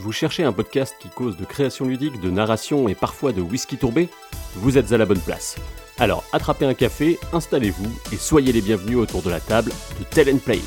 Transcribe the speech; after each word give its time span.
Vous 0.00 0.12
cherchez 0.12 0.44
un 0.44 0.52
podcast 0.52 0.94
qui 1.00 1.08
cause 1.08 1.36
de 1.36 1.44
création 1.44 1.84
ludique, 1.84 2.20
de 2.20 2.30
narration 2.30 2.88
et 2.88 2.94
parfois 2.94 3.32
de 3.32 3.40
whisky 3.40 3.76
tourbé? 3.76 4.08
Vous 4.54 4.78
êtes 4.78 4.92
à 4.92 4.96
la 4.96 5.06
bonne 5.06 5.18
place. 5.18 5.56
Alors 5.98 6.22
attrapez 6.32 6.66
un 6.66 6.74
café, 6.74 7.18
installez-vous 7.32 7.92
et 8.12 8.16
soyez 8.16 8.52
les 8.52 8.60
bienvenus 8.60 8.96
autour 8.96 9.22
de 9.22 9.30
la 9.30 9.40
table 9.40 9.72
de 9.98 10.04
Tell 10.04 10.32
and 10.32 10.38
Play. 10.38 10.60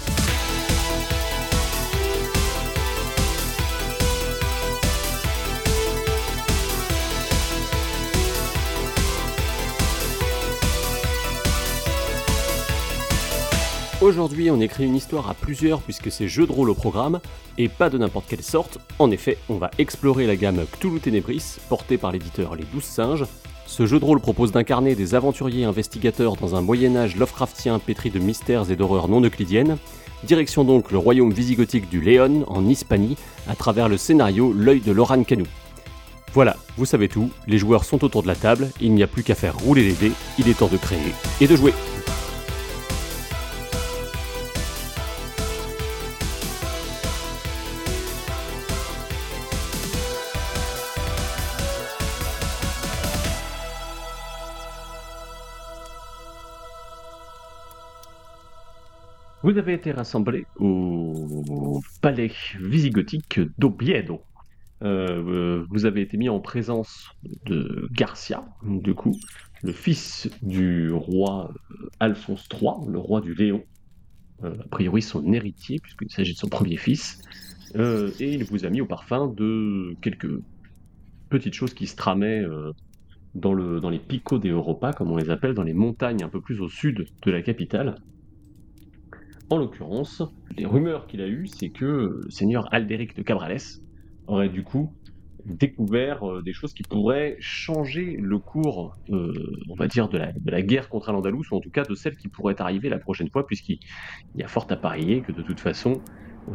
Aujourd'hui, 14.11 14.51
on 14.51 14.59
écrit 14.59 14.83
une 14.83 14.97
histoire 14.97 15.29
à 15.29 15.33
plusieurs 15.33 15.79
puisque 15.79 16.11
c'est 16.11 16.27
jeu 16.27 16.45
de 16.45 16.51
rôle 16.51 16.69
au 16.69 16.73
programme, 16.73 17.21
et 17.57 17.69
pas 17.69 17.89
de 17.89 17.97
n'importe 17.97 18.25
quelle 18.27 18.43
sorte. 18.43 18.77
En 18.99 19.09
effet, 19.09 19.37
on 19.47 19.55
va 19.55 19.71
explorer 19.77 20.27
la 20.27 20.35
gamme 20.35 20.65
Cthulhu 20.69 20.99
Tenebris, 20.99 21.59
portée 21.69 21.97
par 21.97 22.11
l'éditeur 22.11 22.57
Les 22.57 22.65
Douze 22.73 22.83
Singes. 22.83 23.23
Ce 23.65 23.85
jeu 23.85 24.01
de 24.01 24.03
rôle 24.03 24.19
propose 24.19 24.51
d'incarner 24.51 24.95
des 24.95 25.15
aventuriers 25.15 25.63
investigateurs 25.63 26.35
dans 26.35 26.55
un 26.55 26.61
Moyen-Âge 26.61 27.15
Lovecraftien 27.15 27.79
pétri 27.79 28.09
de 28.09 28.19
mystères 28.19 28.69
et 28.69 28.75
d'horreurs 28.75 29.07
non 29.07 29.21
euclidiennes. 29.21 29.77
Direction 30.25 30.65
donc 30.65 30.91
le 30.91 30.97
royaume 30.97 31.31
visigothique 31.31 31.89
du 31.89 32.01
Léon, 32.01 32.43
en 32.47 32.67
Hispanie, 32.67 33.15
à 33.47 33.55
travers 33.55 33.87
le 33.87 33.95
scénario 33.95 34.51
L'œil 34.51 34.81
de 34.81 34.91
Loran 34.91 35.23
Canu. 35.23 35.45
Voilà, 36.33 36.57
vous 36.75 36.85
savez 36.85 37.07
tout, 37.07 37.29
les 37.47 37.57
joueurs 37.57 37.85
sont 37.85 38.03
autour 38.03 38.23
de 38.23 38.27
la 38.27 38.35
table, 38.35 38.71
il 38.81 38.93
n'y 38.93 39.03
a 39.03 39.07
plus 39.07 39.23
qu'à 39.23 39.35
faire 39.35 39.57
rouler 39.57 39.83
les 39.83 39.93
dés, 39.93 40.11
il 40.37 40.49
est 40.49 40.59
temps 40.59 40.67
de 40.67 40.75
créer 40.75 40.99
et 41.39 41.47
de 41.47 41.55
jouer. 41.55 41.73
Vous 59.43 59.57
avez 59.57 59.73
été 59.73 59.91
rassemblés 59.91 60.45
au 60.57 61.81
palais 62.01 62.31
visigothique 62.59 63.39
d'Obiedo. 63.57 64.21
Euh, 64.83 65.65
vous 65.69 65.85
avez 65.85 66.01
été 66.01 66.17
mis 66.17 66.29
en 66.29 66.39
présence 66.39 67.09
de 67.45 67.87
Garcia, 67.91 68.45
du 68.63 68.93
coup, 68.93 69.15
le 69.63 69.71
fils 69.71 70.29
du 70.41 70.91
roi 70.91 71.53
euh, 71.71 71.89
Alphonse 71.99 72.47
III, 72.51 72.87
le 72.87 72.97
roi 72.97 73.21
du 73.21 73.35
Léon, 73.35 73.63
euh, 74.43 74.55
a 74.59 74.67
priori 74.69 75.01
son 75.01 75.31
héritier, 75.33 75.79
puisqu'il 75.79 76.11
s'agit 76.11 76.33
de 76.33 76.37
son 76.39 76.49
premier 76.49 76.77
fils, 76.77 77.21
euh, 77.75 78.11
et 78.19 78.33
il 78.33 78.43
vous 78.43 78.65
a 78.65 78.69
mis 78.69 78.81
au 78.81 78.85
parfum 78.85 79.27
de 79.27 79.95
quelques 80.01 80.31
petites 81.29 81.53
choses 81.53 81.73
qui 81.73 81.87
se 81.87 81.95
tramaient 81.95 82.41
euh, 82.41 82.73
dans, 83.35 83.53
le, 83.53 83.79
dans 83.79 83.89
les 83.89 83.99
picots 83.99 84.39
des 84.39 84.49
Europa, 84.49 84.93
comme 84.93 85.11
on 85.11 85.17
les 85.17 85.29
appelle, 85.29 85.53
dans 85.53 85.63
les 85.63 85.73
montagnes 85.73 86.23
un 86.23 86.29
peu 86.29 86.41
plus 86.41 86.59
au 86.61 86.69
sud 86.69 87.07
de 87.23 87.31
la 87.31 87.41
capitale. 87.41 87.95
En 89.51 89.57
l'occurrence, 89.57 90.23
les 90.57 90.65
rumeurs 90.65 91.07
qu'il 91.07 91.19
a 91.19 91.27
eues, 91.27 91.45
c'est 91.45 91.71
que 91.71 92.21
le 92.23 92.29
seigneur 92.29 92.73
Aldéric 92.73 93.17
de 93.17 93.21
Cabrales 93.21 93.57
aurait 94.27 94.47
du 94.47 94.63
coup 94.63 94.93
découvert 95.43 96.23
euh, 96.23 96.41
des 96.41 96.53
choses 96.53 96.73
qui 96.73 96.83
pourraient 96.83 97.35
changer 97.41 98.15
le 98.17 98.39
cours, 98.39 98.95
euh, 99.09 99.33
on 99.69 99.75
va 99.75 99.89
dire, 99.89 100.07
de 100.07 100.17
la, 100.17 100.61
guerre 100.61 100.87
contre 100.87 101.11
l'Andalous, 101.11 101.43
ou 101.51 101.55
en 101.55 101.59
tout 101.59 101.69
cas 101.69 101.83
de 101.83 101.95
celle 101.95 102.15
qui 102.15 102.29
pourrait 102.29 102.61
arriver 102.61 102.87
la 102.87 102.97
prochaine 102.97 103.29
fois, 103.29 103.45
puisqu'il 103.45 103.79
y 104.37 104.43
a 104.43 104.47
fort 104.47 104.67
à 104.69 104.77
parier 104.77 105.19
que 105.19 105.33
de 105.33 105.41
toute 105.41 105.59
façon, 105.59 105.99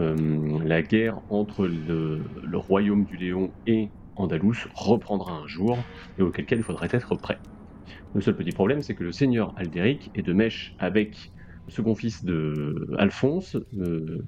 euh, 0.00 0.16
la 0.64 0.80
guerre 0.80 1.20
entre 1.28 1.66
le, 1.66 2.22
royaume 2.54 3.04
du 3.04 3.18
Léon 3.18 3.50
et 3.66 3.90
Andalous 4.16 4.68
reprendra 4.74 5.34
un 5.34 5.46
jour, 5.46 5.76
et 6.18 6.22
auquel 6.22 6.46
cas 6.46 6.56
il 6.56 6.62
faudrait 6.62 6.88
être 6.92 7.14
prêt. 7.14 7.36
Le 8.14 8.22
seul 8.22 8.36
petit 8.36 8.52
problème, 8.52 8.80
c'est 8.80 8.94
que 8.94 9.04
le 9.04 9.12
seigneur 9.12 9.52
Aldéric 9.58 10.10
est 10.14 10.22
de 10.22 10.32
mèche 10.32 10.74
avec 10.78 11.30
second 11.68 11.94
fils 11.94 12.24
de 12.24 12.88
Alphonse, 12.98 13.56
euh, 13.78 14.22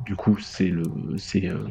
du 0.00 0.16
coup 0.16 0.38
c'est 0.38 0.68
le 0.68 0.92
c'est 1.18 1.48
euh, 1.48 1.64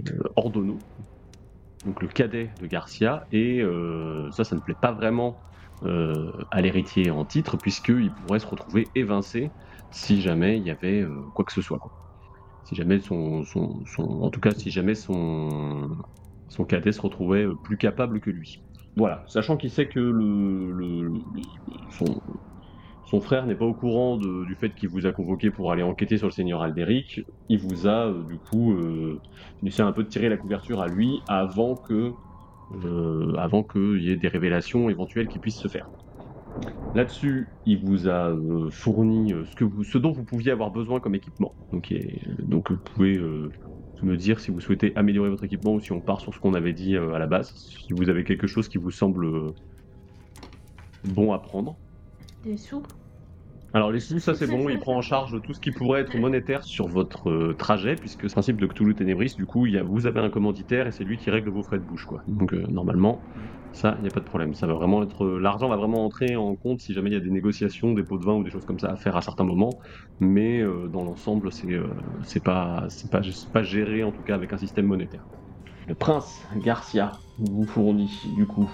donc 1.83 2.01
le 2.01 2.07
cadet 2.09 2.53
de 2.59 2.67
Garcia, 2.67 3.25
et 3.31 3.61
euh, 3.61 4.29
ça, 4.31 4.43
ça 4.43 4.55
ne 4.55 4.61
plaît 4.61 4.75
pas 4.79 4.91
vraiment 4.91 5.41
euh, 5.83 6.31
à 6.51 6.61
l'héritier 6.61 7.09
en 7.09 7.25
titre, 7.25 7.57
puisqu'il 7.57 8.13
pourrait 8.13 8.39
se 8.39 8.45
retrouver 8.47 8.91
évincé 8.95 9.53
si 9.91 10.21
jamais 10.21 10.57
il 10.59 10.63
y 10.65 10.71
avait 10.71 11.05
quoi 11.33 11.45
que 11.45 11.53
ce 11.53 11.61
soit. 11.61 11.79
Si 12.63 12.75
jamais 12.75 12.99
son, 13.01 13.43
son, 13.45 13.83
son- 13.85 14.03
en 14.23 14.29
tout 14.31 14.41
cas, 14.41 14.51
si 14.53 14.71
jamais 14.71 14.95
son, 14.95 15.89
son 16.49 16.65
cadet 16.65 16.91
se 16.93 17.01
retrouvait 17.01 17.47
plus 17.63 17.77
capable 17.77 18.21
que 18.21 18.29
lui. 18.31 18.57
Voilà, 18.95 19.23
sachant 19.27 19.57
qu'il 19.57 19.71
sait 19.71 19.87
que 19.89 19.99
le, 19.99 20.71
le- 20.71 21.03
le- 21.03 21.21
son, 21.91 22.21
son 23.09 23.21
frère 23.21 23.45
n'est 23.45 23.55
pas 23.55 23.65
au 23.65 23.73
courant 23.73 24.17
du 24.17 24.55
fait 24.55 24.75
qu'il 24.75 24.89
vous 24.89 25.07
a 25.07 25.11
convoqué 25.11 25.49
pour 25.49 25.71
aller 25.71 25.83
enquêter 25.83 26.17
sur 26.17 26.27
le 26.27 26.31
seigneur 26.31 26.61
Aldéric, 26.61 27.21
il 27.49 27.59
vous 27.59 27.87
a 27.87 28.07
euh, 28.07 28.23
du 28.23 28.37
coup 28.37 28.73
euh, 28.73 29.19
essayé 29.63 29.83
un 29.83 29.91
peu 29.91 30.03
de 30.03 30.09
tirer 30.09 30.29
la 30.29 30.37
couverture 30.37 30.81
à 30.81 30.87
lui 30.87 31.19
avant 31.27 31.75
que 31.75 32.13
euh, 32.85 33.33
avant 33.37 33.63
qu'il 33.63 34.03
y 34.03 34.11
ait 34.11 34.15
des 34.15 34.27
révélations 34.27 34.91
éventuelles 34.91 35.27
qui 35.27 35.39
puissent 35.39 35.57
se 35.57 35.67
faire. 35.67 35.89
Là-dessus, 36.93 37.47
il 37.65 37.79
vous 37.79 38.07
a 38.07 38.29
euh, 38.29 38.69
fourni 38.69 39.33
euh, 39.33 39.43
ce, 39.45 39.55
que 39.55 39.63
vous, 39.63 39.83
ce 39.83 39.97
dont 39.97 40.11
vous 40.11 40.23
pouviez 40.23 40.51
avoir 40.51 40.69
besoin 40.69 40.99
comme 40.99 41.15
équipement. 41.15 41.55
Donc, 41.71 41.91
donc 42.37 42.71
vous 42.71 42.77
pouvez 42.77 43.17
me 44.03 44.15
dire 44.15 44.39
si 44.39 44.51
vous 44.51 44.59
souhaitez 44.59 44.95
améliorer 44.95 45.31
votre 45.31 45.43
équipement 45.43 45.73
ou 45.73 45.79
si 45.79 45.91
on 45.91 45.99
part 45.99 46.21
sur 46.21 46.33
ce 46.33 46.39
qu'on 46.39 46.53
avait 46.53 46.73
dit 46.73 46.95
à 46.95 47.17
la 47.17 47.25
base. 47.25 47.53
Si 47.55 47.91
vous 47.91 48.07
avez 48.07 48.23
quelque 48.23 48.45
chose 48.45 48.69
qui 48.69 48.77
vous 48.77 48.91
semble 48.91 49.27
bon 51.05 51.33
à 51.33 51.39
prendre. 51.39 51.75
Des 52.43 52.57
sous 52.57 52.83
Alors 53.73 53.91
les 53.91 53.99
sous, 53.99 54.19
ça 54.19 54.33
c'est 54.33 54.47
bon, 54.47 54.67
il 54.69 54.79
prend 54.79 54.97
en 54.97 55.01
charge 55.01 55.39
tout 55.43 55.53
ce 55.53 55.59
qui 55.59 55.71
pourrait 55.71 56.01
être 56.01 56.17
monétaire 56.17 56.63
sur 56.63 56.87
votre 56.87 57.29
euh, 57.29 57.53
trajet, 57.55 57.95
puisque 57.95 58.27
ce 58.27 58.33
principe 58.33 58.59
de 58.59 58.65
Cthulhu 58.67 58.95
Tenebris, 58.95 59.33
du 59.37 59.45
coup, 59.45 59.65
il 59.67 59.73
y 59.73 59.77
a, 59.77 59.83
vous 59.83 60.07
avez 60.07 60.19
un 60.21 60.29
commanditaire 60.31 60.87
et 60.87 60.91
c'est 60.91 61.03
lui 61.03 61.17
qui 61.17 61.29
règle 61.29 61.49
vos 61.51 61.61
frais 61.63 61.77
de 61.77 61.83
bouche, 61.83 62.05
quoi. 62.05 62.21
Donc 62.27 62.53
euh, 62.53 62.65
normalement, 62.67 63.21
ça, 63.71 63.95
il 63.99 64.01
n'y 64.01 64.07
a 64.07 64.11
pas 64.11 64.21
de 64.21 64.25
problème. 64.25 64.55
Ça 64.55 64.65
va 64.65 64.73
vraiment 64.73 65.03
être, 65.03 65.23
euh, 65.25 65.39
l'argent 65.39 65.69
va 65.69 65.75
vraiment 65.77 66.03
entrer 66.03 66.35
en 66.35 66.55
compte 66.55 66.79
si 66.79 66.93
jamais 66.93 67.11
il 67.11 67.13
y 67.13 67.17
a 67.17 67.19
des 67.19 67.29
négociations, 67.29 67.93
des 67.93 68.03
pots 68.03 68.17
de 68.17 68.25
vin 68.25 68.33
ou 68.35 68.43
des 68.43 68.49
choses 68.49 68.65
comme 68.65 68.79
ça 68.79 68.89
à 68.89 68.95
faire 68.95 69.15
à 69.15 69.21
certains 69.21 69.43
moments, 69.43 69.77
mais 70.19 70.61
euh, 70.61 70.87
dans 70.87 71.03
l'ensemble, 71.03 71.51
c'est 71.51 71.67
c'est 72.23 72.43
pas, 72.43 72.87
c'est 72.89 73.11
pas, 73.11 73.21
c'est 73.23 73.51
pas 73.51 73.61
géré 73.63 74.03
en 74.03 74.11
tout 74.11 74.23
cas 74.23 74.33
avec 74.33 74.51
un 74.51 74.57
système 74.57 74.87
monétaire. 74.87 75.29
Le 75.87 75.95
prince 75.95 76.41
Garcia 76.55 77.19
vous 77.37 77.65
fournit 77.65 78.21
du 78.35 78.45
coup 78.47 78.69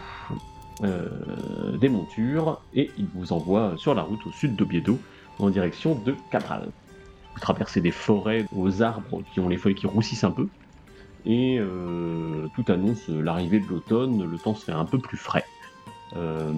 des 0.81 1.89
montures 1.89 2.61
et 2.73 2.91
il 2.97 3.07
vous 3.15 3.31
envoie 3.31 3.75
sur 3.77 3.95
la 3.95 4.01
route 4.01 4.25
au 4.25 4.31
sud 4.31 4.55
d'Obiedo 4.55 4.99
en 5.39 5.49
direction 5.49 5.95
de 5.95 6.15
Catral. 6.31 6.69
Vous 7.33 7.39
traversez 7.39 7.81
des 7.81 7.91
forêts 7.91 8.45
aux 8.55 8.81
arbres 8.81 9.21
qui 9.33 9.39
ont 9.39 9.47
les 9.47 9.57
feuilles 9.57 9.75
qui 9.75 9.87
roussissent 9.87 10.23
un 10.23 10.31
peu 10.31 10.47
et 11.25 11.57
euh, 11.59 12.47
tout 12.55 12.65
annonce 12.71 13.07
l'arrivée 13.07 13.59
de 13.59 13.65
l'automne, 13.65 14.29
le 14.29 14.37
temps 14.37 14.53
se 14.53 14.63
fait 14.63 14.71
un 14.71 14.85
peu 14.85 14.99
plus 14.99 15.17
frais. 15.17 15.45
Euh, 16.15 16.51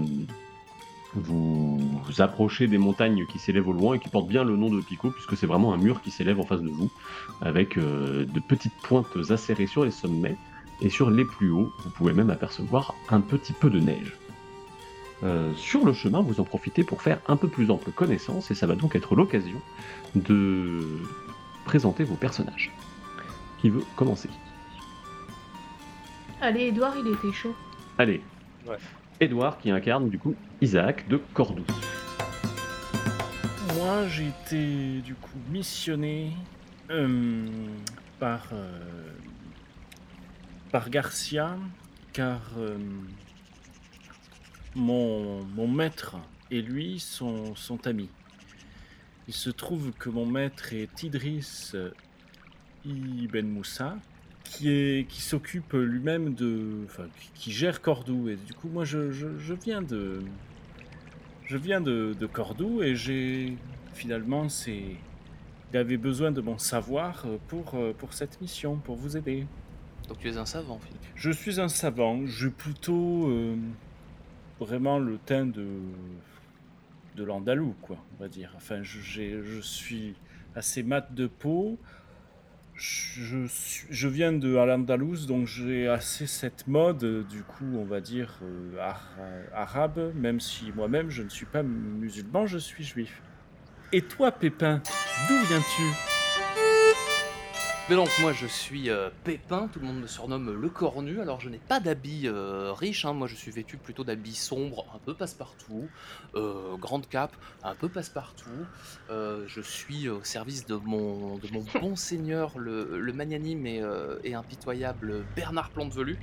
vous 1.14 1.78
vous 1.78 2.22
approchez 2.22 2.68
des 2.68 2.78
montagnes 2.78 3.26
qui 3.26 3.40
s'élèvent 3.40 3.70
au 3.70 3.74
loin 3.74 3.96
et 3.96 4.00
qui 4.00 4.10
portent 4.10 4.28
bien 4.28 4.44
le 4.44 4.58
nom 4.58 4.70
de 4.70 4.82
Pico 4.82 5.10
puisque 5.10 5.38
c'est 5.38 5.48
vraiment 5.48 5.74
un 5.74 5.78
mur 5.78 6.02
qui 6.02 6.12
s'élève 6.12 6.40
en 6.40 6.44
face 6.44 6.62
de 6.62 6.70
vous 6.70 6.92
avec 7.42 7.78
euh, 7.78 8.26
de 8.26 8.40
petites 8.42 8.76
pointes 8.84 9.18
acérées 9.30 9.68
sur 9.68 9.86
les 9.86 9.92
sommets 9.92 10.36
et 10.82 10.90
sur 10.90 11.10
les 11.10 11.26
plus 11.26 11.50
hauts, 11.52 11.72
vous 11.84 11.90
pouvez 11.90 12.14
même 12.14 12.30
apercevoir 12.30 12.96
un 13.10 13.22
petit 13.22 13.54
peu 13.54 13.70
de 13.70 13.80
neige. 13.80 14.16
Euh, 15.24 15.52
sur 15.56 15.84
le 15.84 15.94
chemin, 15.94 16.22
vous 16.22 16.40
en 16.40 16.44
profitez 16.44 16.84
pour 16.84 17.02
faire 17.02 17.20
un 17.28 17.38
peu 17.38 17.48
plus 17.48 17.72
ample 17.72 17.92
connaissance, 17.92 18.52
et 18.52 18.56
ça 18.56 18.68
va 18.68 18.76
donc 18.76 18.96
être 18.96 19.16
l'occasion 19.16 19.60
de 20.14 21.00
présenter 21.66 22.04
vos 22.04 22.16
personnages. 22.16 22.72
Qui 23.60 23.70
veut 23.70 23.84
commencer? 23.96 24.30
Allez, 26.40 26.68
Edouard, 26.68 26.94
il 26.98 27.12
était 27.12 27.34
chaud. 27.34 27.56
Allez. 27.98 28.22
Ouais. 28.68 28.78
Edouard 29.20 29.58
qui 29.58 29.72
incarne 29.72 30.10
du 30.10 30.20
coup 30.20 30.36
Isaac 30.62 31.08
de 31.08 31.20
Cordoue. 31.34 31.66
Moi, 33.76 34.08
j'ai 34.08 34.28
été 34.28 35.02
du 35.02 35.16
coup 35.16 35.40
missionné 35.50 36.32
euh, 36.92 37.48
par, 38.20 38.48
euh, 38.54 38.80
par 40.72 40.90
Garcia, 40.90 41.58
car 42.14 42.42
euh, 42.58 42.78
mon, 44.76 45.44
mon 45.44 45.68
maître 45.68 46.18
et 46.52 46.62
lui 46.62 47.00
sont, 47.00 47.56
sont 47.56 47.88
amis. 47.88 48.10
Il 49.28 49.34
se 49.34 49.50
trouve 49.50 49.92
que 49.92 50.10
mon 50.10 50.26
maître 50.26 50.74
est 50.74 51.04
Idriss 51.04 51.76
Ibn 52.86 53.46
Moussa, 53.46 53.98
qui, 54.44 54.70
est, 54.70 55.08
qui 55.08 55.22
s'occupe 55.22 55.74
lui-même 55.74 56.34
de. 56.34 56.84
Enfin, 56.86 57.08
qui, 57.36 57.52
gère 57.52 57.82
Cordoue. 57.82 58.30
Et 58.30 58.36
du 58.36 58.54
coup, 58.54 58.70
moi, 58.70 58.86
je, 58.86 59.12
je, 59.12 59.38
je 59.38 59.54
viens 59.54 59.82
de. 59.82 60.22
Je 61.46 61.58
viens 61.58 61.82
de, 61.82 62.16
de 62.18 62.26
Cordoue 62.26 62.82
et 62.84 62.96
j'ai. 62.96 63.58
Finalement, 63.94 64.50
c'est. 64.50 64.84
Il 65.74 65.78
avait 65.78 65.98
besoin 65.98 66.32
de 66.32 66.40
mon 66.40 66.58
savoir 66.58 67.26
euh, 67.26 67.38
pour, 67.50 67.76
euh, 67.76 67.94
pour 67.98 68.14
cette 68.14 68.40
mission, 68.40 68.78
pour 68.78 68.96
vous 68.96 69.18
aider. 69.18 69.46
Donc 70.08 70.20
tu 70.20 70.30
es 70.30 70.38
un 70.38 70.46
savant, 70.46 70.80
Philippe. 70.80 71.02
Je 71.16 71.32
suis 71.32 71.60
un 71.60 71.68
savant. 71.68 72.26
J'ai 72.26 72.50
plutôt 72.50 73.28
euh, 73.30 73.56
vraiment 74.60 75.00
le 75.00 75.18
teint 75.18 75.46
de 75.46 75.66
de 77.16 77.24
l'andalou, 77.24 77.76
quoi, 77.82 77.98
on 78.16 78.22
va 78.22 78.30
dire. 78.30 78.54
Enfin, 78.56 78.84
je, 78.84 79.00
je 79.02 79.60
suis 79.60 80.14
assez 80.56 80.84
mat 80.84 81.14
de 81.16 81.26
peau. 81.28 81.80
Je, 82.76 83.48
je 83.90 84.08
viens 84.08 84.32
de 84.34 84.56
Al-Andalus, 84.56 85.26
donc 85.26 85.48
j'ai 85.48 85.88
assez 85.88 86.28
cette 86.28 86.68
mode, 86.68 87.28
du 87.28 87.42
coup, 87.42 87.66
on 87.76 87.86
va 87.86 88.02
dire, 88.02 88.38
euh, 88.44 88.78
ar- 88.80 89.18
arabe, 89.52 90.14
même 90.14 90.40
si 90.40 90.72
moi-même 90.76 91.10
je 91.10 91.24
ne 91.24 91.30
suis 91.30 91.48
pas 91.48 91.64
musulman, 91.64 92.46
je 92.46 92.60
suis 92.60 92.84
juif. 92.84 93.20
Et 93.92 94.04
toi, 94.04 94.32
Pépin, 94.32 94.80
d'où 95.28 95.40
viens-tu? 95.48 95.84
Mais 97.90 97.96
donc 97.96 98.10
moi 98.20 98.34
je 98.34 98.48
suis 98.48 98.90
euh, 98.90 99.10
Pépin, 99.24 99.70
tout 99.72 99.80
le 99.80 99.86
monde 99.86 100.02
me 100.02 100.08
surnomme 100.08 100.54
le 100.62 100.68
cornu, 100.68 101.22
alors 101.22 101.40
je 101.40 101.48
n'ai 101.48 101.58
pas 101.58 101.80
d'habits 101.80 102.24
euh, 102.26 102.74
riches, 102.74 103.06
hein. 103.06 103.14
moi 103.14 103.28
je 103.28 103.36
suis 103.36 103.50
vêtu 103.50 103.78
plutôt 103.78 104.04
d'habits 104.04 104.36
sombres, 104.36 104.86
un 104.94 104.98
peu 104.98 105.14
passe-partout, 105.14 105.88
euh, 106.36 106.76
grande 106.76 107.08
cape, 107.08 107.32
un 107.64 107.76
peu 107.76 107.88
passe-partout, 107.88 108.50
je 109.10 109.62
suis 109.62 110.10
au 110.10 110.22
service 110.22 110.66
de 110.66 110.76
mon, 110.76 111.38
de 111.38 111.48
mon 111.54 111.64
bon 111.80 111.96
seigneur, 111.96 112.60
le, 112.60 113.00
le 113.00 113.14
magnanime 113.14 113.66
et, 113.66 113.82
et 114.26 114.36
impitoyable 114.36 115.24
Bernard 115.34 115.70
Plantevelu, 115.70 116.18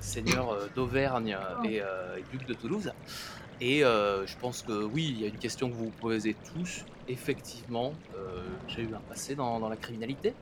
seigneur 0.00 0.56
d'Auvergne 0.74 1.36
et, 1.64 1.76
et 1.76 1.82
duc 2.32 2.46
de 2.46 2.54
Toulouse. 2.54 2.90
Et 3.60 3.84
euh, 3.84 4.26
je 4.26 4.36
pense 4.36 4.62
que 4.62 4.84
oui, 4.84 5.08
il 5.10 5.20
y 5.20 5.24
a 5.24 5.28
une 5.28 5.38
question 5.38 5.68
que 5.68 5.74
vous 5.74 5.86
vous 5.86 6.00
posez 6.00 6.36
tous. 6.54 6.84
Effectivement, 7.08 7.92
euh, 8.16 8.42
j'ai 8.68 8.82
eu 8.82 8.94
un 8.94 9.00
passé 9.08 9.34
dans, 9.34 9.58
dans 9.58 9.68
la 9.68 9.76
criminalité. 9.76 10.34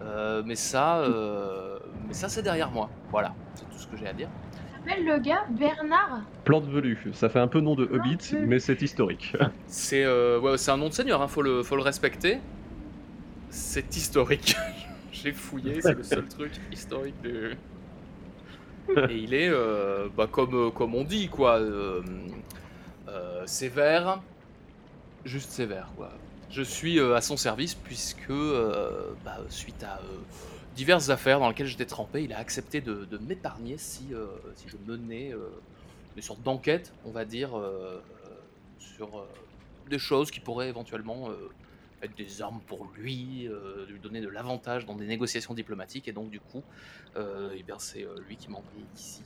Euh, 0.00 0.42
mais 0.44 0.56
ça, 0.56 0.98
euh, 0.98 1.78
mais 2.06 2.14
ça 2.14 2.28
c'est 2.28 2.42
derrière 2.42 2.70
moi. 2.70 2.90
Voilà, 3.10 3.34
c'est 3.54 3.68
tout 3.70 3.78
ce 3.78 3.86
que 3.86 3.96
j'ai 3.96 4.06
à 4.08 4.12
dire. 4.12 4.28
s'appelle 4.84 5.04
le 5.04 5.18
gars 5.18 5.44
Bernard 5.50 6.22
Plante 6.44 6.66
velue, 6.66 7.10
ça 7.12 7.28
fait 7.28 7.38
un 7.38 7.48
peu 7.48 7.60
nom 7.60 7.74
de 7.74 7.84
Hobbit, 7.84 8.34
mais 8.46 8.58
c'est 8.58 8.80
historique. 8.82 9.36
C'est 9.66 10.04
euh, 10.04 10.40
ouais, 10.40 10.58
c'est 10.58 10.70
un 10.70 10.76
nom 10.76 10.88
de 10.88 10.94
seigneur, 10.94 11.22
hein, 11.22 11.28
faut, 11.28 11.42
le, 11.42 11.62
faut 11.62 11.76
le 11.76 11.82
respecter. 11.82 12.38
C'est 13.50 13.94
historique. 13.96 14.56
j'ai 15.12 15.32
fouillé, 15.32 15.80
c'est 15.80 15.94
le 15.94 16.02
seul 16.02 16.26
truc 16.26 16.52
historique 16.72 17.20
du. 17.22 17.56
Et 19.10 19.16
il 19.16 19.34
est, 19.34 19.48
euh, 19.48 20.08
bah, 20.16 20.26
comme, 20.30 20.54
euh, 20.54 20.70
comme 20.70 20.94
on 20.94 21.04
dit, 21.04 21.28
quoi, 21.28 21.58
euh, 21.58 22.02
sévère, 23.46 24.20
juste 25.24 25.50
sévère, 25.50 25.88
quoi. 25.96 26.10
Je 26.50 26.62
suis 26.62 27.00
à 27.00 27.20
son 27.22 27.36
service 27.38 27.74
puisque, 27.74 28.30
bah, 29.24 29.38
suite 29.48 29.82
à 29.84 30.00
diverses 30.76 31.08
affaires 31.08 31.40
dans 31.40 31.48
lesquelles 31.48 31.66
j'étais 31.66 31.86
trempé, 31.86 32.24
il 32.24 32.32
a 32.34 32.38
accepté 32.38 32.82
de, 32.82 33.18
m'épargner 33.26 33.78
si, 33.78 34.08
si 34.56 34.68
je 34.68 34.76
menais 34.86 35.32
des 36.14 36.20
sortes 36.20 36.42
d'enquêtes, 36.42 36.92
on 37.06 37.10
va 37.10 37.24
dire, 37.24 37.52
sur 38.78 39.24
des 39.88 39.98
choses 39.98 40.30
qui 40.30 40.40
pourraient 40.40 40.68
éventuellement 40.68 41.30
être 42.02 42.16
des 42.16 42.42
armes 42.42 42.60
pour 42.66 42.88
lui, 42.96 43.46
euh, 43.48 43.86
lui 43.88 43.98
donner 44.00 44.20
de 44.20 44.28
l'avantage 44.28 44.86
dans 44.86 44.94
des 44.96 45.06
négociations 45.06 45.54
diplomatiques, 45.54 46.08
et 46.08 46.12
donc 46.12 46.30
du 46.30 46.40
coup, 46.40 46.62
euh, 47.16 47.50
eh 47.56 47.62
bien, 47.62 47.76
c'est 47.78 48.04
euh, 48.04 48.14
lui 48.28 48.36
qui 48.36 48.48
m'a 48.50 48.58
envoyé 48.58 48.84
ici. 48.96 49.22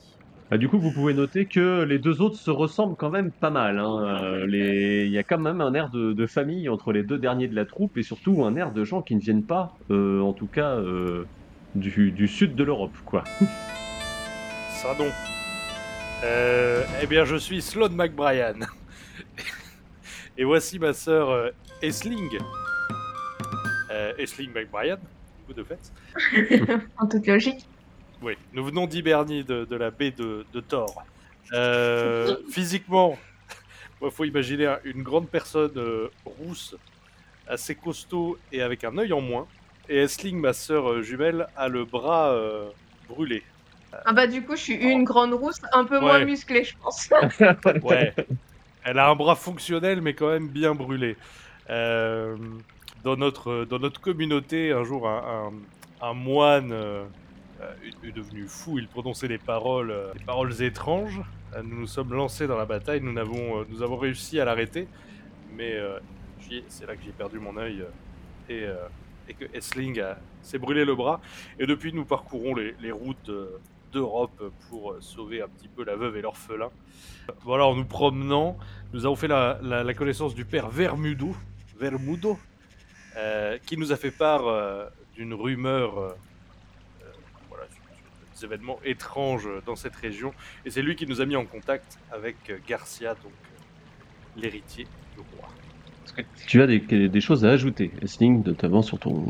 Ah, 0.49 0.57
du 0.57 0.69
coup, 0.69 0.79
vous 0.79 0.91
pouvez 0.91 1.13
noter 1.13 1.45
que 1.45 1.83
les 1.83 1.99
deux 1.99 2.21
autres 2.21 2.37
se 2.37 2.49
ressemblent 2.51 2.95
quand 2.95 3.09
même 3.09 3.31
pas 3.31 3.49
mal. 3.49 3.79
hein. 3.79 4.21
Euh, 4.23 4.45
les- 4.45 5.05
Il 5.05 5.11
y 5.11 5.17
a 5.17 5.23
quand 5.23 5.37
même 5.39 5.59
un 5.59 5.73
air 5.73 5.89
de, 5.89 6.13
de 6.13 6.25
famille 6.25 6.69
entre 6.69 6.93
les 6.93 7.03
deux 7.03 7.17
derniers 7.17 7.49
de 7.49 7.55
la 7.55 7.65
troupe 7.65 7.97
et 7.97 8.03
surtout 8.03 8.45
un 8.45 8.55
air 8.55 8.71
de 8.71 8.83
gens 8.85 9.01
qui 9.01 9.15
ne 9.15 9.19
viennent 9.19 9.43
pas, 9.43 9.75
euh, 9.91 10.21
en 10.21 10.31
tout 10.31 10.47
cas, 10.47 10.75
euh, 10.75 11.25
du, 11.75 12.11
du 12.11 12.27
sud 12.29 12.55
de 12.55 12.63
l'Europe, 12.63 12.95
quoi. 13.05 13.25
Ça 14.69 14.95
non. 14.97 15.11
Euh, 16.23 16.81
eh 17.03 17.07
bien, 17.07 17.25
je 17.25 17.35
suis 17.35 17.61
Sloan 17.61 17.89
McBrien. 17.89 18.53
Et 20.37 20.43
voici 20.43 20.79
ma 20.79 20.93
sœur 20.93 21.29
euh, 21.29 21.49
Esling. 21.81 22.37
Euh, 23.91 24.13
Esling 24.17 24.51
McBrien, 24.53 24.95
du 24.97 25.43
coup, 25.47 25.53
de 25.53 25.63
fait. 25.63 25.79
En 26.97 27.07
toute 27.07 27.25
logique. 27.27 27.65
Oui, 28.21 28.33
nous 28.53 28.63
venons 28.65 28.87
d'Hibernie, 28.87 29.43
de, 29.43 29.65
de 29.65 29.75
la 29.75 29.91
baie 29.91 30.11
de, 30.11 30.45
de 30.53 30.59
Thor. 30.59 31.03
Euh, 31.53 32.35
physiquement, 32.51 33.17
il 34.01 34.11
faut 34.11 34.25
imaginer 34.25 34.67
un- 34.67 34.79
une 34.83 35.03
grande 35.03 35.29
personne 35.29 35.71
euh, 35.77 36.09
rousse, 36.25 36.75
assez 37.47 37.75
costaud 37.75 38.37
et 38.51 38.61
avec 38.61 38.83
un 38.83 38.97
œil 38.97 39.13
en 39.13 39.21
moins. 39.21 39.47
Et 39.89 39.97
Esling, 39.97 40.37
ma 40.39 40.53
sœur 40.53 40.89
euh, 40.91 41.01
jumelle, 41.01 41.47
a 41.55 41.67
le 41.67 41.85
bras 41.85 42.29
euh, 42.31 42.67
brûlé. 43.07 43.43
Ah 44.05 44.11
bah 44.13 44.27
du 44.27 44.43
coup, 44.43 44.55
je 44.55 44.61
suis 44.61 44.73
une 44.75 45.05
grande 45.05 45.33
rousse, 45.33 45.61
un 45.71 45.85
peu 45.85 45.99
moins 45.99 46.19
musclée, 46.25 46.63
je 46.65 46.75
pense. 46.77 47.09
Ouais. 47.83 48.13
Elle 48.87 48.99
a 48.99 49.09
un 49.09 49.15
bras 49.15 49.35
fonctionnel, 49.35 49.99
mais 49.99 50.13
quand 50.13 50.29
même 50.29 50.47
bien 50.47 50.73
brûlé. 50.73 51.17
Euh, 51.69 52.37
dans, 53.03 53.17
notre, 53.17 53.65
dans 53.65 53.79
notre 53.79 53.99
communauté, 53.99 54.71
un 54.71 54.85
jour, 54.85 55.09
un, 55.09 56.13
moine 56.13 56.71
euh, 56.71 57.03
est 58.01 58.13
devenu 58.13 58.47
fou. 58.47 58.79
Il 58.79 58.87
prononçait 58.87 59.27
des 59.27 59.39
paroles, 59.39 59.91
euh, 59.91 60.13
des 60.13 60.23
paroles 60.23 60.61
étranges. 60.61 61.19
Nous 61.65 61.81
nous 61.81 61.87
sommes 61.87 62.13
lancés 62.13 62.47
dans 62.47 62.57
la 62.57 62.63
bataille. 62.63 63.01
Nous 63.01 63.17
avons, 63.19 63.65
nous 63.67 63.81
avons 63.81 63.97
réussi 63.97 64.39
à 64.39 64.45
l'arrêter. 64.45 64.87
Mais 65.57 65.77
c'est 66.69 66.87
là 66.87 66.95
que 66.95 67.03
j'ai 67.03 67.11
perdu 67.11 67.39
mon 67.39 67.57
œil. 67.57 67.83
et, 68.47 68.67
et 69.27 69.33
que 69.33 69.43
Essling 69.53 70.01
s'est 70.41 70.59
brûlé 70.59 70.85
le 70.85 70.95
bras. 70.95 71.19
Et 71.59 71.65
depuis, 71.65 71.91
nous 71.91 72.05
parcourons 72.05 72.55
les, 72.55 72.73
les 72.79 72.93
routes 72.93 73.31
d'Europe 73.91 74.51
pour 74.69 74.95
sauver 74.99 75.41
un 75.41 75.47
petit 75.47 75.67
peu 75.67 75.83
la 75.83 75.95
veuve 75.95 76.17
et 76.17 76.21
l'orphelin. 76.21 76.69
Voilà, 77.43 77.65
en 77.65 77.75
nous 77.75 77.85
promenant, 77.85 78.57
nous 78.93 79.05
avons 79.05 79.15
fait 79.15 79.27
la, 79.27 79.93
connaissance 79.93 80.35
du 80.35 80.45
père 80.45 80.69
Vermudo, 80.69 81.35
Vermudo 81.79 82.37
euh, 83.17 83.57
qui 83.65 83.77
nous 83.77 83.91
a 83.91 83.95
fait 83.95 84.11
part 84.11 84.47
euh, 84.47 84.87
d'une 85.15 85.33
rumeur, 85.33 85.97
euh, 85.97 86.13
voilà, 87.49 87.65
des 88.35 88.45
événements 88.45 88.79
étranges 88.85 89.49
dans 89.65 89.75
cette 89.75 89.95
région. 89.95 90.33
Et 90.65 90.69
c'est 90.69 90.83
lui 90.83 90.95
qui 90.95 91.07
nous 91.07 91.19
a 91.19 91.25
mis 91.25 91.35
en 91.35 91.45
contact 91.45 91.97
avec 92.11 92.35
Garcia, 92.67 93.15
donc 93.15 93.33
l'héritier 94.35 94.85
du 95.15 95.21
roi. 95.35 95.49
Tu 96.47 96.61
as 96.61 96.67
des, 96.67 97.21
choses 97.21 97.45
à 97.45 97.51
ajouter, 97.51 97.93
Essling, 98.01 98.43
notamment 98.43 98.81
sur 98.81 98.99
ton, 98.99 99.25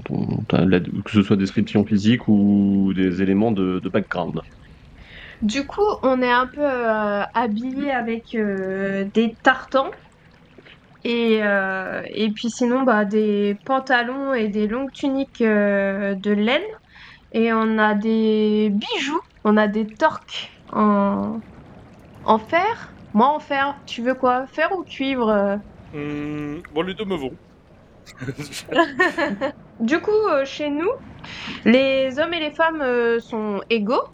que 1.04 1.12
ce 1.12 1.22
soit 1.22 1.36
description 1.36 1.86
physique 1.86 2.28
ou 2.28 2.94
des 2.96 3.22
éléments 3.22 3.52
de, 3.52 3.82
background. 3.90 4.40
Du 5.42 5.66
coup, 5.66 5.82
on 6.04 6.22
est 6.22 6.32
un 6.32 6.48
peu 6.48 6.64
euh, 6.64 7.24
habillé 7.34 7.92
avec 7.92 8.24
euh, 8.36 9.06
des 9.14 9.34
tartans. 9.44 9.92
Et, 11.04 11.40
euh, 11.44 12.02
et 12.10 12.30
puis 12.32 12.50
sinon, 12.50 12.84
bah, 12.84 13.06
des 13.06 13.56
pantalons 13.66 14.34
et 14.34 14.48
des 14.48 14.68
longues 14.68 14.92
tuniques 14.94 15.44
de 15.44 16.32
laine. 16.32 16.62
Et 17.34 17.54
on 17.54 17.78
a 17.78 17.94
des 17.94 18.72
bijoux. 18.72 19.22
On 19.44 19.58
a 19.58 19.68
des 19.68 19.88
torques 19.96 20.50
en, 20.74 21.40
en 22.24 22.40
fer. 22.40 22.94
Moi 23.14 23.28
en 23.28 23.40
fer. 23.40 23.76
Tu 23.86 24.02
veux 24.02 24.16
quoi? 24.16 24.46
Fer 24.48 24.70
ou 24.78 24.84
cuivre? 24.84 25.60
Hum, 25.94 26.62
bon, 26.74 26.82
les 26.82 26.94
deux 26.94 27.06
me 27.06 27.16
vont. 27.16 27.38
Du 29.80 30.00
coup, 30.00 30.12
euh, 30.30 30.46
chez 30.46 30.70
nous, 30.70 30.90
les 31.66 32.18
hommes 32.20 32.34
et 32.34 32.40
les 32.40 32.52
femmes 32.52 32.82
euh, 32.82 33.20
sont 33.20 33.62
égaux, 33.70 34.06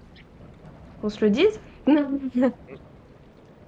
qu'on 1.02 1.10
se 1.10 1.24
le 1.24 1.30
dise. 1.32 1.62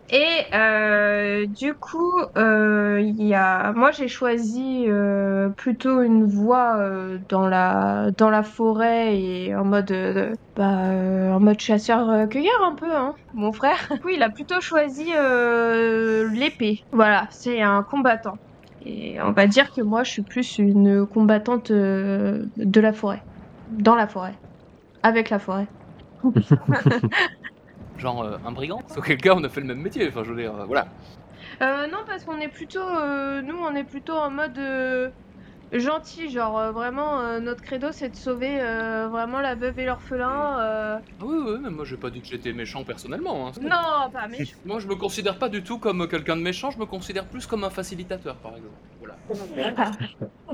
Et 0.10 0.46
euh, 0.54 1.48
du 1.48 1.74
coup, 1.74 2.14
euh, 2.38 3.02
il 3.02 3.26
y 3.26 3.34
a... 3.34 3.74
moi 3.74 3.90
j'ai 3.92 4.08
choisi 4.08 4.86
euh, 4.88 5.50
plutôt 5.58 6.02
une 6.04 6.28
voie 6.28 6.78
euh, 6.80 7.18
dans 7.28 7.48
la 7.48 8.12
dans 8.16 8.30
la 8.30 8.44
forêt 8.44 9.20
et 9.20 9.56
en 9.56 9.66
mode 9.66 9.92
euh, 9.92 10.32
bah, 10.56 10.92
euh, 10.92 11.32
en 11.32 11.40
mode 11.40 11.60
chasseur-cueilleur 11.60 12.64
un 12.64 12.76
peu, 12.76 12.96
hein, 12.96 13.14
mon 13.34 13.52
frère. 13.52 13.78
Du 13.92 14.00
coup, 14.00 14.10
il 14.10 14.22
a 14.22 14.30
plutôt 14.30 14.62
choisi 14.62 15.12
euh, 15.16 16.30
l'épée. 16.34 16.78
Voilà, 16.92 17.28
c'est 17.32 17.62
un 17.62 17.82
combattant. 17.84 18.36
Et 18.82 19.20
on 19.22 19.32
va 19.32 19.48
dire 19.48 19.72
que 19.76 19.82
moi, 19.82 20.04
je 20.04 20.12
suis 20.12 20.24
plus 20.24 20.58
une 20.60 21.08
combattante 21.08 21.72
euh, 21.72 22.46
de 22.58 22.80
la 22.80 22.94
forêt. 22.94 23.22
Dans 23.68 23.96
la 23.96 24.08
forêt. 24.08 24.36
Avec 25.04 25.30
la 25.32 25.40
forêt. 25.40 25.68
Genre 27.98 28.24
euh, 28.24 28.38
un 28.46 28.52
brigand 28.52 28.82
Auquel 28.98 29.18
cas, 29.18 29.34
on 29.36 29.44
a 29.44 29.50
fait 29.50 29.62
le 29.62 29.68
même 29.68 29.80
métier, 29.82 30.08
enfin 30.08 30.24
je 30.24 30.32
veux 30.32 30.42
dire, 30.42 30.54
euh, 30.56 30.66
voilà. 30.66 30.88
Euh, 31.62 31.88
non, 31.88 32.00
parce 32.06 32.24
qu'on 32.26 32.38
est 32.40 32.48
plutôt... 32.50 32.80
euh, 32.80 33.42
nous, 33.42 33.58
on 33.58 33.74
est 33.76 33.84
plutôt 33.86 34.14
en 34.14 34.30
mode 34.30 34.58
euh, 34.58 35.10
gentil. 35.72 36.30
Genre, 36.30 36.58
euh, 36.58 36.72
vraiment, 36.72 37.20
euh, 37.22 37.40
notre 37.40 37.62
credo, 37.62 37.92
c'est 37.92 38.10
de 38.10 38.16
sauver 38.16 38.60
euh, 38.60 39.08
vraiment 39.10 39.40
la 39.40 39.56
veuve 39.56 39.80
et 39.80 39.86
l'orphelin. 39.86 40.60
euh. 40.60 40.98
Ah 41.22 41.24
oui, 41.26 41.38
oui, 41.48 41.58
mais 41.62 41.70
moi 41.70 41.86
j'ai 41.86 41.98
pas 41.98 42.10
dit 42.10 42.22
que 42.22 42.28
j'étais 42.28 42.52
méchant 42.52 42.84
personnellement. 42.84 43.48
hein. 43.48 43.52
Non, 43.62 44.10
pas 44.12 44.28
méchant. 44.28 44.58
Moi 44.66 44.80
je 44.80 44.88
me 44.88 44.96
considère 44.96 45.38
pas 45.40 45.48
du 45.50 45.64
tout 45.64 45.80
comme 45.80 46.08
quelqu'un 46.10 46.36
de 46.36 46.42
méchant, 46.42 46.72
je 46.72 46.80
me 46.80 46.86
considère 46.86 47.26
plus 47.26 47.46
comme 47.48 47.64
un 47.64 47.70
facilitateur 47.70 48.36
par 48.38 48.52
exemple. 48.58 48.76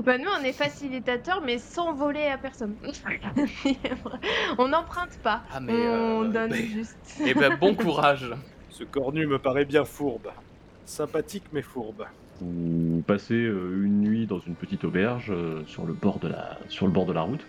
Bah, 0.04 0.18
nous, 0.18 0.28
on 0.40 0.44
est 0.44 0.52
facilitateur, 0.52 1.42
mais 1.44 1.58
sans 1.58 1.92
voler 1.92 2.26
à 2.26 2.38
personne. 2.38 2.74
on 4.58 4.68
n'emprunte 4.68 5.18
pas. 5.22 5.42
Ah, 5.52 5.60
mais, 5.60 5.72
on 5.72 6.24
euh, 6.24 6.28
donne 6.28 6.50
mais- 6.50 6.66
juste. 6.66 7.20
Eh 7.24 7.34
ben, 7.34 7.56
bon 7.56 7.74
courage. 7.76 8.30
Ce 8.70 8.84
cornu 8.84 9.26
me 9.26 9.38
paraît 9.38 9.64
bien 9.64 9.84
fourbe. 9.84 10.28
Sympathique 10.86 11.44
mais 11.52 11.62
fourbe. 11.62 12.04
Vous 12.40 13.02
passez 13.06 13.34
euh, 13.34 13.84
une 13.84 14.00
nuit 14.00 14.26
dans 14.26 14.40
une 14.40 14.54
petite 14.54 14.84
auberge 14.84 15.30
euh, 15.30 15.62
sur, 15.66 15.84
le 15.84 15.92
bord 15.92 16.18
de 16.18 16.28
la, 16.28 16.58
sur 16.68 16.86
le 16.86 16.92
bord 16.92 17.06
de 17.06 17.12
la 17.12 17.22
route. 17.22 17.46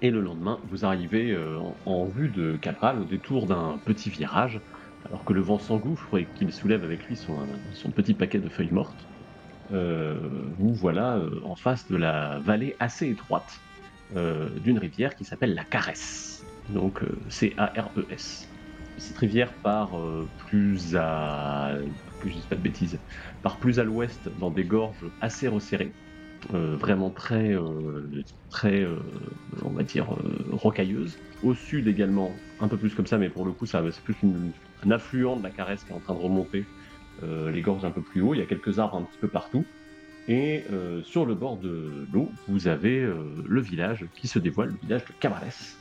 Et 0.00 0.10
le 0.10 0.20
lendemain, 0.20 0.58
vous 0.70 0.84
arrivez 0.84 1.36
en, 1.36 1.76
en 1.86 2.04
vue 2.06 2.28
de 2.28 2.56
Cabral 2.56 2.98
au 2.98 3.04
détour 3.04 3.46
d'un 3.46 3.78
petit 3.84 4.10
virage, 4.10 4.60
alors 5.06 5.24
que 5.24 5.32
le 5.32 5.40
vent 5.40 5.60
s'engouffre 5.60 6.18
et 6.18 6.26
qu'il 6.34 6.52
soulève 6.52 6.82
avec 6.82 7.06
lui 7.06 7.14
son, 7.14 7.36
son 7.72 7.90
petit 7.90 8.12
paquet 8.12 8.38
de 8.38 8.48
feuilles 8.48 8.72
mortes. 8.72 9.06
Euh, 9.72 10.18
vous 10.58 10.74
voilà 10.74 11.16
euh, 11.16 11.40
en 11.44 11.56
face 11.56 11.86
de 11.88 11.96
la 11.96 12.40
vallée 12.40 12.76
assez 12.78 13.08
étroite 13.08 13.50
euh, 14.16 14.50
d'une 14.60 14.78
rivière 14.78 15.14
qui 15.16 15.24
s'appelle 15.24 15.54
la 15.54 15.64
Caresse. 15.64 16.44
Donc 16.68 17.02
euh, 17.02 17.18
C-A-R-E-S. 17.28 18.48
Cette 18.98 19.18
rivière 19.18 19.52
part 19.62 19.98
euh, 19.98 20.28
plus 20.36 20.96
à. 20.96 21.78
que 22.20 22.28
je 22.28 22.34
dise 22.34 22.46
pas 22.46 22.56
de 22.56 22.60
bêtises 22.62 22.98
part 23.42 23.58
plus 23.58 23.78
à 23.78 23.84
l'ouest 23.84 24.28
dans 24.38 24.50
des 24.50 24.64
gorges 24.64 25.10
assez 25.20 25.48
resserrées, 25.48 25.92
euh, 26.52 26.76
vraiment 26.76 27.10
très, 27.10 27.54
euh, 27.54 28.22
très 28.50 28.82
euh, 28.82 28.98
on 29.62 29.70
va 29.70 29.82
dire, 29.82 30.12
euh, 30.14 30.44
rocailleuses. 30.52 31.16
Au 31.42 31.54
sud 31.54 31.88
également, 31.88 32.36
un 32.60 32.68
peu 32.68 32.78
plus 32.78 32.94
comme 32.94 33.06
ça, 33.06 33.18
mais 33.18 33.30
pour 33.30 33.44
le 33.46 33.52
coup, 33.52 33.66
c'est 33.66 33.78
plus 34.04 34.16
un 34.82 34.90
affluent 34.90 35.36
de 35.36 35.42
la 35.42 35.50
caresse 35.50 35.84
qui 35.84 35.92
est 35.92 35.94
en 35.94 36.00
train 36.00 36.14
de 36.14 36.18
remonter 36.20 36.60
euh, 36.60 36.64
les 37.22 37.60
gorges 37.60 37.84
un 37.84 37.90
peu 37.90 38.02
plus 38.02 38.20
haut. 38.20 38.34
Il 38.34 38.38
y 38.38 38.42
a 38.42 38.46
quelques 38.46 38.78
arbres 38.78 38.96
un 38.96 39.02
petit 39.02 39.18
peu 39.18 39.28
partout. 39.28 39.64
Et 40.28 40.64
euh, 40.72 41.02
sur 41.02 41.26
le 41.26 41.34
bord 41.34 41.56
de 41.56 42.06
l'eau, 42.12 42.30
vous 42.46 42.68
avez 42.68 43.00
euh, 43.00 43.24
le 43.44 43.60
village 43.60 44.06
qui 44.14 44.28
se 44.28 44.38
dévoile, 44.38 44.68
le 44.68 44.78
village 44.80 45.04
de 45.04 45.12
Camarès. 45.18 45.76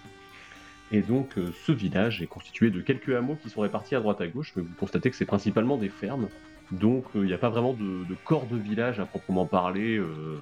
Et 0.91 1.01
donc, 1.01 1.37
euh, 1.37 1.51
ce 1.65 1.71
village 1.71 2.21
est 2.21 2.27
constitué 2.27 2.71
de 2.71 2.81
quelques 2.81 3.09
hameaux 3.09 3.37
qui 3.41 3.49
sont 3.49 3.61
répartis 3.61 3.95
à 3.95 3.99
droite 3.99 4.19
à 4.19 4.27
gauche, 4.27 4.53
mais 4.55 4.63
vous 4.63 4.73
constatez 4.79 5.09
que 5.11 5.15
c'est 5.15 5.25
principalement 5.25 5.77
des 5.77 5.89
fermes. 5.89 6.27
Donc 6.71 7.03
il 7.15 7.23
n'y 7.23 7.33
a 7.33 7.37
pas 7.37 7.49
vraiment 7.49 7.73
de, 7.73 8.05
corps 8.23 8.45
de 8.45 8.55
village 8.55 8.99
à 9.01 9.05
proprement 9.05 9.45
parler 9.45 9.97
euh, 9.97 10.39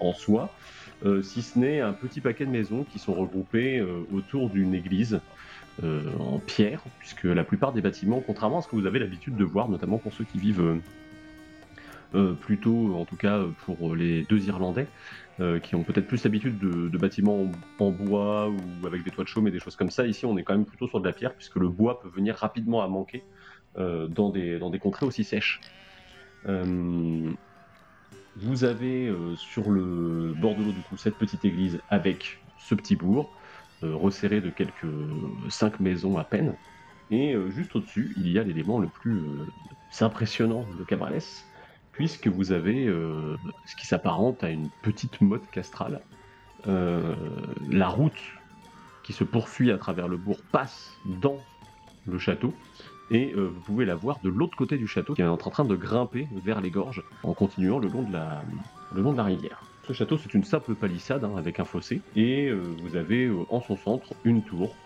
en 0.00 0.12
soi, 0.12 0.52
euh, 1.06 1.22
si 1.22 1.42
ce 1.42 1.58
n'est 1.58 1.80
un 1.80 1.92
petit 1.92 2.20
paquet 2.20 2.44
de 2.44 2.50
maisons 2.50 2.84
qui 2.84 2.98
sont 2.98 3.14
regroupées 3.14 3.78
euh, 3.78 4.04
autour 4.12 4.50
d'une 4.50 4.74
église 4.74 5.14
euh, 5.14 5.20
en 5.82 6.38
pierre, 6.40 6.82
puisque 6.98 7.24
la 7.24 7.44
plupart 7.44 7.72
des 7.72 7.80
bâtiments, 7.80 8.22
contrairement 8.24 8.58
à 8.58 8.62
ce 8.62 8.68
que 8.68 8.76
vous 8.76 8.86
avez 8.86 8.98
l'habitude 8.98 9.36
de 9.36 9.44
voir, 9.44 9.68
notamment 9.68 9.98
pour 9.98 10.12
ceux 10.12 10.24
qui 10.24 10.38
vivent 10.38 10.60
euh, 10.60 10.80
euh, 12.14 12.32
plutôt, 12.32 12.94
en 12.96 13.04
tout 13.04 13.16
cas 13.16 13.42
pour 13.64 13.94
les 13.94 14.22
deux 14.22 14.46
Irlandais, 14.46 14.86
euh, 15.40 15.60
qui 15.60 15.74
ont 15.74 15.82
peut-être 15.84 16.06
plus 16.06 16.24
l'habitude 16.24 16.58
de, 16.58 16.98
bâtiments 16.98 17.46
en, 17.78 17.90
bois 17.90 18.48
ou 18.48 18.86
avec 18.86 19.04
des 19.04 19.10
toits 19.10 19.24
de 19.24 19.28
chaume 19.28 19.46
et 19.46 19.50
des 19.50 19.60
choses 19.60 19.76
comme 19.76 19.90
ça, 19.90 20.06
ici 20.06 20.24
on 20.26 20.36
est 20.38 20.42
quand 20.42 20.54
même 20.54 20.64
plutôt 20.64 20.88
sur 20.88 21.00
de 21.00 21.06
la 21.06 21.12
pierre, 21.12 21.34
puisque 21.34 21.56
le 21.56 21.68
bois 21.68 22.00
peut 22.00 22.08
venir 22.08 22.34
rapidement 22.34 22.82
à 22.82 22.88
manquer 22.88 23.22
euh, 23.78 24.08
dans, 24.08 24.30
des, 24.30 24.58
dans 24.58 24.70
des 24.70 24.78
contrées 24.78 25.06
aussi 25.06 25.22
sèches. 25.22 25.60
Euh, 26.48 27.30
vous 28.36 28.64
avez 28.64 29.06
euh, 29.06 29.36
sur 29.36 29.70
le 29.70 30.34
bord 30.40 30.56
de 30.56 30.64
l'eau 30.64 30.72
du 30.72 30.80
coup 30.80 30.96
cette 30.96 31.16
petite 31.16 31.44
église 31.44 31.80
avec 31.90 32.40
ce 32.58 32.74
petit 32.74 32.96
bourg, 32.96 33.30
euh, 33.30 33.37
resserré 33.82 34.40
de 34.40 34.50
quelques 34.50 34.86
cinq 35.48 35.80
maisons 35.80 36.18
à 36.18 36.24
peine. 36.24 36.54
Et 37.10 37.34
euh, 37.34 37.50
juste 37.50 37.74
au-dessus, 37.74 38.12
il 38.16 38.28
y 38.28 38.38
a 38.38 38.42
l'élément 38.42 38.78
le 38.78 38.88
plus 38.88 39.18
euh, 39.18 39.46
impressionnant 40.00 40.64
de 40.78 40.84
Cabrales, 40.84 41.22
puisque 41.92 42.28
vous 42.28 42.52
avez 42.52 42.86
euh, 42.86 43.36
ce 43.66 43.76
qui 43.76 43.86
s'apparente 43.86 44.44
à 44.44 44.50
une 44.50 44.68
petite 44.82 45.20
motte 45.20 45.50
castrale. 45.50 46.00
Euh, 46.66 47.14
la 47.70 47.88
route 47.88 48.20
qui 49.04 49.12
se 49.12 49.24
poursuit 49.24 49.70
à 49.70 49.78
travers 49.78 50.06
le 50.06 50.16
bourg 50.16 50.38
passe 50.52 50.92
dans 51.06 51.38
le 52.06 52.18
château, 52.18 52.52
et 53.10 53.32
euh, 53.34 53.46
vous 53.46 53.60
pouvez 53.60 53.86
la 53.86 53.94
voir 53.94 54.18
de 54.22 54.28
l'autre 54.28 54.56
côté 54.56 54.76
du 54.76 54.86
château 54.86 55.14
qui 55.14 55.22
est 55.22 55.26
en 55.26 55.36
train 55.36 55.64
de 55.64 55.76
grimper 55.76 56.28
vers 56.44 56.60
les 56.60 56.70
gorges 56.70 57.02
en 57.22 57.32
continuant 57.32 57.78
le 57.78 57.88
long 57.88 58.02
de 58.02 59.16
la 59.16 59.24
rivière. 59.24 59.62
Ce 59.88 59.94
château, 59.94 60.18
c'est 60.18 60.34
une 60.34 60.44
simple 60.44 60.74
palissade 60.74 61.24
hein, 61.24 61.32
avec 61.38 61.60
un 61.60 61.64
fossé, 61.64 62.02
et 62.14 62.48
euh, 62.48 62.60
vous 62.82 62.94
avez 62.94 63.24
euh, 63.24 63.46
en 63.48 63.62
son 63.62 63.74
centre 63.74 64.12
une 64.22 64.42
tour 64.42 64.76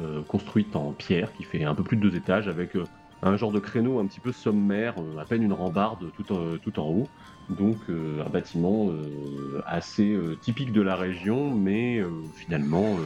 euh, 0.00 0.22
construite 0.22 0.74
en 0.74 0.92
pierre 0.92 1.32
qui 1.34 1.44
fait 1.44 1.62
un 1.62 1.72
peu 1.72 1.84
plus 1.84 1.96
de 1.96 2.02
deux 2.02 2.16
étages 2.16 2.48
avec 2.48 2.76
un 3.22 3.36
genre 3.36 3.52
de 3.52 3.60
créneau 3.60 4.00
un 4.00 4.06
petit 4.06 4.18
peu 4.18 4.32
sommaire, 4.32 4.96
à 5.20 5.24
peine 5.24 5.44
une 5.44 5.52
rambarde 5.52 6.10
tout 6.16 6.32
en, 6.32 6.58
tout 6.58 6.80
en 6.80 6.88
haut. 6.88 7.06
Donc 7.48 7.76
un 7.88 8.28
bâtiment 8.28 8.92
assez 9.66 10.16
typique 10.40 10.72
de 10.72 10.80
la 10.80 10.94
région, 10.94 11.54
mais 11.54 12.00
finalement 12.34 12.96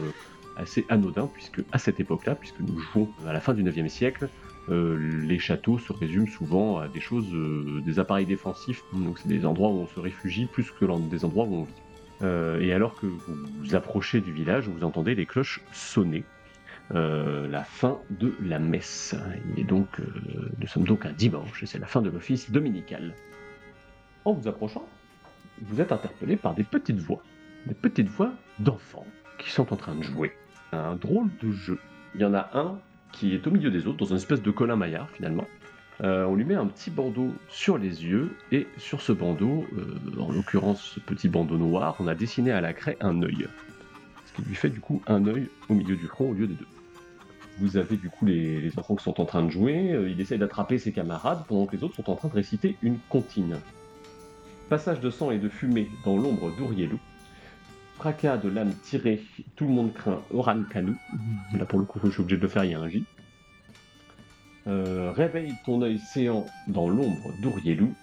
assez 0.55 0.85
anodin, 0.89 1.27
puisque 1.33 1.61
à 1.71 1.79
cette 1.79 1.99
époque-là, 1.99 2.35
puisque 2.35 2.59
nous 2.59 2.79
jouons 2.79 3.09
à 3.27 3.33
la 3.33 3.39
fin 3.39 3.53
du 3.53 3.63
9e 3.63 3.87
siècle, 3.87 4.29
les 4.69 5.39
châteaux 5.39 5.77
se 5.79 5.93
résument 5.93 6.27
souvent 6.27 6.77
à 6.79 6.87
des 6.87 6.99
choses, 6.99 7.33
euh, 7.33 7.81
des 7.85 7.99
appareils 7.99 8.25
défensifs, 8.25 8.81
donc 8.93 9.19
c'est 9.19 9.27
des 9.27 9.45
endroits 9.45 9.69
où 9.69 9.79
on 9.79 9.87
se 9.87 9.99
réfugie 9.99 10.47
plus 10.47 10.71
que 10.71 10.85
des 11.09 11.25
endroits 11.25 11.45
où 11.45 11.55
on 11.55 11.63
vit. 11.63 11.73
Euh, 12.21 12.59
et 12.61 12.73
alors 12.73 12.95
que 12.95 13.05
vous 13.07 13.35
vous 13.59 13.75
approchez 13.75 14.21
du 14.21 14.31
village, 14.31 14.67
vous 14.67 14.83
entendez 14.83 15.15
les 15.15 15.25
cloches 15.25 15.61
sonner. 15.71 16.23
euh, 16.93 17.47
la 17.47 17.63
fin 17.63 17.99
de 18.09 18.35
la 18.41 18.59
messe. 18.59 19.15
Et 19.57 19.63
donc, 19.63 19.99
euh, 19.99 20.51
nous 20.59 20.67
sommes 20.67 20.85
donc 20.85 21.05
un 21.05 21.13
dimanche 21.13 21.63
et 21.63 21.65
c'est 21.65 21.79
la 21.79 21.87
fin 21.87 22.01
de 22.01 22.09
l'office 22.09 22.51
dominical. 22.51 23.15
En 24.23 24.33
vous 24.33 24.47
approchant, 24.47 24.87
vous 25.61 25.81
êtes 25.81 25.91
interpellé 25.91 26.35
par 26.35 26.53
des 26.53 26.63
petites 26.63 26.99
voix, 26.99 27.23
des 27.65 27.73
petites 27.73 28.09
voix 28.09 28.33
d'enfants 28.59 29.05
qui 29.39 29.49
sont 29.49 29.71
en 29.73 29.75
train 29.75 29.95
de 29.95 30.03
jouer. 30.03 30.33
Un 30.71 30.95
drôle 30.95 31.29
de 31.41 31.51
jeu. 31.51 31.79
Il 32.15 32.21
y 32.21 32.25
en 32.25 32.33
a 32.33 32.49
un 32.53 32.79
qui 33.15 33.33
est 33.33 33.47
au 33.47 33.51
milieu 33.51 33.71
des 33.71 33.87
autres, 33.87 33.97
dans 33.97 34.05
une 34.05 34.17
espèce 34.17 34.41
de 34.41 34.51
Colin 34.51 34.75
Maillard 34.75 35.09
finalement. 35.09 35.45
Euh, 36.03 36.25
on 36.25 36.35
lui 36.35 36.43
met 36.43 36.55
un 36.55 36.67
petit 36.67 36.91
bandeau 36.91 37.31
sur 37.47 37.77
les 37.77 38.03
yeux, 38.03 38.35
et 38.51 38.67
sur 38.77 39.01
ce 39.01 39.13
bandeau, 39.13 39.65
euh, 39.77 40.21
en 40.21 40.31
l'occurrence 40.31 40.83
ce 40.95 40.99
petit 40.99 41.29
bandeau 41.29 41.57
noir, 41.57 41.95
on 41.99 42.07
a 42.07 42.15
dessiné 42.15 42.51
à 42.51 42.59
la 42.59 42.73
craie 42.73 42.97
un 42.99 43.21
œil. 43.21 43.47
Ce 44.25 44.33
qui 44.33 44.41
lui 44.41 44.55
fait 44.55 44.69
du 44.69 44.81
coup 44.81 45.01
un 45.07 45.25
œil 45.25 45.49
au 45.69 45.73
milieu 45.73 45.95
du 45.95 46.07
front 46.07 46.29
au 46.29 46.33
lieu 46.33 46.47
des 46.47 46.55
deux. 46.55 46.67
Vous 47.59 47.77
avez 47.77 47.95
du 47.95 48.09
coup 48.09 48.25
les, 48.25 48.77
enfants 48.77 48.95
qui 48.95 49.05
sont 49.05 49.21
en 49.21 49.25
train 49.25 49.43
de 49.43 49.49
jouer, 49.49 49.93
euh, 49.93 50.09
il 50.09 50.19
essaie 50.19 50.37
d'attraper 50.37 50.77
ses 50.77 50.91
camarades 50.91 51.45
pendant 51.47 51.65
que 51.65 51.77
les 51.77 51.83
autres 51.83 51.95
sont 51.95 52.09
en 52.09 52.15
train 52.15 52.27
de 52.27 52.33
réciter 52.33 52.75
une 52.81 52.99
comptine. 53.07 53.57
Passage 54.67 54.99
de 54.99 55.09
sang 55.09 55.31
et 55.31 55.37
de 55.37 55.47
fumée 55.47 55.89
dans 56.03 56.17
l'ombre 56.17 56.51
d'Ourielou. 56.57 56.99
Fracas 58.05 58.37
de 58.37 58.49
lame 58.49 58.71
tirée, 58.83 59.23
tout 59.55 59.65
le 59.65 59.71
monde 59.71 59.91
craint 59.91 60.21
Oran 60.31 60.61
Canou. 60.71 60.95
Là 61.57 61.65
pour 61.65 61.79
le 61.79 61.85
coup, 61.85 61.99
je 62.03 62.11
suis 62.11 62.21
obligé 62.21 62.37
de 62.37 62.43
le 62.43 62.47
faire, 62.47 62.63
il 62.63 62.69
y 62.69 62.73
a 62.75 62.79
un 62.79 62.87
J. 62.87 63.03
Euh, 64.67 65.11
réveille 65.11 65.55
ton 65.65 65.81
œil 65.81 65.97
séant 65.97 66.45
dans 66.67 66.87
l'ombre 66.87 67.33
d'Ourielou, 67.41 67.95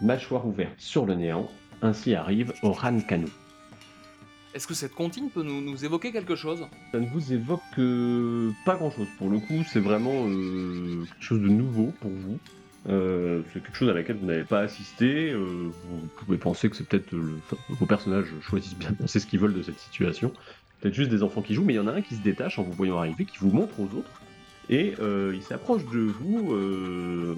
mâchoire 0.00 0.46
ouverte 0.46 0.78
sur 0.78 1.06
le 1.06 1.16
néant, 1.16 1.48
ainsi 1.82 2.14
arrive 2.14 2.52
Oran 2.62 3.00
Canou. 3.00 3.26
Est-ce 4.54 4.68
que 4.68 4.74
cette 4.74 4.94
comptine 4.94 5.28
peut 5.28 5.42
nous, 5.42 5.60
nous 5.60 5.84
évoquer 5.84 6.12
quelque 6.12 6.36
chose? 6.36 6.64
Ça 6.92 7.00
ne 7.00 7.06
vous 7.06 7.32
évoque 7.32 7.60
euh, 7.80 8.52
pas 8.64 8.76
grand 8.76 8.92
chose. 8.92 9.08
Pour 9.18 9.28
le 9.28 9.40
coup, 9.40 9.64
c'est 9.66 9.80
vraiment 9.80 10.28
euh, 10.28 11.04
quelque 11.04 11.24
chose 11.24 11.42
de 11.42 11.48
nouveau 11.48 11.92
pour 12.00 12.12
vous. 12.12 12.38
Euh, 12.86 13.42
c'est 13.52 13.62
quelque 13.62 13.76
chose 13.76 13.88
à 13.88 13.92
laquelle 13.92 14.16
vous 14.16 14.26
n'avez 14.26 14.44
pas 14.44 14.60
assisté. 14.60 15.30
euh, 15.32 15.70
vous 15.84 16.08
pouvez 16.16 16.38
penser 16.38 16.70
que 16.70 16.76
c'est 16.76 16.86
peut-être 16.86 17.12
le... 17.12 17.38
enfin, 17.38 17.56
vos 17.68 17.86
personnages 17.86 18.28
choisissent 18.40 18.76
bien, 18.78 18.90
c'est 19.06 19.20
ce 19.20 19.26
qu'ils 19.26 19.40
veulent 19.40 19.54
de 19.54 19.62
cette 19.62 19.78
situation. 19.78 20.32
Peut-être 20.80 20.94
juste 20.94 21.10
des 21.10 21.22
enfants 21.22 21.42
qui 21.42 21.54
jouent, 21.54 21.64
mais 21.64 21.74
il 21.74 21.76
y 21.76 21.80
en 21.80 21.88
a 21.88 21.92
un 21.92 22.02
qui 22.02 22.14
se 22.14 22.22
détache 22.22 22.58
en 22.58 22.62
vous 22.62 22.72
voyant 22.72 22.98
arriver, 22.98 23.24
qui 23.24 23.38
vous 23.38 23.50
montre 23.50 23.80
aux 23.80 23.92
autres, 23.96 24.22
et 24.68 24.94
euh, 25.00 25.32
il 25.34 25.42
s'approche 25.42 25.84
de 25.86 25.98
vous 26.00 26.52
euh, 26.54 27.36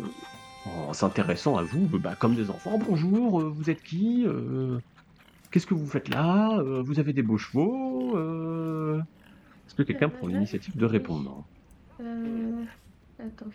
en 0.67 0.93
s'intéressant 0.93 1.57
à 1.57 1.63
vous, 1.63 1.89
bah, 1.99 2.17
comme 2.17 2.35
des 2.37 2.51
enfants. 2.51 2.79
Bonjour, 2.79 3.41
euh, 3.41 3.49
vous 3.49 3.71
êtes 3.71 3.83
qui 3.83 4.25
Euh, 4.27 4.79
Qu'est-ce 5.51 5.67
que 5.67 5.75
vous 5.75 5.87
faites 5.87 6.09
là 6.09 6.59
Euh, 6.61 6.83
Vous 6.83 7.01
avez 7.01 7.13
des 7.13 7.23
beaux 7.23 7.39
chevaux 7.39 8.17
Euh, 8.17 8.99
Est-ce 9.67 9.75
que 9.75 9.83
quelqu'un 9.83 10.09
prend 10.09 10.27
l'initiative 10.29 10.77
de 10.77 10.87
répondre? 10.87 11.49
Euh... 12.01 12.65
Attends. 13.19 13.51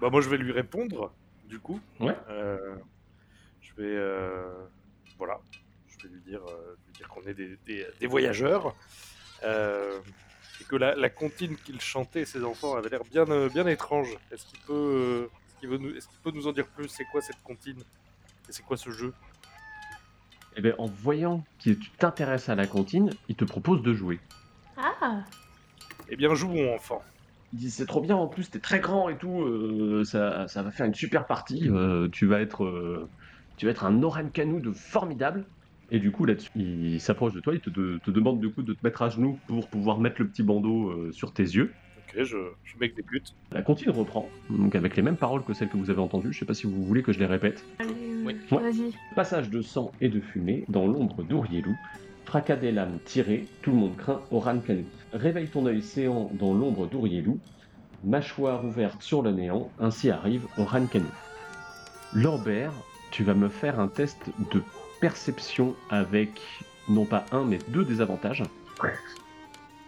Bah 0.00 0.08
moi 0.10 0.20
je 0.20 0.28
vais 0.28 0.38
lui 0.38 0.52
répondre, 0.52 1.12
du 1.44 1.58
coup. 1.58 1.80
Ouais. 2.00 2.16
Euh, 2.28 2.76
je 3.60 3.74
vais, 3.82 3.96
euh, 3.96 4.66
voilà, 5.18 5.38
je 5.88 6.02
vais 6.08 6.14
lui 6.14 6.20
dire, 6.22 6.40
euh, 6.46 6.76
lui 6.86 6.92
dire 6.94 7.08
qu'on 7.08 7.22
est 7.26 7.34
des, 7.34 7.56
des- 7.66 7.86
des 8.00 8.06
voyageurs 8.06 8.74
euh, 9.42 10.00
et 10.60 10.64
que 10.64 10.76
la, 10.76 10.94
la 10.94 11.10
comptine 11.10 11.56
qu'il 11.56 11.80
chantait 11.80 12.24
ses 12.24 12.42
enfants 12.44 12.76
avait 12.76 12.88
l'air 12.88 13.04
bien, 13.04 13.28
euh, 13.30 13.48
bien 13.48 13.66
étrange. 13.66 14.16
Est-ce 14.30 14.46
qu'il 14.46 14.58
peut, 14.60 14.72
euh, 14.72 15.24
est-ce 15.48 15.60
qu'il 15.60 15.68
veut 15.68 15.78
nous, 15.78 15.94
est-ce 15.94 16.08
qu'il 16.08 16.18
peut 16.20 16.30
nous 16.30 16.46
en 16.46 16.52
dire 16.52 16.66
plus? 16.66 16.88
C'est 16.88 17.04
quoi 17.04 17.20
cette 17.20 17.42
comptine? 17.42 17.80
Et 18.48 18.52
c'est 18.52 18.62
quoi 18.64 18.76
ce 18.76 18.90
jeu? 18.90 19.12
Eh 20.56 20.62
bien, 20.62 20.74
en 20.78 20.86
voyant 20.86 21.44
que 21.62 21.70
tu 21.70 21.90
t'intéresses 21.90 22.48
à 22.48 22.54
la 22.56 22.66
comptine, 22.66 23.10
il 23.28 23.36
te 23.36 23.44
propose 23.44 23.82
de 23.82 23.94
jouer. 23.94 24.18
Ah 24.76 25.22
Eh 26.08 26.16
bien 26.16 26.34
jouons 26.34 26.74
enfant. 26.74 27.02
Il 27.52 27.58
dit 27.58 27.70
c'est 27.70 27.86
trop 27.86 28.00
bien, 28.00 28.16
en 28.16 28.28
plus 28.28 28.48
t'es 28.50 28.60
très 28.60 28.80
grand 28.80 29.08
et 29.08 29.18
tout, 29.18 29.42
euh, 29.42 30.04
ça, 30.04 30.46
ça 30.46 30.62
va 30.62 30.70
faire 30.70 30.86
une 30.86 30.94
super 30.94 31.26
partie, 31.26 31.68
euh, 31.68 32.08
tu 32.12 32.26
vas 32.26 32.40
être... 32.40 32.64
euh, 32.64 33.08
tu 33.56 33.66
vas 33.66 33.72
être 33.72 33.84
un 33.84 34.02
Oran 34.02 34.24
de 34.32 34.72
formidable. 34.72 35.46
Et 35.90 35.98
du 35.98 36.12
coup, 36.12 36.24
là-dessus, 36.24 36.48
il 36.54 37.00
s'approche 37.00 37.34
de 37.34 37.40
toi, 37.40 37.52
il 37.52 37.60
te, 37.60 37.68
de- 37.68 37.98
te 38.04 38.10
demande 38.12 38.40
du 38.40 38.48
coup 38.54 38.62
de 38.62 38.72
te 38.72 38.78
mettre 38.84 39.02
à 39.02 39.08
genoux 39.08 39.40
pour 39.48 39.68
pouvoir 39.68 39.98
mettre 39.98 40.22
le 40.22 40.28
petit 40.28 40.44
bandeau 40.44 40.90
euh, 40.90 41.10
sur 41.12 41.32
tes 41.32 41.42
yeux. 41.42 41.74
Ok, 41.96 42.14
je, 42.22 42.36
je 42.62 42.78
m'exécute. 42.78 43.26
La 43.50 43.62
comptine 43.62 43.90
reprend, 43.90 44.30
donc 44.48 44.74
avec 44.76 44.96
les 44.96 45.02
mêmes 45.02 45.16
paroles 45.16 45.44
que 45.44 45.52
celles 45.52 45.68
que 45.68 45.76
vous 45.76 45.90
avez 45.90 46.00
entendues. 46.00 46.32
Je 46.32 46.38
sais 46.38 46.46
pas 46.46 46.54
si 46.54 46.66
vous 46.68 46.84
voulez 46.84 47.02
que 47.02 47.12
je 47.12 47.18
les 47.18 47.26
répète. 47.26 47.64
Allez, 47.80 48.22
Oui. 48.24 48.34
Vas-y. 48.50 48.94
Passage 49.16 49.50
de 49.50 49.60
sang 49.60 49.90
et 50.00 50.08
de 50.08 50.20
fumée 50.20 50.64
dans 50.68 50.86
l'ombre 50.86 51.24
d'Ourielou. 51.24 51.74
Fracas 52.30 52.54
des 52.54 52.70
lames 52.70 53.00
tirées, 53.04 53.48
tout 53.60 53.72
le 53.72 53.76
monde 53.76 53.96
craint 53.96 54.20
Oran 54.30 54.60
Kanu. 54.60 54.84
Réveille 55.12 55.48
ton 55.48 55.66
œil 55.66 55.82
séant 55.82 56.30
dans 56.34 56.54
l'ombre 56.54 56.86
d'Ourielou. 56.86 57.40
Mâchoire 58.04 58.64
ouverte 58.64 59.02
sur 59.02 59.20
le 59.22 59.32
néant, 59.32 59.68
ainsi 59.80 60.10
arrive 60.10 60.46
Oran 60.56 60.86
Kanu. 60.86 61.08
Lorbert, 62.12 62.70
tu 63.10 63.24
vas 63.24 63.34
me 63.34 63.48
faire 63.48 63.80
un 63.80 63.88
test 63.88 64.30
de 64.52 64.62
perception 65.00 65.74
avec 65.90 66.40
non 66.88 67.04
pas 67.04 67.26
un 67.32 67.42
mais 67.42 67.58
deux 67.66 67.84
désavantages 67.84 68.44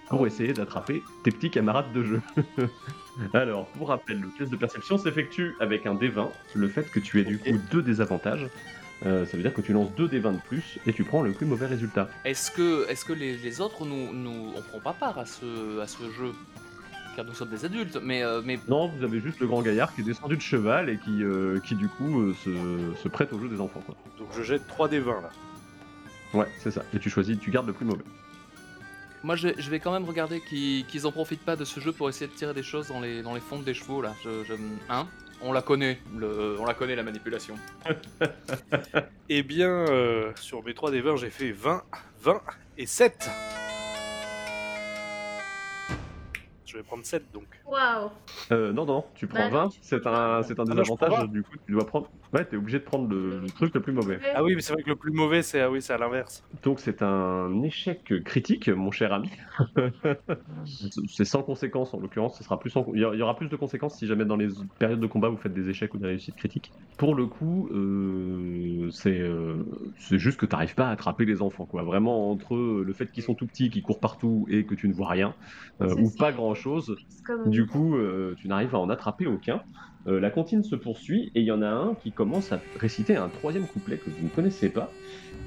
pour 0.08 0.26
essayer 0.26 0.52
d'attraper 0.52 1.00
tes 1.22 1.30
petits 1.30 1.50
camarades 1.50 1.92
de 1.92 2.02
jeu. 2.02 2.22
Alors, 3.34 3.66
pour 3.66 3.90
rappel, 3.90 4.20
le 4.20 4.30
test 4.37 4.50
de 4.50 4.56
perception 4.56 4.99
s'effectue 4.99 5.54
avec 5.61 5.87
un 5.87 5.94
D20. 5.94 6.28
Le 6.56 6.68
fait 6.68 6.90
que 6.90 6.99
tu 6.99 7.20
aies 7.20 7.25
du 7.25 7.38
coup 7.38 7.56
deux 7.70 7.82
désavantages, 7.82 8.49
euh, 9.06 9.26
ça 9.26 9.37
veut 9.37 9.42
dire 9.42 9.52
que 9.54 9.61
tu 9.61 9.73
lances 9.73 9.94
deux 9.97 10.09
D20 10.09 10.35
de 10.37 10.40
plus 10.47 10.78
et 10.87 10.92
tu 10.92 11.04
prends 11.04 11.23
le 11.23 11.32
plus 11.32 11.47
mauvais 11.47 11.66
résultat. 11.66 12.09
Est-ce 12.25 12.50
que, 12.50 12.88
est 12.88 13.04
que 13.04 13.12
les, 13.12 13.37
les 13.37 13.61
autres, 13.61 13.85
nous, 13.85 14.12
nous, 14.12 14.52
on 14.56 14.62
prend 14.62 14.80
pas 14.80 14.92
part 14.92 15.18
à 15.18 15.26
ce, 15.26 15.80
à 15.80 15.87
ce 15.87 16.11
jeu? 16.12 16.32
Car 17.14 17.25
nous 17.26 17.35
sommes 17.35 17.50
des 17.50 17.64
adultes, 17.66 17.99
mais, 18.02 18.23
euh, 18.23 18.40
mais 18.44 18.59
Non, 18.68 18.88
vous 18.88 19.04
avez 19.04 19.21
juste 19.21 19.38
le 19.40 19.47
grand 19.47 19.61
gaillard 19.61 19.94
qui 19.94 20.00
est 20.00 20.04
descendu 20.04 20.37
de 20.37 20.40
cheval 20.40 20.88
et 20.88 20.97
qui, 20.99 21.23
euh, 21.23 21.61
qui 21.61 21.75
du 21.75 21.87
coup 21.88 22.21
euh, 22.23 22.35
se, 22.42 23.02
se 23.02 23.09
prête 23.09 23.32
au 23.35 23.38
jeu 23.40 23.49
des 23.49 23.61
enfants. 23.61 23.82
Quoi. 23.85 23.94
Donc 24.18 24.28
je 24.35 24.42
jette 24.42 24.66
3 24.66 24.88
des 24.88 25.00
20 25.00 25.21
là. 25.21 25.30
Ouais, 26.32 26.47
c'est 26.61 26.71
ça. 26.71 26.82
Et 26.94 26.99
tu 26.99 27.11
choisis, 27.11 27.38
tu 27.38 27.50
gardes 27.50 27.66
le 27.66 27.75
plus 27.75 27.85
mauvais. 27.85 28.04
moi 29.23 29.37
je, 29.37 29.49
je 29.59 29.68
vais 29.71 29.78
quand 29.78 29.92
même 29.92 30.04
regarder 30.06 30.40
qu'ils 30.40 30.87
qu'ils 30.87 31.06
en 31.06 31.12
profitent 31.12 31.44
pas 31.44 31.54
de 31.56 31.66
ce 31.66 31.80
jeu 31.80 31.92
pour 31.92 32.09
essayer 32.09 32.28
de 32.28 32.32
tirer 32.32 32.54
des 32.54 32.62
choses 32.62 32.88
dans 32.88 33.00
les, 33.00 33.21
dans 33.23 33.35
les 33.35 33.40
fonds 33.40 33.59
des 33.61 33.75
chevaux 33.75 34.00
là. 34.00 34.14
Je, 34.25 34.30
je- 34.49 34.54
hein 34.88 35.06
on 35.44 35.52
la 35.52 35.62
connaît, 35.62 35.99
on 36.58 36.64
la 36.64 36.75
connaît 36.75 36.96
la 36.96 37.02
manipulation. 37.02 37.56
Eh 39.34 39.42
bien, 39.42 39.70
euh, 39.70 40.32
sur 40.37 40.62
mes 40.62 40.75
3 40.75 40.90
des 40.90 41.00
20, 41.00 41.16
j'ai 41.16 41.30
fait 41.30 41.52
20, 41.52 41.82
20 42.20 42.42
et 42.76 42.84
7. 42.84 43.30
Je 46.72 46.78
vais 46.78 46.82
prendre 46.84 47.04
7 47.04 47.24
donc. 47.34 47.44
Waouh. 47.66 48.08
Euh, 48.50 48.72
non, 48.72 48.86
non, 48.86 49.04
tu 49.14 49.26
prends 49.26 49.40
Bah 49.40 49.50
non, 49.50 49.62
20, 49.64 49.68
tu- 49.68 49.78
c'est 49.82 50.06
un, 50.06 50.42
c'est 50.42 50.58
un 50.58 50.64
Ah, 50.64 50.82
je 50.82 50.94
prends 50.94 50.96
désavantage, 50.96 51.10
20. 51.18 51.26
du 51.26 51.42
coup 51.42 51.56
tu 51.66 51.72
dois 51.72 51.86
prendre... 51.86 52.08
Ouais, 52.32 52.46
t'es 52.46 52.56
obligé 52.56 52.78
de 52.78 52.84
prendre 52.84 53.08
le, 53.10 53.40
le 53.40 53.46
truc 53.48 53.74
le 53.74 53.82
plus 53.82 53.92
mauvais. 53.92 54.18
Ah 54.34 54.42
oui, 54.42 54.54
mais 54.54 54.62
c'est 54.62 54.72
vrai 54.72 54.82
que 54.82 54.88
le 54.88 54.96
plus 54.96 55.12
mauvais, 55.12 55.42
c'est 55.42 55.60
ah 55.60 55.70
oui, 55.70 55.82
c'est 55.82 55.92
à 55.92 55.98
l'inverse. 55.98 56.42
Donc 56.62 56.80
c'est 56.80 57.02
un 57.02 57.62
échec 57.62 58.02
critique, 58.24 58.70
mon 58.70 58.90
cher 58.90 59.12
ami. 59.12 59.30
c'est 61.08 61.24
sans 61.24 61.42
conséquence 61.42 61.92
en 61.94 62.00
l'occurrence. 62.00 62.38
Ce 62.38 62.44
sera 62.44 62.58
plus 62.58 62.70
sans- 62.70 62.86
Il 62.94 63.00
y 63.00 63.04
aura- 63.04 63.14
il 63.14 63.18
y 63.18 63.22
aura 63.22 63.36
plus 63.36 63.48
de 63.48 63.56
conséquences 63.56 63.98
si 63.98 64.06
jamais 64.06 64.24
dans 64.24 64.36
les 64.36 64.48
périodes 64.78 65.00
de 65.00 65.06
combat 65.06 65.28
vous 65.28 65.36
faites 65.36 65.52
des 65.54 65.68
échecs 65.68 65.92
ou 65.94 65.98
des 65.98 66.06
réussites 66.06 66.36
critiques. 66.36 66.70
Pour 66.96 67.14
le 67.14 67.26
coup, 67.26 67.68
euh, 67.72 68.88
c'est 68.92 69.18
euh, 69.20 69.64
c'est 69.98 70.18
juste 70.18 70.38
que 70.38 70.46
t'arrives 70.46 70.74
pas 70.74 70.88
à 70.88 70.92
attraper 70.92 71.24
les 71.24 71.42
enfants, 71.42 71.66
quoi. 71.66 71.82
Vraiment 71.82 72.30
entre 72.30 72.56
le 72.56 72.92
fait 72.94 73.10
qu'ils 73.10 73.22
sont 73.22 73.34
tout 73.34 73.46
petits, 73.46 73.70
qu'ils 73.70 73.82
courent 73.82 74.00
partout 74.00 74.46
et 74.48 74.64
que 74.64 74.74
tu 74.74 74.88
ne 74.88 74.94
vois 74.94 75.08
rien, 75.08 75.34
euh, 75.82 75.88
C'est 75.88 76.00
ou 76.00 76.06
ça. 76.10 76.16
pas 76.18 76.32
grand 76.32 76.54
chose. 76.62 76.97
C'est 77.09 77.25
comme- 77.25 77.50
Du 77.50 77.66
coup, 77.66 77.97
euh, 77.97 78.35
tu 78.38 78.49
n'arrives 78.49 78.75
à 78.75 78.78
en 78.78 78.88
attraper 78.90 79.26
aucun. 79.26 79.62
Euh, 80.09 80.19
la 80.21 80.31
comptine 80.31 80.64
se 80.64 80.75
poursuit 80.75 81.31
et 81.35 81.40
il 81.40 81.47
y 81.47 81.52
en 81.52 81.62
a 81.62 81.69
un 81.69 81.95
qui 81.95 82.12
commence 82.12 82.50
à 82.52 82.61
réciter 82.78 83.16
un 83.16 83.28
troisième 83.28 83.66
couplet 83.66 83.99
que 83.99 84.11
vous 84.11 84.25
ne 84.25 84.28
connaissez 84.31 84.69
pas. 84.69 84.90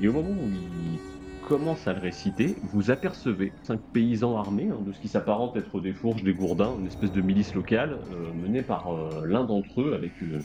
Et 0.02 0.08
au 0.08 0.14
moment 0.14 0.30
où 0.32 0.48
il 0.48 1.00
commence 1.48 1.88
à 1.88 1.94
le 1.94 2.00
réciter, 2.00 2.56
vous 2.64 2.90
apercevez 2.90 3.54
cinq 3.64 3.80
paysans 3.94 4.38
armés 4.38 4.70
hein, 4.70 4.80
de 4.86 4.92
ce 4.94 5.00
qui 5.00 5.08
s'apparente 5.10 5.56
être 5.58 5.80
des 5.82 5.94
fourches, 5.94 6.24
des 6.24 6.34
gourdins, 6.34 6.74
une 6.80 6.88
espèce 6.88 7.12
de 7.12 7.22
milice 7.22 7.54
locale 7.54 8.00
euh, 8.14 8.34
menée 8.34 8.64
par 8.64 8.88
l'un 9.26 9.44
d'entre 9.44 9.82
eux 9.82 9.94
avec 9.94 10.20
une 10.22 10.42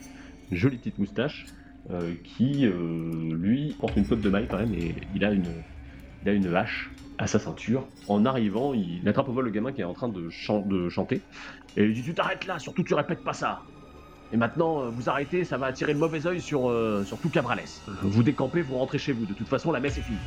jolie 0.51 0.79
petite 0.79 0.99
moustache 0.99 1.47
qui, 2.25 2.67
lui, 2.67 3.75
porte 3.81 3.97
une 3.97 4.07
cotte 4.07 4.21
de 4.21 4.29
maille 4.29 4.47
quand 4.49 4.59
même 4.59 4.75
et 4.75 4.95
il 5.15 5.25
a 5.25 5.33
une, 5.33 5.65
il 6.23 6.29
a 6.29 6.33
une 6.33 6.55
hache 6.55 6.91
à 7.21 7.27
sa 7.27 7.39
ceinture. 7.39 7.85
En 8.09 8.25
arrivant, 8.25 8.73
il 8.75 9.07
attrape 9.09 9.29
au 9.29 9.33
vol 9.33 9.45
le 9.45 9.51
gamin 9.51 9.73
qui 9.73 9.83
est 9.83 9.85
en 9.85 9.93
train 9.93 10.09
de, 10.09 10.29
chan- 10.31 10.63
de 10.67 10.89
chanter 10.89 11.21
et 11.77 11.83
il 11.83 11.89
lui 11.89 11.95
dit 11.95 12.03
Tu 12.03 12.15
t'arrêtes 12.15 12.47
là, 12.47 12.59
surtout 12.59 12.83
tu 12.83 12.95
répètes 12.95 13.23
pas 13.23 13.35
ça. 13.35 13.61
Et 14.33 14.37
maintenant, 14.37 14.83
euh, 14.83 14.89
vous 14.91 15.09
arrêtez, 15.11 15.45
ça 15.45 15.59
va 15.59 15.67
attirer 15.67 15.93
le 15.93 15.99
mauvais 15.99 16.27
oeil 16.27 16.41
sur, 16.41 16.71
euh, 16.71 17.05
sur 17.05 17.19
tout 17.19 17.29
Cabrales. 17.29 17.61
Vous 18.03 18.23
décampez, 18.23 18.63
vous 18.63 18.79
rentrez 18.79 18.99
chez 18.99 19.13
vous. 19.13 19.27
De 19.27 19.35
toute 19.35 19.49
façon, 19.49 19.71
la 19.71 19.81
messe 19.81 19.99
est 19.99 20.03
finie. 20.03 20.19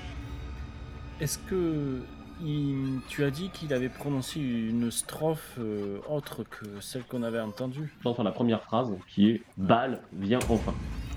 Est-ce 1.19 1.37
que 1.39 1.99
il- 2.43 2.99
tu 3.07 3.23
as 3.23 3.31
dit 3.31 3.49
qu'il 3.49 3.73
avait 3.73 3.89
prononcé 3.89 4.39
une 4.39 4.91
strophe 4.91 5.55
euh, 5.59 5.97
autre 6.09 6.43
que 6.43 6.65
celle 6.81 7.03
qu'on 7.03 7.23
avait 7.23 7.39
entendue? 7.39 7.95
J'entends 8.03 8.23
la 8.23 8.31
première 8.31 8.61
phrase 8.61 8.91
qui 9.07 9.29
est 9.31 9.41
Baal 9.57 10.01
vient 10.13 10.39
enfin. 10.49 10.73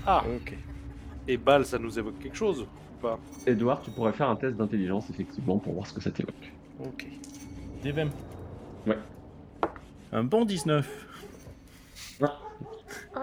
Ah, 0.07 0.23
Ok. 0.37 0.57
et 1.27 1.37
balle, 1.37 1.65
ça 1.65 1.77
nous 1.77 1.99
évoque 1.99 2.17
quelque 2.19 2.37
chose 2.37 2.65
pas 3.01 3.19
Edouard, 3.45 3.81
tu 3.81 3.91
pourrais 3.91 4.13
faire 4.13 4.29
un 4.29 4.35
test 4.35 4.57
d'intelligence 4.57 5.09
effectivement 5.09 5.57
pour 5.57 5.73
voir 5.73 5.87
ce 5.87 5.93
que 5.93 6.01
ça 6.01 6.11
t'évoque. 6.11 6.53
Ok. 6.79 7.07
Des 7.83 7.91
20. 7.91 8.09
Ouais. 8.85 8.97
Un 10.11 10.23
bon 10.23 10.45
19. 10.45 11.05
Voilà. 12.19 12.39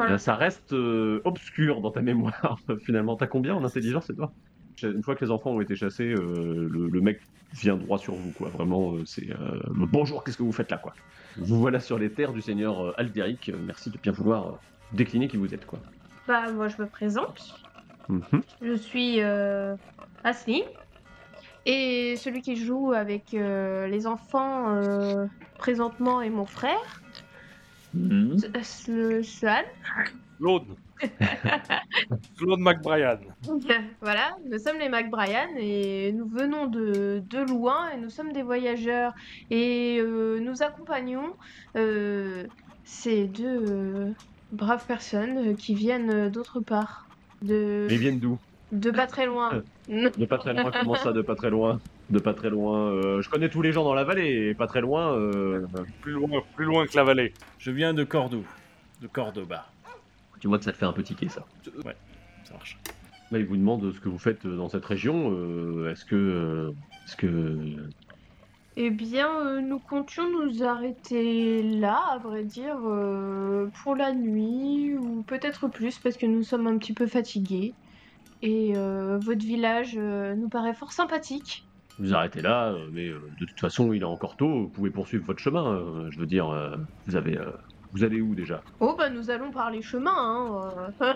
Euh, 0.01 0.19
ça 0.19 0.35
reste 0.35 0.73
euh, 0.73 1.21
obscur 1.25 1.81
dans 1.81 1.91
ta 1.91 2.03
mémoire 2.03 2.59
finalement. 2.85 3.17
T'as 3.17 3.27
combien 3.27 3.55
en 3.55 3.65
intelligence, 3.65 4.11
Edouard? 4.11 4.33
Une 4.83 5.03
fois 5.03 5.15
que 5.15 5.25
les 5.25 5.31
enfants 5.31 5.51
ont 5.51 5.61
été 5.61 5.77
chassés, 5.77 6.13
euh, 6.13 6.69
le, 6.71 6.89
le 6.89 7.01
mec 7.01 7.21
vient 7.53 7.77
droit 7.77 7.99
sur 7.99 8.15
vous, 8.15 8.33
quoi. 8.33 8.49
Vraiment, 8.49 8.95
euh, 8.95 9.05
c'est 9.05 9.31
euh, 9.31 9.61
bonjour, 9.71 10.25
qu'est-ce 10.25 10.37
que 10.37 10.43
vous 10.43 10.53
faites 10.53 10.71
là, 10.71 10.79
quoi? 10.79 10.95
Vous 11.37 11.59
voilà 11.61 11.79
sur 11.79 11.97
les 11.99 12.11
terres 12.11 12.33
du 12.33 12.43
seigneur 12.43 12.81
euh, 12.81 12.93
Alderic. 12.97 13.53
Merci 13.67 13.91
de 13.91 13.99
bien 13.99 14.11
vouloir 14.13 14.47
euh, 14.47 14.53
décliner 14.93 15.29
qui 15.29 15.37
vous 15.37 15.55
êtes, 15.55 15.65
quoi. 15.65 15.79
Bah, 16.27 16.51
moi, 16.53 16.69
je 16.69 16.83
me 16.83 16.87
présente. 16.89 17.63
Mhm. 18.09 18.43
Je 18.61 18.75
suis 18.75 19.21
euh, 19.21 19.77
Asli. 20.23 20.62
Et 21.67 22.17
celui 22.17 22.43
qui 22.43 22.57
joue 22.57 22.93
avec 22.93 23.33
euh, 23.35 23.87
les 23.87 24.07
enfants 24.07 24.75
euh, 24.75 25.25
présentement 25.59 26.21
est 26.21 26.31
mon 26.31 26.45
frère, 26.45 27.03
Mhm. 27.95 28.37
S- 28.55 28.88
S- 28.88 29.38
Swan. 29.38 29.64
Claude. 30.38 30.77
Claude 32.37 32.61
McBrien. 32.61 33.19
voilà, 34.01 34.33
nous 34.51 34.59
sommes 34.59 34.79
les 34.79 34.88
McBrien 34.88 35.47
et 35.59 36.12
nous 36.12 36.29
venons 36.29 36.67
de, 36.67 37.23
de 37.25 37.38
loin 37.38 37.90
et 37.90 37.99
nous 37.99 38.11
sommes 38.11 38.33
des 38.33 38.43
voyageurs 38.43 39.12
et 39.51 39.99
euh, 40.01 40.40
nous 40.40 40.62
accompagnons 40.62 41.33
euh, 41.77 42.47
ces 42.85 43.29
deux 43.29 43.47
euh, 43.47 44.12
braves 44.51 44.87
personnes 44.87 45.53
euh, 45.53 45.55
qui 45.57 45.75
viennent 45.75 46.11
euh, 46.11 46.31
d'autre 46.31 46.61
part. 46.61 47.04
De, 47.44 47.87
Mais 47.88 47.94
ils 47.94 48.00
viennent 48.00 48.18
d'où 48.20 48.38
de 48.72 48.90
pas 48.90 49.07
très 49.07 49.26
loin. 49.26 49.62
De 49.88 50.24
pas 50.26 50.38
très 50.38 50.52
loin, 50.52 50.70
comment 50.80 50.94
ça, 50.96 51.12
de 51.12 51.22
pas 51.22 51.37
très 51.37 51.50
loin 51.50 51.80
De 52.11 52.18
pas 52.18 52.35
très 52.35 52.50
loin. 52.50 52.90
euh, 52.90 53.22
je 53.22 53.28
connais 53.30 53.48
tous 53.48 53.62
les 53.62 53.70
gens 53.70 53.85
dans 53.85 53.94
la 53.94 54.02
vallée, 54.02 54.48
et 54.48 54.54
pas 54.54 54.66
très 54.66 54.80
loin. 54.80 55.12
euh, 55.16 55.64
Plus 56.00 56.12
loin, 56.12 56.42
plus 56.57 56.64
loin 56.64 56.85
que 56.87 56.96
la 56.96 57.04
vallée. 57.04 57.33
Je 57.59 57.70
viens 57.70 57.94
de 57.94 58.02
Cordoue. 58.02 58.44
De 59.00 59.07
Cordoba. 59.07 59.66
tu 60.40 60.48
vois 60.48 60.59
que 60.59 60.64
ça 60.64 60.72
te 60.72 60.76
fait 60.78 60.87
un 60.87 60.92
peu 60.92 61.02
tiquer, 61.04 61.28
ça. 61.28 61.44
Ça 62.44 62.54
marche. 62.54 62.78
Là, 63.30 63.38
il 63.38 63.46
vous 63.46 63.57
demande 63.57 63.92
ce 63.92 64.00
que 64.00 64.09
vous 64.09 64.18
faites 64.18 64.44
dans 64.46 64.68
cette 64.68 64.85
région. 64.85 65.30
euh, 65.33 65.92
est-ce 65.92 66.04
que. 66.04 66.72
est-ce 67.07 67.16
que. 67.16 67.59
Eh 68.77 68.91
bien, 68.91 69.29
euh, 69.47 69.61
nous 69.61 69.79
comptions 69.79 70.29
nous 70.29 70.65
arrêter 70.65 71.63
là, 71.63 72.01
à 72.11 72.19
vrai 72.19 72.43
dire, 72.43 72.77
euh, 72.85 73.69
pour 73.83 73.95
la 73.95 74.13
nuit, 74.13 74.97
ou 74.97 75.23
peut-être 75.23 75.69
plus, 75.69 75.99
parce 75.99 76.17
que 76.17 76.27
nous 76.27 76.43
sommes 76.43 76.67
un 76.67 76.77
petit 76.79 76.93
peu 76.93 77.07
fatigués. 77.07 77.73
Et 78.43 78.73
euh, 78.77 79.19
votre 79.19 79.45
village 79.45 79.97
nous 79.97 80.49
paraît 80.49 80.75
fort 80.75 80.93
sympathique. 80.93 81.65
Vous 82.01 82.13
arrêtez 82.15 82.43
là, 82.43 82.75
mais 82.93 83.09
de 83.09 83.47
toute 83.47 83.61
façon, 83.61 83.93
il 83.93 84.03
est 84.03 84.07
encore 84.07 84.37
tôt, 84.37 84.49
vous 84.49 84.69
pouvez 84.69 84.91
poursuivre 84.91 85.25
votre 85.25 85.39
chemin. 85.39 86.11
je 86.11 86.19
veux 86.19 86.27
dire, 86.27 86.53
vous 87.07 87.15
avez. 87.17 87.39
Vous 87.94 88.04
allez 88.04 88.20
où 88.20 88.35
déjà? 88.35 88.61
Oh, 88.80 88.94
bah 88.98 89.09
nous 89.09 89.30
allons 89.30 89.50
par 89.52 89.70
les 89.70 89.80
chemins, 89.80 90.12
hein. 90.16 90.92
euh. 91.00 91.14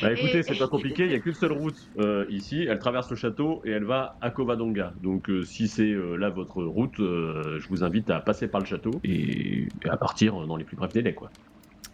Bah 0.00 0.12
écoutez, 0.12 0.38
Et- 0.38 0.42
c'est 0.42 0.58
pas 0.58 0.66
compliqué, 0.68 1.04
il 1.04 1.12
y 1.12 1.14
a 1.14 1.20
qu'une 1.20 1.34
seule 1.34 1.52
route 1.52 1.76
euh, 1.98 2.24
ici, 2.30 2.66
elle 2.68 2.78
traverse 2.78 3.10
le 3.10 3.16
château 3.16 3.60
et 3.64 3.70
elle 3.70 3.84
va 3.84 4.16
à 4.20 4.30
Covadonga. 4.30 4.94
Donc 5.02 5.28
euh, 5.30 5.44
si 5.44 5.68
c'est 5.68 5.90
euh, 5.92 6.16
là 6.16 6.30
votre 6.30 6.62
route, 6.62 6.98
euh, 7.00 7.58
je 7.60 7.68
vous 7.68 7.84
invite 7.84 8.10
à 8.10 8.20
passer 8.20 8.48
par 8.48 8.60
le 8.60 8.66
château 8.66 8.92
et, 9.04 9.68
et 9.84 9.88
à 9.88 9.96
partir 9.96 10.34
dans 10.46 10.56
les 10.56 10.64
plus 10.64 10.76
brefs 10.76 10.92
délais, 10.92 11.14
quoi. 11.14 11.30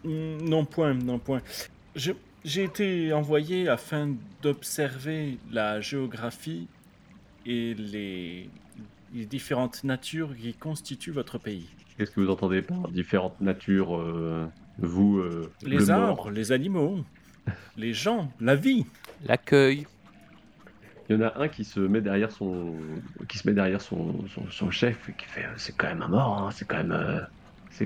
Hmm, 0.03 0.37
Non 0.47 0.65
point, 0.65 0.93
non 0.93 1.19
point. 1.19 1.41
Je- 1.95 2.13
J'ai 2.45 2.63
été 2.63 3.11
envoyé 3.11 3.67
afin 3.67 4.15
d'observer 4.41 5.37
la 5.51 5.81
géographie 5.81 6.69
et 7.45 7.73
les, 7.73 8.49
les 9.13 9.25
différentes 9.25 9.83
natures 9.83 10.35
qui 10.35 10.53
constituent 10.53 11.11
votre 11.11 11.37
pays. 11.37 11.67
Qu'est-ce 11.97 12.11
que 12.11 12.21
vous 12.21 12.29
entendez 12.29 12.61
par 12.61 12.87
différentes 12.89 13.39
natures 13.41 13.95
euh, 13.97 14.45
Vous, 14.77 15.17
euh, 15.19 15.51
Les 15.63 15.77
le 15.77 15.85
mort 15.87 15.97
arbres, 16.09 16.31
les 16.31 16.51
animaux. 16.51 17.03
les 17.77 17.93
gens, 17.93 18.31
la 18.39 18.55
vie. 18.55 18.85
L'accueil. 19.25 19.85
Il 21.09 21.15
y 21.15 21.19
en 21.19 21.21
a 21.27 21.39
un 21.41 21.47
qui 21.47 21.63
se 21.65 21.79
met 21.79 22.01
derrière 22.01 22.31
son, 22.31 22.75
qui 23.27 23.39
se 23.39 23.47
met 23.47 23.53
derrière 23.55 23.81
son, 23.81 24.27
son, 24.27 24.47
son 24.49 24.69
chef 24.69 25.09
et 25.09 25.13
qui 25.13 25.25
fait 25.25 25.43
euh, 25.45 25.53
c'est 25.57 25.75
quand 25.75 25.87
même 25.87 26.03
un 26.03 26.07
mort, 26.07 26.37
hein, 26.37 26.51
c'est 26.51 26.65
quand 26.67 26.77
même. 26.77 26.91
euh, 26.91 27.21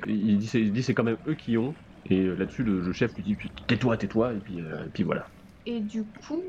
il 0.08 0.38
dit 0.38 0.48
c'est 0.48 0.62
il 0.62 0.74
dit 0.74 0.84
c'est 0.84 0.94
quand 0.94 1.04
même 1.06 1.18
eux 1.28 1.36
qui 1.36 1.58
ont. 1.58 1.74
Et 2.10 2.22
là-dessus 2.24 2.64
le, 2.64 2.82
le 2.82 2.92
chef 2.92 3.16
lui 3.16 3.24
dit 3.24 3.38
tais-toi, 3.68 3.96
tais-toi 3.96 4.34
et 4.34 4.40
puis 4.40 4.60
euh, 4.60 4.86
et 4.86 4.90
puis 4.90 5.04
voilà. 5.04 5.26
Et 5.66 5.80
du 5.80 6.04
coup, 6.04 6.42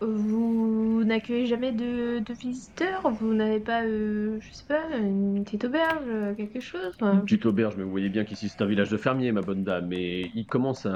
vous 0.00 1.02
n'accueillez 1.04 1.46
jamais 1.46 1.72
de, 1.72 2.22
visiteurs? 2.32 3.10
Vous 3.12 3.34
n'avez 3.34 3.60
pas, 3.60 3.84
euh, 3.84 4.38
je 4.40 4.52
sais 4.52 4.64
pas, 4.66 4.96
une 4.96 5.44
petite 5.44 5.64
auberge, 5.64 6.04
euh, 6.08 6.34
quelque 6.34 6.60
chose? 6.60 6.94
Une 7.02 7.22
petite 7.22 7.46
auberge, 7.46 7.76
mais 7.76 7.84
vous 7.84 7.90
voyez 7.90 8.08
bien 8.08 8.24
qu'ici 8.24 8.48
c'est 8.48 8.62
un 8.62 8.66
village 8.66 8.90
de 8.90 8.96
fermiers, 8.96 9.32
ma 9.32 9.42
bonne 9.42 9.64
dame. 9.64 9.92
Et 9.92 10.30
il 10.34 10.46
commence 10.46 10.86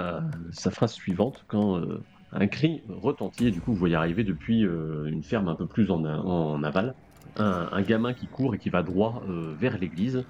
sa 0.53 0.71
phrase 0.71 0.93
suivante 0.93 1.45
quand 1.49 1.79
euh, 1.79 2.07
un 2.31 2.47
cri 2.47 2.83
retentit, 2.89 3.49
et 3.49 3.51
du 3.51 3.61
coup 3.61 3.73
vous 3.73 3.79
voyez 3.79 3.95
arriver 3.97 4.25
depuis 4.25 4.65
euh, 4.65 5.05
une 5.07 5.23
ferme 5.23 5.49
un 5.49 5.55
peu 5.55 5.67
plus 5.67 5.91
en, 5.91 6.05
aval, 6.63 6.95
un, 7.37 7.69
un 7.71 7.83
gamin 7.83 8.15
qui 8.15 8.29
court 8.29 8.55
et 8.55 8.59
qui 8.59 8.71
va 8.71 8.83
droit 8.83 9.25
euh, 9.29 9.55
vers 9.59 9.79
l'église. 9.79 10.25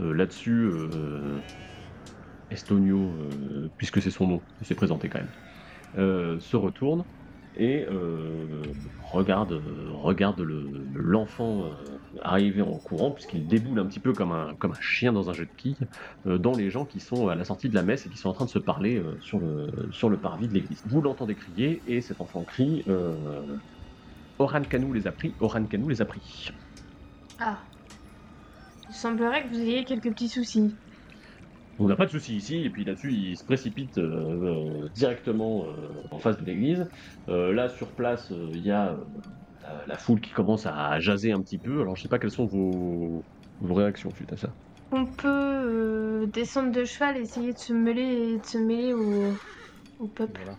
Euh, 0.00 0.12
Là-dessus, 0.12 0.64
euh, 0.64 1.40
Estonio, 2.50 3.14
euh, 3.16 3.72
puisque 3.76 4.00
c'est 4.02 4.10
son 4.10 4.26
nom, 4.26 4.44
il 4.60 4.66
s'est 4.66 4.74
présenté 4.74 5.08
quand 5.08 5.18
même, 5.18 5.30
euh, 5.30 5.43
se 5.94 6.56
retourne 6.56 7.04
et 7.56 7.84
euh, 7.88 8.62
regarde, 9.12 9.52
euh, 9.52 9.90
regarde 9.92 10.40
le- 10.40 10.88
l'enfant 10.92 11.66
euh, 11.66 11.98
arriver 12.22 12.62
en 12.62 12.78
courant, 12.78 13.12
puisqu'il 13.12 13.46
déboule 13.46 13.78
un 13.78 13.86
petit 13.86 14.00
peu 14.00 14.12
comme 14.12 14.32
un, 14.32 14.56
comme 14.56 14.72
un 14.72 14.80
chien 14.80 15.12
dans 15.12 15.30
un 15.30 15.32
jeu 15.32 15.46
de 15.46 15.52
quilles, 15.56 15.76
euh, 16.26 16.38
dans 16.38 16.52
les 16.56 16.68
gens 16.70 16.84
qui 16.84 16.98
sont 17.00 17.28
à 17.28 17.36
la 17.36 17.44
sortie 17.44 17.68
de 17.68 17.74
la 17.76 17.82
messe 17.84 18.06
et 18.06 18.10
qui 18.10 18.18
sont 18.18 18.28
en 18.28 18.32
train 18.32 18.44
de 18.44 18.50
se 18.50 18.58
parler 18.58 18.96
euh, 18.96 19.16
sur, 19.20 19.38
le, 19.38 19.88
sur 19.92 20.10
le 20.10 20.20
parvis 20.20 20.48
de 20.48 20.54
l'église. 20.54 20.82
Vous 20.84 21.00
l'entendez 21.00 21.36
crier, 21.36 21.82
et 21.86 22.00
cet 22.00 22.20
enfant 22.20 22.44
crie 22.44 22.82
euh, 22.88 23.56
Oran 24.38 24.62
Kanou 24.62 24.92
les 24.92 25.06
a 25.06 25.12
pris, 25.12 25.36
Oran 25.38 25.64
Kanou 25.66 25.88
les 25.88 26.02
a 26.02 26.06
pris. 26.06 26.48
Ah. 27.38 27.58
Il 28.88 28.94
semblerait 28.94 29.44
que 29.44 29.48
vous 29.48 29.60
ayez 29.60 29.84
quelques 29.84 30.10
petits 30.10 30.28
soucis. 30.28 30.76
On 31.78 31.88
n'a 31.88 31.96
pas 31.96 32.06
de 32.06 32.10
souci 32.10 32.36
ici, 32.36 32.56
et 32.58 32.70
puis 32.70 32.84
là-dessus, 32.84 33.12
il 33.12 33.36
se 33.36 33.44
précipite 33.44 33.98
euh, 33.98 34.04
euh, 34.04 34.88
directement 34.94 35.66
euh, 35.66 35.88
en 36.10 36.18
face 36.18 36.38
de 36.38 36.44
l'église. 36.44 36.86
Euh, 37.28 37.52
là, 37.52 37.68
sur 37.68 37.94
place, 37.94 38.30
euh, 38.30 38.50
il 38.52 38.64
y 38.64 38.70
a 38.70 38.92
euh, 38.92 39.84
la, 39.86 39.98
foule 39.98 40.20
qui 40.20 40.30
commence 40.30 40.66
à 40.66 41.00
jaser 41.00 41.32
un 41.32 41.40
petit 41.40 41.58
peu. 41.58 41.80
Alors, 41.80 41.96
je 41.96 42.02
sais 42.02 42.08
pas 42.08 42.18
quelles 42.18 42.30
sont 42.30 42.46
vos, 42.46 43.24
vos 43.58 43.74
réactions 43.74 44.10
suite 44.10 44.32
à 44.32 44.36
ça. 44.36 44.50
On 44.92 45.04
peut 45.06 45.26
euh, 45.28 46.26
descendre 46.26 46.70
de 46.70 46.84
cheval, 46.84 47.16
essayer 47.16 47.52
de 47.52 47.58
se 47.58 47.72
mêler, 47.72 48.38
de 48.38 48.46
se 48.46 48.58
mêler 48.58 48.92
au, 48.92 49.32
au 49.98 50.06
peuple. 50.06 50.40
Voilà. 50.44 50.58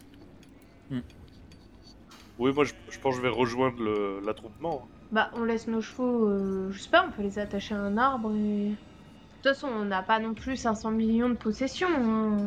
Oui, 2.37 2.51
moi 2.53 2.65
je, 2.65 2.73
je 2.91 2.99
pense 2.99 3.15
que 3.15 3.21
je 3.21 3.27
vais 3.27 3.33
rejoindre 3.33 3.81
l'attroupement. 4.25 4.85
Bah, 5.11 5.31
on 5.35 5.45
laisse 5.45 5.67
nos 5.67 5.79
chevaux, 5.79 6.27
euh, 6.27 6.69
je 6.71 6.79
sais 6.81 6.89
pas, 6.89 7.05
on 7.07 7.11
peut 7.11 7.21
les 7.21 7.39
attacher 7.39 7.75
à 7.75 7.79
un 7.79 7.95
arbre 7.97 8.35
et. 8.35 8.73
De 9.45 9.51
toute 9.51 9.59
façon, 9.59 9.71
on 9.71 9.85
n'a 9.85 10.01
pas 10.01 10.17
non 10.19 10.33
plus 10.33 10.55
500 10.57 10.89
millions 10.89 11.29
de 11.29 11.35
possessions. 11.35 11.87
hein. 11.87 12.37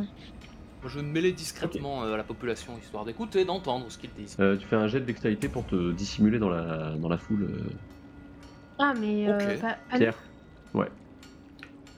Moi, 0.82 0.88
je 0.88 0.98
vais 0.98 1.04
me 1.06 1.12
mêler 1.12 1.30
discrètement 1.30 2.02
euh, 2.02 2.14
à 2.14 2.16
la 2.16 2.24
population, 2.24 2.76
histoire 2.76 3.04
d'écouter, 3.04 3.44
d'entendre 3.44 3.88
ce 3.88 3.98
qu'ils 3.98 4.10
disent. 4.14 4.34
Euh, 4.40 4.56
tu 4.56 4.66
fais 4.66 4.74
un 4.74 4.88
jet 4.88 4.98
de 4.98 5.04
dextérité 5.04 5.48
pour 5.48 5.64
te 5.64 5.92
dissimuler 5.92 6.40
dans 6.40 6.48
la, 6.48 6.96
dans 6.96 7.08
la 7.08 7.16
foule. 7.16 7.44
euh, 7.44 7.70
Ah, 8.80 8.94
mais. 8.98 9.28
euh, 9.28 9.54
Ok. 9.54 9.60
pas- 9.60 9.78
pas- 9.88 9.96
Pierre 9.96 10.18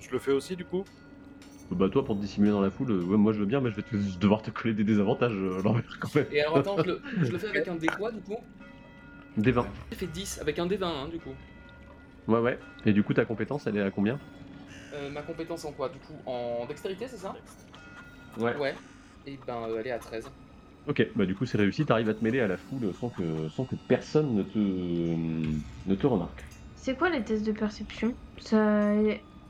Je 0.00 0.10
le 0.12 0.18
fais 0.18 0.32
aussi 0.32 0.54
du 0.54 0.66
coup 0.66 0.84
Bah, 1.70 1.88
toi, 1.88 2.04
pour 2.04 2.16
te 2.16 2.20
dissimuler 2.20 2.52
dans 2.52 2.60
la 2.60 2.70
foule, 2.70 2.90
euh, 2.90 3.02
ouais, 3.02 3.16
moi 3.16 3.32
je 3.32 3.38
veux 3.38 3.46
bien, 3.46 3.62
mais 3.62 3.70
je 3.70 3.76
vais 3.76 3.82
te- 3.82 4.18
devoir 4.18 4.42
te 4.42 4.50
coller 4.50 4.74
des 4.74 4.84
désavantages 4.84 5.32
euh, 5.32 5.62
l'envers 5.62 5.96
quand 5.98 6.14
même. 6.14 6.26
Et 6.30 6.42
alors, 6.42 6.58
attends, 6.58 6.76
je 6.76 6.88
le, 6.90 7.00
je 7.22 7.32
le 7.32 7.38
fais 7.38 7.48
avec 7.48 7.66
un 7.68 7.76
D 7.76 7.86
quoi, 7.86 8.12
du 8.12 8.20
coup? 8.20 8.36
Des 9.38 9.52
20. 9.52 9.66
J'ai 9.92 9.96
fait 9.96 10.06
10, 10.08 10.38
avec 10.42 10.58
un 10.58 10.66
D20, 10.66 10.84
hein, 10.84 11.08
du 11.08 11.18
coup. 11.18 11.32
Ouais, 12.28 12.40
ouais. 12.40 12.58
Et 12.84 12.92
du 12.92 13.02
coup, 13.02 13.14
ta 13.14 13.24
compétence, 13.24 13.66
elle 13.66 13.78
est 13.78 13.82
à 13.82 13.90
combien? 13.90 14.18
Euh, 14.92 15.10
ma 15.10 15.22
compétence 15.22 15.64
en 15.64 15.72
quoi, 15.72 15.88
du 15.88 16.00
coup 16.00 16.22
En 16.26 16.66
dextérité, 16.66 17.08
c'est 17.08 17.18
ça? 17.18 17.34
Ouais. 18.36 18.56
Ouais. 18.56 18.76
Et 19.24 19.36
ben, 19.38 19.68
euh, 19.68 19.78
elle 19.80 19.86
est 19.86 19.90
à 19.92 19.98
13. 19.98 20.30
Ok, 20.86 21.02
bah 21.14 21.26
du 21.26 21.34
coup 21.34 21.44
c'est 21.46 21.58
réussi, 21.58 21.84
t'arrives 21.84 22.08
à 22.08 22.14
te 22.14 22.24
mêler 22.24 22.40
à 22.40 22.46
la 22.48 22.56
foule 22.56 22.92
sans 22.94 23.10
que, 23.10 23.48
sans 23.48 23.66
que 23.66 23.76
personne 23.86 24.34
ne 24.34 24.42
te, 24.42 24.58
ne 24.58 25.94
te 25.94 26.06
remarque. 26.06 26.44
C'est 26.74 26.96
quoi 26.96 27.10
les 27.10 27.24
tests 27.24 27.46
de 27.46 27.52
perception? 27.52 28.18
Ça. 28.38 28.92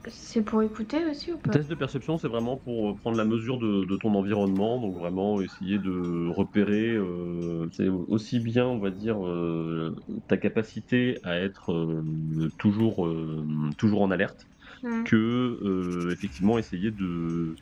C'est 0.06 0.42
pour 0.42 0.62
écouter 0.62 1.04
aussi 1.06 1.32
ou 1.32 1.38
Le 1.42 1.48
pas? 1.48 1.52
Test 1.52 1.70
de 1.70 1.74
perception, 1.74 2.18
c'est 2.18 2.28
vraiment 2.28 2.58
pour 2.58 2.96
prendre 2.96 3.16
la 3.16 3.24
mesure 3.24 3.58
de, 3.58 3.86
de 3.86 3.96
ton 3.96 4.14
environnement, 4.14 4.78
donc 4.78 4.98
vraiment 4.98 5.40
essayer 5.40 5.78
de 5.78 6.28
repérer, 6.28 6.90
euh, 6.94 7.66
c'est 7.72 7.88
aussi 7.88 8.40
bien, 8.40 8.66
on 8.66 8.78
va 8.78 8.90
dire, 8.90 9.24
euh, 9.26 9.94
ta 10.28 10.36
capacité 10.36 11.18
à 11.22 11.36
être 11.38 11.72
euh, 11.72 12.50
toujours, 12.58 13.06
euh, 13.06 13.46
toujours 13.78 14.02
en 14.02 14.10
alerte, 14.10 14.49
Hmm. 14.82 15.04
que 15.04 15.16
euh, 15.16 16.10
effectivement 16.12 16.56
essayer 16.58 16.90
de, 16.90 17.54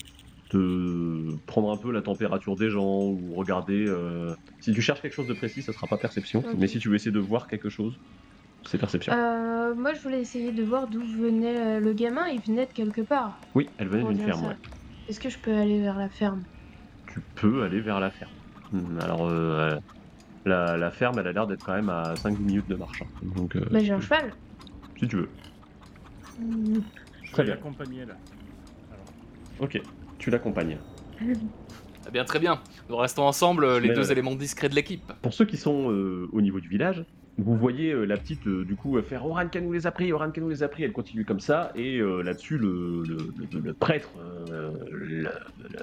de 0.53 1.37
prendre 1.47 1.71
un 1.73 1.77
peu 1.77 1.91
la 1.91 2.01
température 2.03 2.55
des 2.57 2.71
gens 2.71 3.03
ou 3.07 3.35
regarder. 3.35 3.85
euh, 3.89 4.35
Si 4.61 4.73
tu 4.73 4.81
cherches 4.83 5.03
quelque 5.03 5.15
chose 5.15 5.27
de 5.29 5.35
précis, 5.35 5.63
ça 5.63 5.73
sera 5.73 5.87
pas 5.87 5.97
perception, 5.99 6.45
mais 6.57 6.67
si 6.69 6.79
tu 6.79 6.89
veux 6.89 6.95
essayer 6.95 7.11
de 7.13 7.19
voir 7.19 7.49
quelque 7.49 7.69
chose, 7.69 7.99
c'est 8.65 8.79
perception. 8.79 9.13
Euh, 9.13 9.75
moi, 9.75 9.93
je 9.95 10.01
voulais 10.01 10.21
essayer 10.21 10.53
de 10.53 10.63
voir 10.63 10.87
d'où 10.89 11.01
venait 11.03 11.81
le 11.81 11.93
gamin. 11.93 12.27
Il 12.29 12.41
venait 12.41 12.67
de 12.67 12.73
quelque 12.73 13.01
part. 13.01 13.39
Oui, 13.55 13.69
elle 13.79 13.89
venait 13.89 14.05
d'une 14.05 14.19
ferme. 14.25 14.47
ouais. 14.47 14.57
Est-ce 15.09 15.21
que 15.21 15.29
je 15.29 15.39
peux 15.39 15.55
aller 15.55 15.81
vers 15.81 15.99
la 15.99 16.09
ferme? 16.09 16.43
Tu 17.13 17.21
peux 17.35 17.63
aller 17.65 17.81
vers 17.81 17.99
la 18.01 18.11
ferme. 18.11 18.31
Hmm, 18.73 18.99
Alors, 19.01 19.29
euh, 19.29 19.77
la, 20.45 20.77
la 20.77 20.91
ferme, 20.91 21.19
elle 21.19 21.27
a 21.29 21.33
l'air 21.33 21.47
d'être 21.47 21.65
quand 21.65 21.75
même 21.75 21.89
à 21.89 22.15
5 22.17 22.39
minutes 22.39 22.69
de 22.69 22.77
marche. 22.77 23.03
hein. 23.03 23.07
Donc, 23.37 23.57
Bah, 23.71 23.81
j'ai 23.81 23.93
un 23.93 24.01
cheval. 24.01 24.33
si 24.99 25.09
tu 25.09 25.17
veux. 25.17 25.29
Hmm. 26.41 26.81
Je 27.29 27.33
Très 27.33 27.43
vais 27.43 27.47
bien. 27.49 27.55
l'accompagner 27.57 28.05
là. 28.07 28.17
Alors, 28.91 29.05
Ok, 29.61 29.81
tu 30.19 30.31
l'accompagnes. 30.31 30.79
Eh 32.07 32.11
bien, 32.11 32.25
très 32.25 32.39
bien. 32.39 32.63
Nous 32.89 32.97
restons 32.97 33.25
ensemble, 33.25 33.65
euh, 33.65 33.81
les 33.81 33.89
Mais, 33.89 33.95
deux 33.95 34.09
euh, 34.09 34.13
éléments 34.13 34.35
discrets 34.35 34.71
de 34.71 34.75
l'équipe. 34.75 35.13
Pour 35.21 35.35
ceux 35.35 35.45
qui 35.45 35.59
sont 35.59 35.91
euh, 35.93 36.27
au 36.33 36.41
niveau 36.41 36.59
du 36.59 36.69
village, 36.69 37.05
vous 37.37 37.55
voyez 37.55 37.93
euh, 37.93 38.05
la 38.07 38.17
petite, 38.17 38.47
euh, 38.47 38.65
du 38.65 38.77
coup, 38.77 38.99
faire 39.03 39.27
Oran 39.27 39.47
Kanou 39.49 39.73
les 39.75 39.87
a 39.87 39.91
pris, 39.93 40.11
Oran 40.11 40.31
Kanou 40.31 40.49
les 40.49 40.63
a 40.63 40.69
pris, 40.69 40.85
elle 40.85 40.93
continue 40.93 41.27
comme 41.27 41.41
ça, 41.41 41.71
et 41.75 41.99
euh, 41.99 42.23
là-dessus, 42.23 42.57
le, 42.57 43.03
le, 43.07 43.17
le- 43.53 43.61
le 43.61 43.75
prêtre 43.75 44.13
euh, 44.17 44.73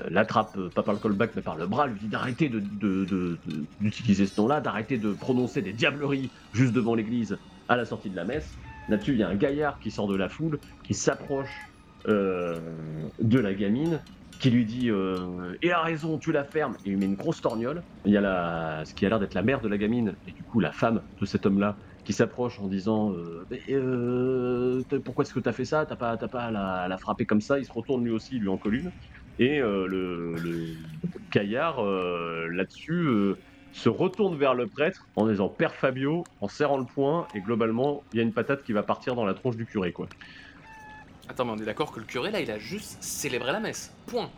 l'attrape 0.10 0.58
pas 0.74 0.82
par 0.82 0.96
le 0.96 1.00
callback, 1.00 1.36
mais 1.36 1.44
par 1.44 1.58
le 1.58 1.68
bras, 1.68 1.86
lui 1.86 2.00
dit 2.00 2.08
d'arrêter 2.08 2.50
de- 2.50 2.60
de- 2.60 3.06
de- 3.06 3.40
de- 3.46 3.66
d'utiliser 3.80 4.26
ce 4.26 4.42
nom-là, 4.42 4.62
d'arrêter 4.62 4.98
de 4.98 5.14
prononcer 5.14 5.62
des 5.62 5.74
diableries 5.74 6.32
juste 6.54 6.74
devant 6.74 6.96
l'église 6.96 7.38
à 7.68 7.76
la 7.78 7.86
sortie 7.86 8.10
de 8.10 8.16
la 8.16 8.26
messe. 8.26 8.52
Là-dessus, 8.88 9.14
il 9.14 9.20
y 9.20 9.24
a 9.24 9.30
un 9.30 9.36
gaillard 9.36 9.80
qui 9.80 9.92
sort 9.92 10.08
de 10.08 10.16
la 10.16 10.30
foule, 10.30 10.60
qui 10.84 10.94
s'approche 10.94 11.72
euh, 12.08 13.10
de 13.20 13.40
la 13.40 13.54
gamine, 13.54 14.04
qui 14.40 14.52
lui 14.52 14.66
dit 14.66 14.90
euh, 14.90 15.56
Et 15.62 15.72
a 15.72 15.82
raison, 15.82 16.20
tu 16.20 16.32
la 16.32 16.44
fermes 16.44 16.76
Et 16.84 16.90
il 16.90 16.92
lui 16.92 16.98
met 16.98 17.06
une 17.06 17.16
grosse 17.16 17.42
torgnole. 17.42 17.84
Il 18.06 18.14
y 18.14 18.18
a 18.18 18.84
ce 18.86 18.94
qui 18.94 19.06
a 19.06 19.10
l'air 19.10 19.20
d'être 19.20 19.34
la 19.34 19.42
mère 19.44 19.62
de 19.62 19.68
la 19.68 19.78
gamine, 19.78 20.16
et 20.26 20.32
du 20.34 20.44
coup 20.44 20.60
la 20.60 20.72
femme 20.72 21.04
de 21.20 21.26
cet 21.26 21.46
homme-là, 21.46 21.78
qui 22.04 22.14
s'approche 22.14 22.60
en 22.60 22.68
disant 22.68 23.14
euh, 23.14 23.46
euh, 23.70 24.84
Pourquoi 25.04 25.24
est-ce 25.24 25.34
que 25.34 25.40
t'as 25.40 25.54
fait 25.54 25.66
ça? 25.66 25.86
T'as 25.86 25.96
pas, 25.96 26.18
t'as 26.18 26.28
pas 26.28 26.44
à 26.46 26.52
la, 26.52 26.84
à 26.84 26.98
frapper 26.98 27.26
comme 27.26 27.42
ça? 27.42 27.58
Il 27.60 27.66
se 27.66 27.72
retourne 27.74 28.04
lui 28.04 28.12
aussi, 28.12 28.38
lui 28.38 28.50
en 28.50 28.58
colle 28.58 28.76
une. 28.76 28.92
Et 29.38 29.60
le, 29.60 30.36
euh, 31.80 32.48
là-dessus, 32.52 33.08
se 33.76 33.90
retourne 33.90 34.38
vers 34.38 34.54
le 34.54 34.68
prêtre 34.68 35.06
en 35.18 35.28
disant 35.28 35.50
Père 35.50 35.76
Fabio, 35.76 36.24
en 36.40 36.48
serrant 36.48 36.78
le 36.78 36.86
poing, 36.86 37.28
et 37.36 37.42
globalement, 37.42 38.04
il 38.14 38.18
y 38.18 38.20
a 38.22 38.24
une 38.24 38.32
patate 38.32 38.64
qui 38.64 38.72
va 38.72 38.84
partir 38.84 39.16
dans 39.16 39.26
la 39.26 39.34
tronche 39.34 39.58
du 39.58 39.66
curé, 39.66 39.92
quoi. 39.92 40.08
Attends, 41.28 41.44
mais 41.44 41.52
on 41.52 41.58
est 41.58 41.66
d'accord 41.66 41.92
que 41.92 42.00
le 42.00 42.06
curé, 42.06 42.32
là, 42.32 42.40
il 42.40 42.50
a 42.52 42.58
juste 42.58 42.98
célébré 43.04 43.52
la 43.52 43.60
messe. 43.60 43.94
Point. 44.08 44.30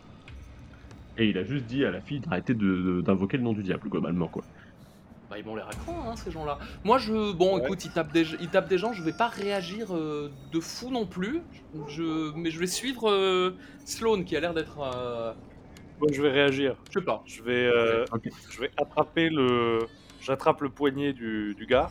Et 1.18 1.26
il 1.28 1.38
a 1.38 1.44
juste 1.44 1.66
dit 1.66 1.84
à 1.84 1.90
la 1.92 2.00
fille 2.00 2.18
d'arrêter 2.18 2.52
de- 2.54 2.60
de- 2.60 3.00
d'invoquer 3.00 3.36
le 3.36 3.44
nom 3.44 3.52
du 3.52 3.62
diable, 3.62 3.88
globalement, 3.88 4.26
quoi. 4.26 4.42
Bah, 5.30 5.38
ils 5.38 5.44
m'ont 5.44 5.54
l'air 5.54 5.68
à 5.68 5.72
cran, 5.72 6.10
hein, 6.10 6.16
ces 6.16 6.30
gens-là. 6.32 6.58
Moi, 6.84 6.98
je. 6.98 7.32
Bon, 7.32 7.58
Ouais. 7.58 7.64
écoute, 7.64 7.84
ils 7.84 7.92
tapent, 7.92 8.12
des... 8.12 8.26
ils 8.40 8.48
tapent 8.48 8.68
des 8.68 8.78
gens, 8.78 8.92
je 8.92 9.02
vais 9.04 9.12
pas 9.12 9.28
réagir 9.28 9.94
euh, 9.94 10.30
de 10.52 10.58
fou 10.58 10.90
non 10.90 11.06
plus. 11.06 11.42
Je... 11.88 12.32
Mais 12.34 12.50
je 12.50 12.58
vais 12.58 12.66
suivre 12.66 13.08
euh, 13.10 13.54
Sloane, 13.84 14.24
qui 14.24 14.36
a 14.36 14.40
l'air 14.40 14.54
d'être. 14.54 14.78
euh, 14.80 15.32
Moi 16.00 16.08
je 16.12 16.22
vais 16.22 16.30
réagir. 16.30 16.76
Je 16.88 16.98
sais 16.98 17.04
pas. 17.04 17.22
Je 17.26 17.42
vais, 17.42 17.66
euh, 17.66 18.04
je 18.50 18.60
vais 18.60 18.70
attraper 18.76 19.28
le. 19.30 19.86
J'attrape 20.20 20.60
le 20.62 20.68
poignet 20.68 21.12
du, 21.12 21.54
du 21.54 21.66
gars. 21.66 21.90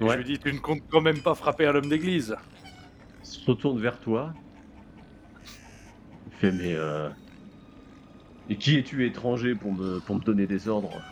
Et 0.00 0.04
Ouais. 0.04 0.12
Je 0.12 0.18
lui 0.18 0.24
dis 0.24 0.38
Tu 0.38 0.52
ne 0.52 0.58
comptes 0.58 0.82
quand 0.90 1.00
même 1.00 1.20
pas 1.20 1.34
frapper 1.34 1.66
un 1.66 1.74
homme 1.74 1.88
d'église 1.88 2.36
Il 3.22 3.26
se 3.26 3.50
retourne 3.50 3.80
vers 3.80 3.98
toi. 4.00 4.32
Il 6.26 6.32
fait 6.38 6.52
mais 6.52 6.74
euh... 6.74 7.08
Et 8.48 8.56
qui 8.56 8.76
es-tu 8.78 9.06
étranger 9.06 9.54
pour 9.54 9.72
me, 9.72 10.00
pour 10.00 10.16
me 10.16 10.20
donner 10.20 10.46
des 10.46 10.68
ordres? 10.68 11.02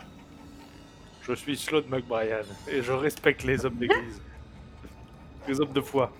Je 1.23 1.33
suis 1.33 1.57
Sloan 1.57 1.83
McBrien 1.89 2.41
et 2.69 2.81
je 2.83 2.91
respecte 2.91 3.43
les 3.43 3.65
hommes 3.65 3.75
d'église. 3.77 4.21
les 5.47 5.59
hommes 5.59 5.73
de 5.73 5.81
foi. 5.81 6.13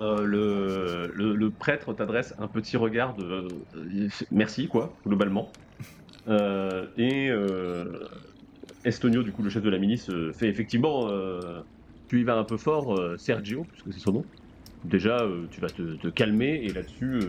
Euh, 0.00 1.08
le, 1.14 1.50
prêtre 1.50 1.92
t'adresse 1.92 2.34
un 2.38 2.46
petit 2.46 2.76
regard 2.76 3.14
de 3.14 3.48
euh, 3.76 4.08
merci, 4.30 4.66
quoi, 4.66 4.96
globalement. 5.06 5.50
Euh, 6.28 6.86
et 6.96 7.30
Estonio, 8.84 9.22
du 9.22 9.32
coup, 9.32 9.42
le 9.42 9.50
chef 9.50 9.62
de 9.62 9.70
la 9.70 9.78
milice, 9.78 10.10
fait 10.32 10.48
effectivement 10.48 11.08
tu 12.08 12.20
y 12.20 12.24
vas 12.24 12.36
un 12.36 12.44
peu 12.44 12.56
fort, 12.56 12.98
Sergio, 13.18 13.64
puisque 13.64 13.92
c'est 13.92 14.00
son 14.00 14.12
nom. 14.12 14.24
Déjà, 14.84 15.28
tu 15.50 15.60
vas 15.60 15.68
te, 15.68 16.08
calmer, 16.08 16.62
et 16.64 16.72
là-dessus, 16.72 17.20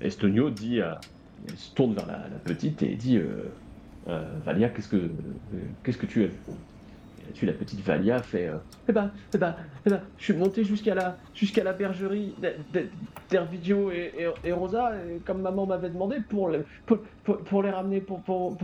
Estonio 0.00 0.50
dit 0.50 0.80
à. 0.80 1.00
Se 1.56 1.74
tourne 1.74 1.94
vers 1.94 2.06
la, 2.06 2.18
petite 2.44 2.82
et 2.82 2.96
dit 2.96 3.18
Valia, 4.44 4.68
qu'est-ce 4.68 4.88
que, 4.88 5.10
qu'est-ce 5.82 5.96
que 5.96 6.06
tu 6.06 6.24
as 6.24 6.26
vu 6.26 6.38
là-dessus, 7.30 7.46
la 7.46 7.52
petite 7.52 7.80
Valia 7.80 8.22
fait 8.22 8.48
euh, 8.48 8.58
Eh 8.88 8.92
ben, 8.92 9.12
eh 9.34 9.38
ben, 9.38 9.56
eh 9.86 9.90
ben, 9.90 10.02
je 10.16 10.24
suis 10.24 10.32
monté 10.34 10.64
jusqu'à 10.64 10.94
la, 10.94 11.18
jusqu'à 11.32 11.62
la 11.64 11.72
bergerie 11.72 12.36
d'Hervidio 13.30 13.90
et, 13.90 14.12
et- 14.44 14.52
Rosa, 14.52 14.92
comme 15.24 15.42
maman 15.42 15.66
m'avait 15.66 15.90
demandé, 15.90 16.16
pour, 16.28 16.50
pour, 16.86 17.42
pour- 17.44 17.62
les 17.62 17.70
ramener 17.70 18.00
pour, 18.00 18.22
pour, 18.24 18.58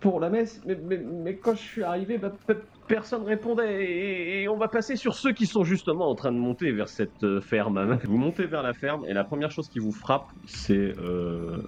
pour, 0.00 0.20
la 0.20 0.28
messe. 0.30 0.60
Mais, 0.66 0.76
mais, 0.82 0.98
mais 0.98 1.38
quand 1.38 1.54
je 1.54 1.62
suis 1.62 1.82
arrivé, 1.82 2.18
bah, 2.18 2.32
pe- 2.46 2.62
personne 2.86 3.22
répondait. 3.22 3.84
Et, 3.84 4.42
et 4.42 4.48
on 4.48 4.56
va 4.58 4.68
passer 4.68 4.96
sur 4.96 5.14
ceux 5.14 5.32
qui 5.32 5.46
sont 5.46 5.64
justement 5.64 6.08
en 6.10 6.14
train 6.14 6.32
de 6.32 6.38
monter 6.38 6.72
vers 6.72 6.88
cette 6.88 7.22
euh, 7.22 7.40
ferme. 7.40 7.98
Vous 8.04 8.18
montez 8.18 8.46
vers 8.46 8.62
la 8.62 8.74
ferme, 8.74 9.04
et 9.08 9.14
la 9.14 9.24
première 9.24 9.50
chose 9.50 9.68
qui 9.68 9.78
vous 9.78 9.92
frappe, 9.92 10.26
c'est. 10.44 10.92
euh, 10.98 11.62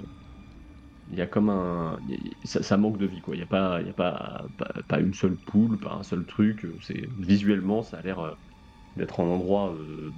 il 1.09 1.19
y 1.19 1.21
a 1.23 1.27
comme 1.27 1.51
un. 1.51 1.99
ça, 2.45 2.77
manque 2.77 2.99
de 2.99 3.07
vie, 3.07 3.21
quoi. 3.21 3.35
Il 3.35 3.39
n'y 3.39 3.45
a, 3.45 3.47
pas, 3.47 3.81
y 3.83 3.89
a 3.91 3.95
pas, 3.95 4.47
pas, 4.89 5.01
une 5.01 5.15
seule 5.15 5.39
poule, 5.39 5.79
pas 5.79 5.95
un 5.95 6.03
seul 6.03 6.27
truc. 6.27 6.67
Visuellement, 7.19 7.83
ça 7.83 7.99
a 7.99 8.03
l'air 8.03 8.19
euh, 8.21 8.33
d'être 8.97 9.21
un 9.21 9.27
endroit 9.27 9.75
euh, 9.75 10.13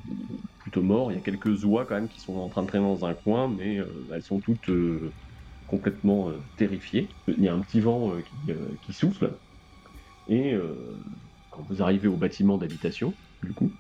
plutôt 0.59 0.83
mort. 0.83 1.13
Il 1.13 1.17
y 1.17 1.19
a 1.19 1.23
quelques 1.23 1.65
oies, 1.65 1.87
quand 1.87 1.97
même, 1.97 2.09
qui 2.09 2.21
sont 2.21 2.37
en 2.37 2.49
train 2.51 2.63
de 2.63 2.69
traîner 2.69 2.85
dans 2.87 3.05
un 3.07 3.15
coin, 3.15 3.49
mais 3.49 3.79
euh, 3.79 4.09
elles 4.13 4.23
sont 4.25 4.41
toutes 4.41 4.71
complètement 5.67 6.33
terrifiées. 6.57 7.11
Il 7.29 7.43
y 7.45 7.49
a 7.49 7.55
un 7.55 7.61
petit 7.61 7.81
vent 7.81 8.21
qui, 8.23 8.39
qui 8.83 8.93
souffle. 8.93 9.39
Et 10.29 10.55
quand 11.51 11.63
vous 11.65 11.83
arrivez 11.83 12.09
au 12.09 12.17
bâtiment 12.17 12.59
d'habitation, 12.59 13.19
du 13.43 13.55
coup, 13.55 13.77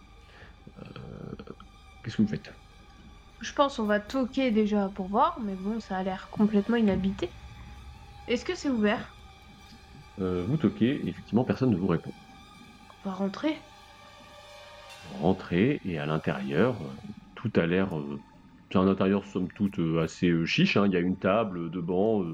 qu'est-ce 2.02 2.16
que 2.16 2.22
vous 2.22 2.28
faites? 2.28 2.52
Je 3.40 3.52
pense 3.52 3.80
on 3.80 3.84
va 3.86 3.98
toquer 3.98 4.52
déjà 4.52 4.88
pour 4.90 5.08
voir, 5.08 5.40
mais 5.40 5.56
bon, 5.56 5.80
ça 5.80 5.96
a 5.96 6.02
l'air 6.04 6.30
complètement 6.30 6.76
inhabité. 6.76 7.36
Est-ce 8.28 8.44
que 8.44 8.54
c'est 8.56 8.70
ouvert? 8.70 9.18
Euh, 10.20 10.44
Vous 10.44 10.56
toquez, 10.56 10.86
et 11.06 11.08
effectivement, 11.08 11.44
personne 11.44 11.70
ne 11.70 11.76
vous 11.76 11.86
répond. 11.86 12.14
On 13.04 13.08
va 13.08 13.14
rentrer 13.16 13.64
Vous 15.02 15.14
rentrez 15.14 15.78
et 15.82 15.98
à 15.98 16.06
l'intérieur, 16.06 16.96
tout 17.34 17.50
a 17.56 17.66
l'air. 17.66 17.98
euh, 17.98 18.22
c'est 18.70 18.78
un 18.78 18.86
intérieur 18.88 19.24
somme 19.24 19.48
toute 19.54 19.78
euh, 19.78 20.02
assez 20.02 20.28
euh, 20.28 20.44
chiche. 20.44 20.76
hein. 20.76 20.86
Il 20.86 20.92
y 20.92 20.96
a 20.96 21.00
une 21.00 21.18
table, 21.18 21.70
deux 21.70 21.80
bancs, 21.82 22.26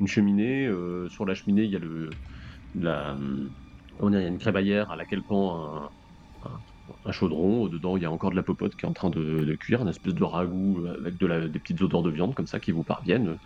une 0.00 0.06
cheminée. 0.06 0.68
sur 1.08 1.26
la 1.26 1.34
cheminée, 1.34 1.64
il 1.64 1.70
y 1.70 1.76
a 1.76 1.78
le 1.78 2.18
la 2.74 3.14
hum, 3.14 3.50
comment 3.98 4.10
dire, 4.10 4.20
il 4.20 4.24
y 4.24 4.26
a 4.26 4.30
une 4.30 4.38
crémaillère 4.38 4.90
à 4.92 4.96
laquelle 4.96 5.24
pend 5.24 5.84
un, 5.84 5.90
un- 6.42 6.62
un 7.04 7.12
chaudron. 7.12 7.68
Dedans, 7.68 7.96
il 7.96 8.02
y 8.02 8.06
a 8.06 8.10
encore 8.10 8.30
de 8.30 8.36
la 8.36 8.42
popote 8.42 8.74
qui 8.76 8.86
est 8.86 8.88
en 8.88 8.92
train 8.92 9.10
de, 9.10 9.44
de 9.44 9.56
cuire, 9.56 9.82
une 9.82 9.88
espèce 9.88 10.14
de 10.14 10.24
ragoût 10.24 10.84
euh, 10.86 10.96
avec 11.00 11.16
de 11.18 11.26
la- 11.26 11.48
des 11.48 11.58
petites 11.60 11.80
odeurs 11.82 12.02
de 12.02 12.10
viande 12.10 12.34
comme 12.34 12.46
ça 12.46 12.60
qui 12.60 12.72
vous 12.72 12.84
parviennent. 12.84 13.36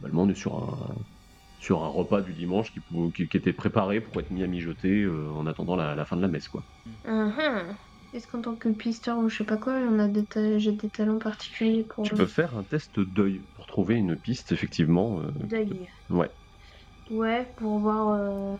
Normalement, 0.00 0.24
on 0.24 0.28
est 0.30 0.34
sur 0.34 0.56
un 0.58 0.96
sur 1.58 1.82
un 1.84 1.88
repas 1.88 2.22
du 2.22 2.34
dimanche 2.34 2.70
qui, 2.72 2.80
pou- 2.80 3.10
qui, 3.12 3.28
qui 3.28 3.36
était 3.36 3.52
préparé 3.52 4.00
pour 4.00 4.20
être 4.20 4.30
mis 4.30 4.42
à 4.44 4.48
mijoter 4.48 5.02
euh, 5.02 5.30
en 5.32 5.46
attendant 5.46 5.76
la, 5.76 5.94
la 5.94 6.04
fin 6.06 6.16
de 6.16 6.22
la 6.22 6.28
messe, 6.28 6.48
quoi. 6.48 6.64
Uhum. 7.04 7.76
Est-ce 8.12 8.26
qu'en 8.28 8.40
tant 8.40 8.56
que 8.56 8.68
pisteur 8.70 9.18
ou 9.18 9.28
je 9.28 9.38
sais 9.38 9.44
pas 9.44 9.58
quoi, 9.58 9.74
on 9.74 9.98
a 9.98 10.08
des, 10.08 10.24
ta- 10.26 10.58
j'ai 10.58 10.72
des 10.72 10.90
talents 10.90 11.18
particuliers 11.18 11.84
pour 11.84 12.04
Tu 12.04 12.14
peux 12.14 12.26
faire 12.26 12.56
un 12.56 12.64
test 12.64 12.98
d'œil 12.98 13.44
pour 13.54 13.66
trouver 13.66 13.94
une 13.96 14.16
piste, 14.18 14.52
effectivement. 14.52 15.20
euh, 15.22 15.30
deuil 15.40 15.90
Ouais. 16.08 16.30
Ouais, 17.10 17.52
pour 17.56 17.78
voir. 17.80 18.08
euh, 18.12 18.56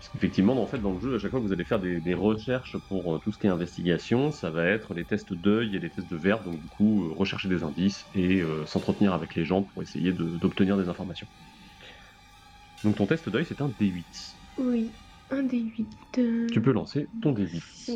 Parce 0.00 0.08
qu'effectivement, 0.08 0.62
en 0.62 0.66
fait, 0.66 0.78
dans 0.78 0.94
le 0.94 0.98
jeu, 1.00 1.14
à 1.14 1.18
chaque 1.18 1.30
fois 1.30 1.40
que 1.40 1.44
vous 1.44 1.52
allez 1.52 1.66
faire 1.66 1.78
des, 1.78 2.00
des 2.00 2.14
recherches 2.14 2.78
pour 2.88 3.14
euh, 3.14 3.18
tout 3.18 3.32
ce 3.32 3.36
qui 3.38 3.46
est 3.46 3.50
investigation, 3.50 4.30
ça 4.30 4.48
va 4.50 4.64
être 4.64 4.94
les 4.94 5.04
tests 5.04 5.34
d'œil 5.34 5.76
et 5.76 5.78
les 5.78 5.90
tests 5.90 6.08
de 6.10 6.16
verbe, 6.16 6.44
donc 6.46 6.62
du 6.62 6.68
coup, 6.68 7.04
euh, 7.04 7.12
rechercher 7.12 7.48
des 7.50 7.62
indices 7.64 8.06
et 8.14 8.40
euh, 8.40 8.64
s'entretenir 8.64 9.12
avec 9.12 9.34
les 9.34 9.44
gens 9.44 9.62
pour 9.62 9.82
essayer 9.82 10.14
de- 10.14 10.38
d'obtenir 10.38 10.78
des 10.78 10.88
informations. 10.88 11.26
Donc 12.82 12.96
ton 12.96 13.06
test 13.06 13.28
d'œil, 13.28 13.44
c'est 13.44 13.60
un 13.60 13.68
D8. 13.68 14.38
Oui, 14.56 14.94
un 15.28 15.42
des 15.42 15.60
huit. 15.60 15.98
euh, 16.18 16.46
Tu 16.50 16.62
peux 16.62 16.72
lancer 16.72 17.08
ton 17.20 17.32
D8. 17.32 17.60
c'est- 17.60 17.92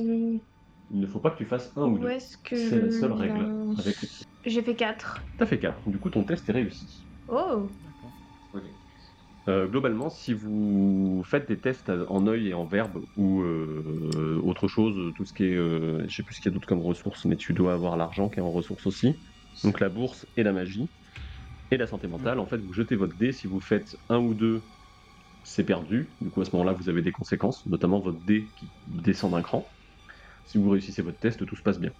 Il 0.90 1.00
ne 1.00 1.06
faut 1.06 1.20
pas 1.20 1.30
que 1.30 1.38
tu 1.38 1.46
fasses 1.46 1.72
un 1.76 1.86
ou 1.86 1.98
deux. 1.98 2.12
C'est 2.52 2.80
la 2.80 2.90
seule 2.90 3.12
règle. 3.12 3.50
Avec... 3.78 3.96
J'ai 4.44 4.62
fait 4.62 4.76
4. 4.76 5.24
T'as 5.38 5.46
fait 5.46 5.58
4, 5.58 5.88
du 5.88 5.98
coup 5.98 6.10
ton 6.10 6.22
test 6.24 6.46
est 6.50 6.52
réussi. 6.52 7.08
Oh 7.28 7.70
Euh, 9.46 9.66
globalement, 9.68 10.08
si 10.08 10.32
vous 10.32 11.22
faites 11.26 11.46
des 11.48 11.60
tests 11.60 11.90
en 12.08 12.26
œil 12.26 12.48
et 12.48 12.54
en 12.54 12.66
verbe 12.66 13.04
ou 13.14 13.42
euh, 13.42 14.40
autre 14.42 14.68
chose, 14.68 15.12
tout 15.16 15.26
ce 15.26 15.34
qui 15.34 15.44
est, 15.44 15.54
euh, 15.54 16.02
je 16.08 16.16
sais 16.16 16.22
plus 16.22 16.34
ce 16.36 16.40
qu'il 16.40 16.50
y 16.50 16.52
a 16.52 16.54
d'autre 16.54 16.66
comme 16.66 16.80
ressources, 16.80 17.26
mais 17.26 17.36
tu 17.36 17.52
dois 17.52 17.74
avoir 17.74 17.96
l'argent 17.98 18.30
qui 18.30 18.38
est 18.38 18.42
en 18.42 18.50
ressources 18.50 18.86
aussi. 18.86 19.20
Donc 19.62 19.80
la 19.80 19.90
bourse 19.90 20.26
et 20.36 20.42
la 20.44 20.52
magie 20.52 20.90
et 21.70 21.76
la 21.78 21.86
santé 21.86 22.08
mentale. 22.08 22.38
En 22.40 22.46
fait, 22.46 22.58
vous 22.58 22.72
jetez 22.72 22.96
votre 22.96 23.16
dé. 23.16 23.32
Si 23.32 23.46
vous 23.46 23.60
faites 23.60 23.96
un 24.08 24.18
ou 24.18 24.34
deux, 24.34 24.70
c'est 25.42 25.64
perdu. 25.64 26.16
Du 26.20 26.30
coup, 26.30 26.40
à 26.42 26.44
ce 26.46 26.52
moment-là, 26.52 26.72
vous 26.74 26.88
avez 26.88 27.02
des 27.02 27.12
conséquences, 27.12 27.66
notamment 27.66 28.00
votre 28.00 28.20
dé 28.20 28.52
qui 28.56 28.72
descend 28.86 29.32
d'un 29.32 29.42
cran. 29.42 29.74
Si 30.44 30.58
vous 30.58 30.70
réussissez 30.70 31.02
votre 31.02 31.18
test, 31.18 31.44
tout 31.46 31.56
se 31.56 31.62
passe 31.62 31.80
bien. 31.80 31.92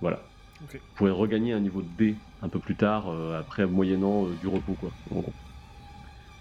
Voilà. 0.00 0.32
Vous 0.90 0.94
pourrez 0.96 1.12
regagner 1.12 1.52
un 1.54 1.60
niveau 1.60 1.82
de 1.82 1.88
dé 1.94 2.24
un 2.40 2.48
peu 2.50 2.60
plus 2.60 2.76
tard, 2.76 3.08
euh, 3.08 3.38
après 3.38 3.66
moyennant 3.66 4.30
du 4.34 4.48
repos, 4.48 4.76
quoi. 4.76 4.96
en 5.10 5.16
gros. 5.20 5.36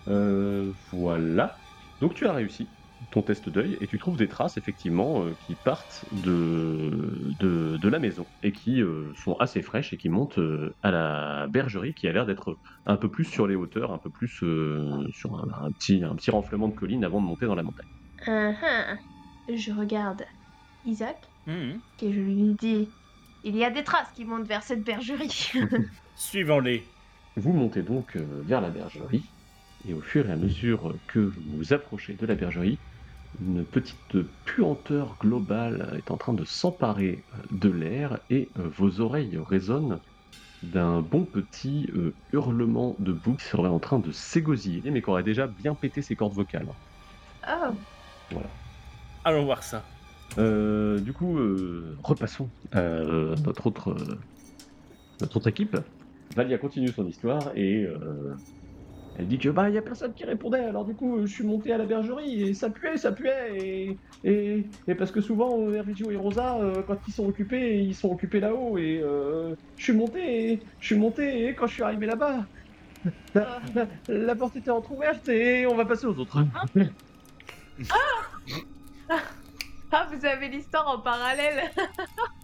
Euh, 0.07 0.71
voilà. 0.91 1.57
Donc 2.01 2.13
tu 2.13 2.25
as 2.27 2.33
réussi 2.33 2.67
ton 3.11 3.21
test 3.21 3.49
d'œil 3.49 3.77
et 3.81 3.87
tu 3.87 3.99
trouves 3.99 4.15
des 4.17 4.27
traces 4.27 4.57
effectivement 4.57 5.23
euh, 5.23 5.31
qui 5.45 5.55
partent 5.55 6.05
de, 6.23 7.35
de, 7.39 7.77
de 7.77 7.89
la 7.89 7.99
maison 7.99 8.25
et 8.43 8.51
qui 8.51 8.81
euh, 8.81 9.13
sont 9.15 9.33
assez 9.35 9.61
fraîches 9.61 9.91
et 9.93 9.97
qui 9.97 10.09
montent 10.09 10.37
euh, 10.39 10.73
à 10.83 10.91
la 10.91 11.47
bergerie 11.47 11.93
qui 11.93 12.07
a 12.07 12.13
l'air 12.13 12.25
d'être 12.25 12.57
un 12.85 12.95
peu 12.95 13.09
plus 13.09 13.25
sur 13.25 13.45
les 13.45 13.55
hauteurs, 13.55 13.91
un 13.91 13.97
peu 13.97 14.09
plus 14.09 14.39
euh, 14.43 15.05
sur 15.11 15.35
un, 15.35 15.65
un 15.65 15.71
petit, 15.71 16.03
un 16.03 16.15
petit 16.15 16.31
renflement 16.31 16.69
de 16.69 16.75
colline 16.75 17.03
avant 17.03 17.21
de 17.21 17.25
monter 17.27 17.45
dans 17.45 17.55
la 17.55 17.63
montagne. 17.63 17.87
Uhum. 18.27 18.97
Je 19.55 19.71
regarde 19.71 20.23
Isaac 20.85 21.17
Mhm. 21.45 21.81
et 22.01 22.13
je 22.13 22.19
lui 22.21 22.53
dis 22.53 22.87
Il 23.43 23.57
y 23.57 23.65
a 23.65 23.69
des 23.69 23.83
traces 23.83 24.09
qui 24.15 24.23
montent 24.23 24.47
vers 24.47 24.63
cette 24.63 24.83
bergerie. 24.83 25.51
Suivons-les. 26.15 26.85
Vous 27.35 27.51
montez 27.51 27.81
donc 27.81 28.15
euh, 28.15 28.25
vers 28.45 28.61
la 28.61 28.69
bergerie, 28.69 29.23
et 29.87 29.93
au 29.93 30.01
fur 30.01 30.29
et 30.29 30.31
à 30.31 30.35
mesure 30.35 30.95
que 31.07 31.19
vous 31.19 31.57
vous 31.57 31.73
approchez 31.73 32.13
de 32.13 32.25
la 32.25 32.35
bergerie, 32.35 32.77
une 33.41 33.65
petite 33.65 34.17
puanteur 34.45 35.17
globale 35.19 35.93
est 35.97 36.11
en 36.11 36.17
train 36.17 36.33
de 36.33 36.45
s'emparer 36.45 37.23
de 37.51 37.69
l'air, 37.69 38.19
et 38.29 38.49
vos 38.55 39.01
oreilles 39.01 39.39
résonnent 39.49 39.99
d'un 40.61 41.01
bon 41.01 41.25
petit 41.25 41.89
euh, 41.95 42.13
hurlement 42.31 42.95
de 42.99 43.11
bouc 43.11 43.37
qui 43.39 43.45
serait 43.45 43.67
en 43.67 43.79
train 43.79 43.99
de 43.99 44.11
s'égosiller, 44.11 44.91
mais 44.91 45.01
qui 45.01 45.09
aurait 45.09 45.23
déjà 45.23 45.47
bien 45.47 45.75
pété 45.75 46.01
ses 46.01 46.15
cordes 46.15 46.33
vocales. 46.33 46.67
oh 47.47 48.37
Allons 49.25 49.45
voir 49.45 49.63
ça. 49.63 49.83
Euh, 50.37 50.99
du 50.99 51.13
coup, 51.13 51.37
euh, 51.37 51.97
repassons 52.03 52.49
à 52.71 52.79
euh, 52.79 53.35
notre 53.43 53.67
autre 53.67 53.91
euh, 53.91 54.19
notre 55.21 55.37
autre 55.37 55.47
équipe. 55.47 55.77
Valia 56.35 56.57
continue 56.57 56.89
son 56.89 57.07
histoire 57.07 57.51
et 57.55 57.85
euh, 57.85 58.33
elle 59.15 59.27
dit 59.27 59.37
que 59.37 59.49
bah 59.49 59.69
il 59.69 59.75
y 59.75 59.77
a 59.77 59.81
personne 59.81 60.13
qui 60.13 60.23
répondait. 60.25 60.59
Alors 60.63 60.85
du 60.85 60.95
coup, 60.95 61.25
je 61.25 61.31
suis 61.33 61.43
monté 61.43 61.71
à 61.71 61.77
la 61.77 61.85
bergerie 61.85 62.41
et 62.41 62.53
ça 62.53 62.69
puait, 62.69 62.97
ça 62.97 63.11
puait. 63.11 63.51
Et 63.57 63.99
et, 64.23 64.65
et 64.87 64.95
parce 64.95 65.11
que 65.11 65.21
souvent 65.21 65.59
euh, 65.67 65.73
Hervigio 65.75 66.09
et 66.11 66.15
Rosa 66.15 66.57
euh, 66.59 66.81
quand 66.83 66.97
ils 67.07 67.11
sont 67.13 67.25
occupés, 67.27 67.79
ils 67.79 67.93
sont 67.95 68.09
occupés 68.09 68.39
là-haut. 68.39 68.77
Et 68.77 68.99
euh, 69.03 69.53
je 69.75 69.83
suis 69.83 69.93
monté 69.93 70.53
et 70.53 70.63
je 70.79 70.85
suis 70.87 70.95
monté 70.95 71.45
et 71.47 71.55
quand 71.55 71.67
je 71.67 71.73
suis 71.73 71.83
arrivé 71.83 72.05
là-bas, 72.05 72.45
la, 73.35 73.61
la- 73.75 73.87
la 74.07 74.35
porte 74.35 74.55
était 74.55 74.71
entrouverte 74.71 75.27
et 75.27 75.67
on 75.67 75.75
va 75.75 75.85
passer 75.85 76.05
aux 76.07 76.17
autres. 76.17 76.43
Ah, 79.95 80.07
vous 80.11 80.25
avez 80.25 80.49
l'histoire 80.49 80.87
en 80.87 81.01
parallèle 81.01 81.69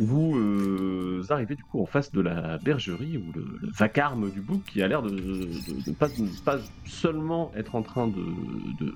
Vous 0.00 0.36
euh, 0.36 1.22
arrivez 1.28 1.54
du 1.56 1.64
coup 1.64 1.80
en 1.80 1.86
face 1.86 2.10
de 2.12 2.20
la 2.20 2.58
bergerie 2.58 3.18
où 3.18 3.32
le, 3.32 3.42
le 3.60 3.68
vacarme 3.78 4.30
du 4.30 4.40
bouc 4.40 4.64
qui 4.64 4.82
a 4.82 4.88
l'air 4.88 5.02
de, 5.02 5.10
de 5.10 5.92
pas, 6.44 6.58
seulement 6.84 7.52
être 7.54 7.74
en 7.74 7.82
train 7.82 8.08
de, 8.08 8.20
de- 8.78 8.94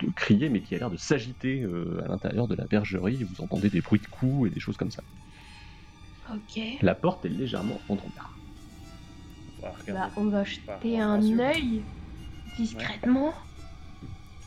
de 0.00 0.12
crier, 0.12 0.48
mais 0.48 0.62
qui 0.62 0.74
a 0.74 0.78
l'air 0.78 0.90
de 0.90 0.96
s'agiter 0.96 1.62
euh, 1.62 2.02
à 2.04 2.08
l'intérieur 2.08 2.48
de 2.48 2.54
la 2.54 2.66
bergerie. 2.66 3.24
Vous 3.24 3.42
entendez 3.42 3.70
des 3.70 3.80
bruits 3.80 4.00
de 4.00 4.06
coups 4.08 4.48
et 4.48 4.54
des 4.54 4.60
choses 4.60 4.76
comme 4.76 4.90
ça. 4.90 5.02
Ok. 6.30 6.60
La 6.82 6.94
porte 6.94 7.24
est 7.24 7.30
légèrement 7.30 7.80
entrouverte. 7.88 8.26
On 9.62 9.68
va 9.68 9.74
Bah, 9.88 10.10
on 10.16 10.24
va 10.26 10.44
jeter 10.44 11.00
un 11.00 11.38
œil 11.38 11.84
discrètement 12.56 13.32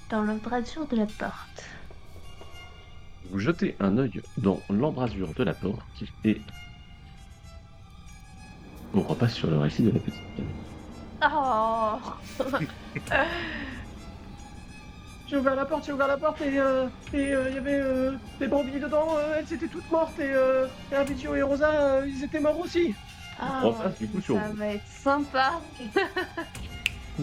dans 0.10 0.24
l'embrasure 0.24 0.88
de 0.88 0.98
la 0.98 1.06
porte. 1.06 1.79
Vous 3.30 3.40
jetez 3.40 3.76
un 3.80 3.98
œil 3.98 4.22
dans 4.38 4.60
l'embrasure 4.70 5.34
de 5.36 5.44
la 5.44 5.54
porte 5.54 6.04
et 6.26 6.42
on 8.94 9.02
repasse 9.02 9.36
sur 9.36 9.50
le 9.50 9.60
récit 9.60 9.84
de 9.84 9.92
la 9.92 10.00
petite. 10.00 10.24
Oh 11.24 11.98
J'ai 15.28 15.38
ouvert 15.38 15.56
la 15.56 15.66
porte, 15.66 15.86
j'ai 15.86 15.92
ouvert 15.92 16.08
la 16.08 16.18
porte 16.18 16.42
et 16.42 16.58
euh, 16.60 16.88
et, 17.14 17.32
euh, 17.36 17.50
il 17.50 17.56
y 17.56 17.58
avait 17.60 17.80
euh, 17.80 18.14
des 18.40 18.48
brebis 18.48 18.80
dedans, 18.80 19.16
euh, 19.16 19.36
elles 19.38 19.54
étaient 19.54 19.68
toutes 19.68 19.92
mortes 19.92 20.18
et, 20.18 20.24
euh, 20.34 20.66
et 20.92 20.96
Arvidio 20.96 21.36
et 21.36 21.44
Rosa, 21.44 21.70
euh, 21.70 22.08
ils 22.08 22.24
étaient 22.24 22.40
morts 22.40 22.60
aussi. 22.60 22.96
Ah, 23.40 23.62
passe 23.82 24.00
du 24.00 24.08
coup 24.08 24.22
sur 24.22 24.36
Ça 24.36 24.50
va 24.54 24.66
être 24.66 24.88
sympa. 24.88 25.62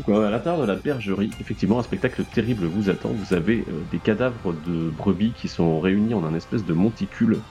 À 0.08 0.30
l'intérieur 0.30 0.60
de 0.60 0.66
la 0.66 0.76
bergerie, 0.76 1.30
effectivement, 1.40 1.78
un 1.78 1.82
spectacle 1.82 2.26
terrible 2.26 2.66
vous 2.66 2.90
attend. 2.90 3.14
Vous 3.14 3.32
avez 3.32 3.64
euh, 3.68 3.84
des 3.84 4.00
cadavres 4.00 4.52
de 4.52 4.90
brebis 4.90 5.32
qui 5.32 5.48
sont 5.48 5.80
réunis 5.80 6.12
en 6.14 6.24
un 6.24 6.34
espèce 6.34 6.64
de 6.64 6.74
monticule 6.74 7.46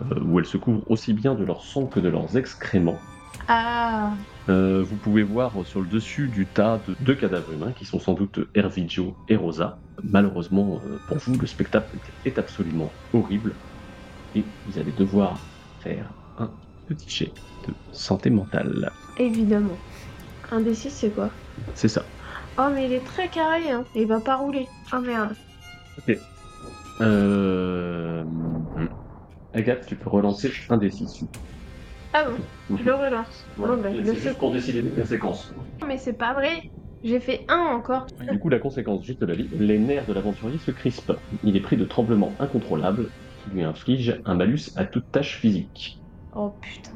euh, 0.00 0.20
où 0.22 0.38
elles 0.38 0.46
se 0.46 0.56
couvrent 0.58 0.88
aussi 0.90 1.12
bien 1.12 1.34
de 1.34 1.44
leur 1.44 1.62
sang 1.64 1.86
que 1.88 2.00
de 2.00 2.08
leurs 2.08 2.36
excréments. 2.36 3.00
Ah, 3.48 4.16
Euh, 4.48 4.82
vous 4.82 4.96
pouvez 4.98 5.22
voir 5.22 5.66
sur 5.66 5.80
le 5.82 5.88
dessus 5.88 6.28
du 6.28 6.50
tas 6.50 6.78
de 6.86 6.94
deux 7.00 7.14
cadavres 7.16 7.52
humains 7.52 7.72
qui 7.72 7.84
sont 7.84 7.98
sans 7.98 8.14
doute 8.14 8.40
Hervigio 8.54 9.18
et 9.28 9.36
Rosa. 9.36 9.82
Malheureusement 10.02 10.80
pour 11.06 11.18
vous, 11.18 11.36
le 11.38 11.46
spectacle 11.46 11.98
est 12.24 12.38
absolument 12.38 12.96
horrible 13.12 13.60
et 14.34 14.52
vous 14.64 14.78
allez 14.78 14.92
devoir 14.92 15.50
faire 15.78 16.14
un 16.36 16.58
petit 16.86 17.08
jet 17.10 17.34
de 17.66 17.76
santé 17.90 18.30
mentale. 18.30 18.92
évidemment. 19.16 19.82
Un 20.50 20.60
des 20.60 20.74
six, 20.74 20.90
c'est 20.90 21.10
quoi 21.10 21.30
C'est 21.74 21.88
ça. 21.88 22.04
Oh, 22.58 22.68
mais 22.74 22.86
il 22.86 22.92
est 22.92 23.04
très 23.04 23.28
carré, 23.28 23.70
hein. 23.70 23.84
Il 23.94 24.06
va 24.06 24.20
pas 24.20 24.36
rouler. 24.36 24.66
Oh 24.92 25.00
merde. 25.00 25.34
Euh... 27.00 28.24
Agathe, 29.54 29.86
tu 29.86 29.96
peux 29.96 30.10
relancer 30.10 30.50
un 30.68 30.76
des 30.76 30.90
six. 30.90 31.24
Ah 32.12 32.24
bon, 32.24 32.76
je 32.76 32.84
le 32.84 32.94
relance. 32.94 33.44
Bon, 33.56 33.76
ben, 33.76 33.94
je 33.94 34.00
le 34.00 34.14
fais. 34.14 34.34
pour 34.34 34.52
décider 34.52 34.82
des 34.82 34.90
conséquences. 34.90 35.52
Mais 35.86 35.98
c'est 35.98 36.14
pas 36.14 36.32
vrai. 36.32 36.62
J'ai 37.04 37.20
fait 37.20 37.44
un 37.48 37.76
encore. 37.76 38.06
Du 38.30 38.38
coup, 38.40 38.48
la 38.48 38.58
conséquence, 38.58 39.04
juste 39.04 39.22
la 39.22 39.34
vie, 39.34 39.48
les 39.52 39.78
nerfs 39.78 40.06
de 40.06 40.12
l'aventurier 40.12 40.58
se 40.58 40.70
crispent. 40.70 41.12
Il 41.44 41.56
est 41.56 41.60
pris 41.60 41.76
de 41.76 41.84
tremblements 41.84 42.32
incontrôlables 42.40 43.08
qui 43.44 43.50
lui 43.50 43.62
infligent 43.62 44.14
un 44.24 44.34
malus 44.34 44.70
à 44.74 44.84
toute 44.84 45.10
tâche 45.12 45.38
physique. 45.38 45.98
Oh 46.34 46.54
putain. 46.60 46.92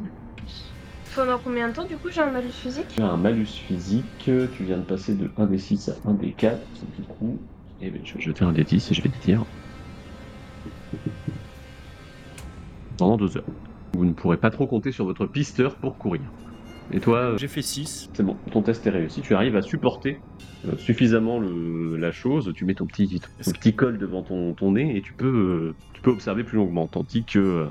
Pendant 1.14 1.38
combien 1.38 1.68
de 1.68 1.74
temps, 1.74 1.84
du 1.86 1.96
coup, 1.96 2.08
j'ai 2.10 2.22
un 2.22 2.30
malus 2.30 2.48
physique 2.52 2.86
Tu 2.88 3.02
as 3.02 3.06
un 3.10 3.16
malus 3.18 3.44
physique, 3.46 4.04
tu 4.24 4.40
viens 4.64 4.78
de 4.78 4.82
passer 4.84 5.14
de 5.14 5.30
1 5.36 5.46
des 5.46 5.58
6 5.58 5.90
à 5.90 6.08
1 6.08 6.14
des 6.14 6.30
4, 6.32 6.58
du 6.98 7.02
coup, 7.04 7.38
eh 7.82 7.90
ben, 7.90 8.00
je 8.04 8.14
vais 8.14 8.20
jeter 8.20 8.44
un 8.44 8.52
des 8.52 8.64
10 8.64 8.90
et 8.90 8.94
je 8.94 9.02
vais 9.02 9.10
te 9.10 9.22
dire. 9.24 9.44
Pendant 12.96 13.16
deux 13.16 13.36
heures. 13.36 13.44
Vous 13.94 14.04
ne 14.06 14.12
pourrez 14.12 14.38
pas 14.38 14.50
trop 14.50 14.66
compter 14.66 14.90
sur 14.90 15.04
votre 15.04 15.26
pisteur 15.26 15.74
pour 15.76 15.98
courir. 15.98 16.22
Et 16.92 17.00
toi, 17.00 17.18
euh, 17.18 17.38
J'ai 17.38 17.48
fait 17.48 17.62
6. 17.62 18.08
c'est 18.14 18.22
bon, 18.22 18.36
ton 18.50 18.62
test 18.62 18.86
est 18.86 18.90
réussi. 18.90 19.20
Tu 19.20 19.34
arrives 19.34 19.56
à 19.56 19.62
supporter 19.62 20.18
euh, 20.66 20.76
suffisamment 20.78 21.38
le- 21.38 21.96
la 21.96 22.10
chose. 22.12 22.52
Tu 22.54 22.64
mets 22.64 22.74
ton 22.74 22.86
petit, 22.86 23.20
ton 23.44 23.52
petit 23.52 23.74
col 23.74 23.98
devant 23.98 24.22
ton, 24.22 24.54
ton 24.54 24.72
nez 24.72 24.96
et 24.96 25.02
tu 25.02 25.12
peux, 25.12 25.26
euh, 25.26 25.74
tu 25.92 26.00
peux 26.02 26.10
observer 26.10 26.42
plus 26.44 26.56
longuement. 26.56 26.86
Tandis 26.86 27.24
que 27.24 27.66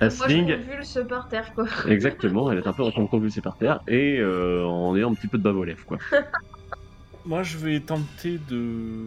Moi, 0.00 0.10
je 0.10 0.56
convulse 0.66 0.98
par 1.08 1.28
terre, 1.28 1.52
quoi. 1.54 1.66
exactement, 1.88 2.50
elle 2.52 2.58
est 2.58 2.66
un 2.66 2.72
peu 2.72 2.82
en 2.84 2.90
train 2.90 3.02
de 3.02 3.08
convulser 3.08 3.40
par 3.40 3.56
terre 3.56 3.80
et 3.88 4.18
euh, 4.18 4.64
en 4.64 4.94
ayant 4.96 5.10
un 5.10 5.14
petit 5.14 5.26
peu 5.28 5.38
de 5.38 5.42
bave 5.42 5.56
aux 5.56 5.64
lèvres, 5.64 5.84
quoi. 5.86 5.98
Moi, 7.26 7.42
je 7.42 7.58
vais 7.58 7.80
tenter 7.80 8.38
de 8.48 9.06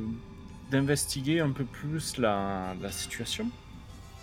d'investiguer 0.70 1.42
un 1.42 1.52
peu 1.52 1.66
plus 1.66 2.18
la, 2.18 2.74
la 2.82 2.92
situation. 2.92 3.48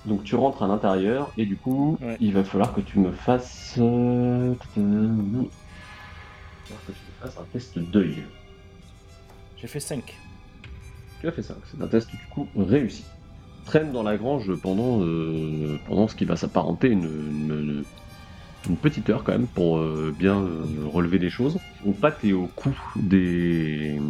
Donc 0.07 0.25
tu 0.25 0.35
rentres 0.35 0.63
à 0.63 0.67
l'intérieur 0.69 1.31
et 1.37 1.45
du 1.45 1.57
coup, 1.57 1.99
Ouais. 2.01 2.17
il 2.21 2.33
va 2.33 2.43
falloir 2.45 2.73
que 2.73 2.81
tu 2.81 2.99
me 3.01 3.13
fasses. 3.13 3.75
euh, 3.79 4.55
Il 4.77 4.83
va 4.83 5.49
falloir 6.69 6.87
que 6.87 6.93
tu 6.93 6.99
me 6.99 7.21
fasses 7.21 7.39
un 7.39 7.45
test 7.53 7.79
d'œil. 7.79 8.23
J'ai 9.59 9.67
fait 9.67 9.81
5. 9.81 10.17
Tu 11.21 11.29
as 11.29 11.33
fait 11.33 11.43
ça. 11.43 11.55
C'est 11.71 11.83
un 11.83 11.89
test 11.89 12.09
du 12.11 12.17
coup 12.33 12.49
réussi. 12.57 13.05
Traîne 13.69 13.93
dans 13.93 14.03
la 14.03 14.17
grange 14.17 14.51
pendant, 14.63 15.03
euh, 15.03 15.79
pendant 15.87 16.09
ce 16.09 16.17
qui 16.17 16.25
va 16.25 16.37
s'apparenter 16.37 16.89
une, 16.89 17.85
une, 18.67 18.77
petite 18.79 19.11
heure 19.11 19.25
quand 19.25 19.33
même 19.33 19.47
pour 19.47 19.77
euh, 19.77 20.15
bien 20.19 20.39
euh, 20.39 20.65
relever 20.91 21.19
les 21.19 21.29
choses. 21.29 21.59
Au 21.85 21.93
pattes 21.93 22.25
et 22.25 22.33
au 22.33 22.47
cou 22.47 22.75
des, 22.97 24.01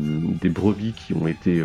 brebis 0.45 0.93
qui 0.93 1.13
ont 1.13 1.27
été 1.27 1.61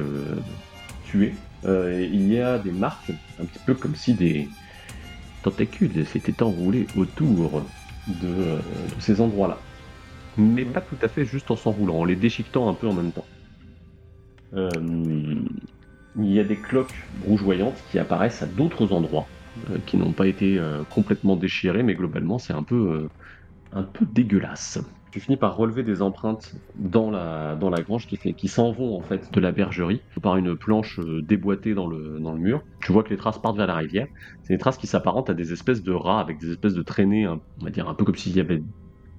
tuées, 1.05 1.35
il 1.65 2.33
y 2.33 2.39
a 2.39 2.57
des 2.57 2.71
marques, 2.71 3.11
un 3.39 3.45
petit 3.45 3.59
peu 3.63 3.75
comme 3.75 3.93
si 3.93 4.15
des 4.15 4.49
tentacules 5.43 6.03
s'étaient 6.07 6.41
enroulés 6.41 6.87
autour 6.97 7.61
de, 8.07 8.57
ces 8.97 9.21
endroits-là. 9.21 9.59
Mais 10.39 10.65
pas 10.65 10.81
tout 10.81 10.97
à 11.03 11.07
fait 11.09 11.25
juste 11.25 11.51
en 11.51 11.55
s'enroulant, 11.55 11.99
en 11.99 12.05
les 12.05 12.15
déchiquetant 12.15 12.67
un 12.67 12.73
peu 12.73 12.87
en 12.87 12.93
même 12.93 13.11
temps. 13.11 13.25
Il 16.17 16.31
y 16.31 16.39
a 16.39 16.43
des 16.43 16.55
cloques 16.55 16.93
rougeoyantes 17.25 17.81
qui 17.91 17.99
apparaissent 17.99 18.41
à 18.41 18.45
d'autres 18.45 18.93
endroits, 18.93 19.25
euh, 19.69 19.77
qui 19.85 19.97
n'ont 19.97 20.11
pas 20.11 20.27
été 20.27 20.57
euh, 20.57 20.83
complètement 20.89 21.35
déchirés, 21.35 21.83
mais 21.83 21.95
globalement 21.95 22.37
c'est 22.37 22.53
un 22.53 22.63
peu, 22.63 22.75
euh, 22.75 23.09
un 23.71 23.83
peu 23.83 24.05
dégueulasse. 24.05 24.79
Tu 25.11 25.19
finis 25.19 25.37
par 25.37 25.55
relever 25.55 25.83
des 25.83 26.01
empreintes 26.01 26.55
dans 26.75 27.11
la, 27.11 27.55
grange 27.85 28.07
qui, 28.07 28.47
s'en 28.47 28.71
vont 28.71 28.97
en 28.97 29.01
fait 29.01 29.31
de 29.31 29.39
la 29.39 29.51
bergerie 29.51 30.01
par 30.23 30.37
une 30.37 30.55
planche 30.55 30.99
déboîtée 31.21 31.75
dans 31.75 31.85
le, 31.85 32.19
mur. 32.39 32.63
Tu 32.81 32.91
vois 32.91 33.03
que 33.03 33.11
les 33.11 33.17
traces 33.17 33.37
partent 33.37 33.57
vers 33.57 33.67
la 33.67 33.75
rivière. 33.75 34.07
C'est 34.41 34.53
des 34.53 34.57
traces 34.57 34.77
qui 34.77 34.87
s'apparentent 34.87 35.29
à 35.29 35.35
des 35.35 35.53
espèces 35.53 35.83
de 35.83 35.91
rats 35.91 36.19
avec 36.19 36.39
des 36.39 36.49
espèces 36.49 36.73
de 36.73 36.81
traînées, 36.81 37.27
on 37.27 37.39
va 37.61 37.69
dire 37.69 37.87
un 37.87 37.93
peu 37.93 38.05
comme 38.05 38.15
s'il 38.15 38.35
y 38.35 38.39
avait 38.39 38.63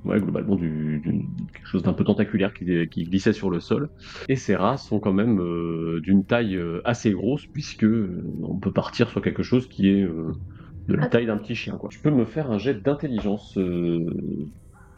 ouais, 0.05 0.21
globalement 0.21 0.57
du, 0.57 1.01
du- 1.01 1.29
quelque 1.53 1.67
chose 1.67 1.83
d'un 1.83 1.93
peu 1.95 2.05
tentaculaire 2.05 2.53
qui, 2.55 2.67
qui 2.91 3.05
glissait 3.05 3.33
sur 3.33 3.51
le 3.51 3.61
sol. 3.61 3.89
Et 4.29 4.37
ces 4.37 4.57
rats 4.57 4.77
sont 4.77 5.01
quand 5.01 5.13
même 5.13 5.41
euh, 5.41 6.01
d'une 6.03 6.25
taille 6.27 6.57
euh, 6.57 6.81
assez 6.85 7.13
grosse 7.13 7.47
puisque 7.53 7.85
euh, 7.85 8.23
on 8.43 8.59
peut 8.59 8.73
partir 8.73 9.11
sur 9.11 9.23
quelque 9.23 9.43
chose 9.43 9.69
qui 9.69 9.89
est 9.89 10.03
euh, 10.03 10.33
de 10.89 10.95
la 10.95 11.05
Ah. 11.05 11.09
taille 11.09 11.27
d'un 11.27 11.39
petit 11.39 11.55
chien. 11.57 11.77
Quoi. 11.79 11.89
Tu 11.91 12.01
peux 12.01 12.11
me 12.11 12.25
faire 12.27 12.51
un 12.51 12.59
jet 12.59 12.75
d'intelligence. 12.75 13.57
euh, 13.59 14.05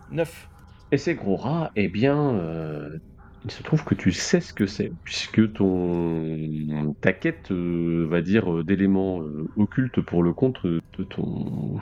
9. 0.08 0.48
Et 0.92 0.98
ces 0.98 1.14
gros 1.14 1.36
rats, 1.36 1.70
eh 1.74 1.88
bien, 1.88 2.34
euh, 2.36 2.98
il 3.44 3.50
se 3.50 3.62
trouve 3.62 3.84
que 3.84 3.94
tu 3.94 4.12
sais 4.12 4.40
ce 4.40 4.52
que 4.52 4.66
c'est, 4.66 4.92
puisque 5.04 5.52
ton 5.54 6.94
ta 7.00 7.12
quête, 7.12 7.50
euh, 7.50 8.06
va 8.08 8.22
dire, 8.22 8.64
d'éléments 8.64 9.22
euh, 9.22 9.46
occultes 9.56 10.00
pour 10.00 10.22
le 10.22 10.32
compte 10.32 10.64
de 10.64 10.80
ton 11.04 11.80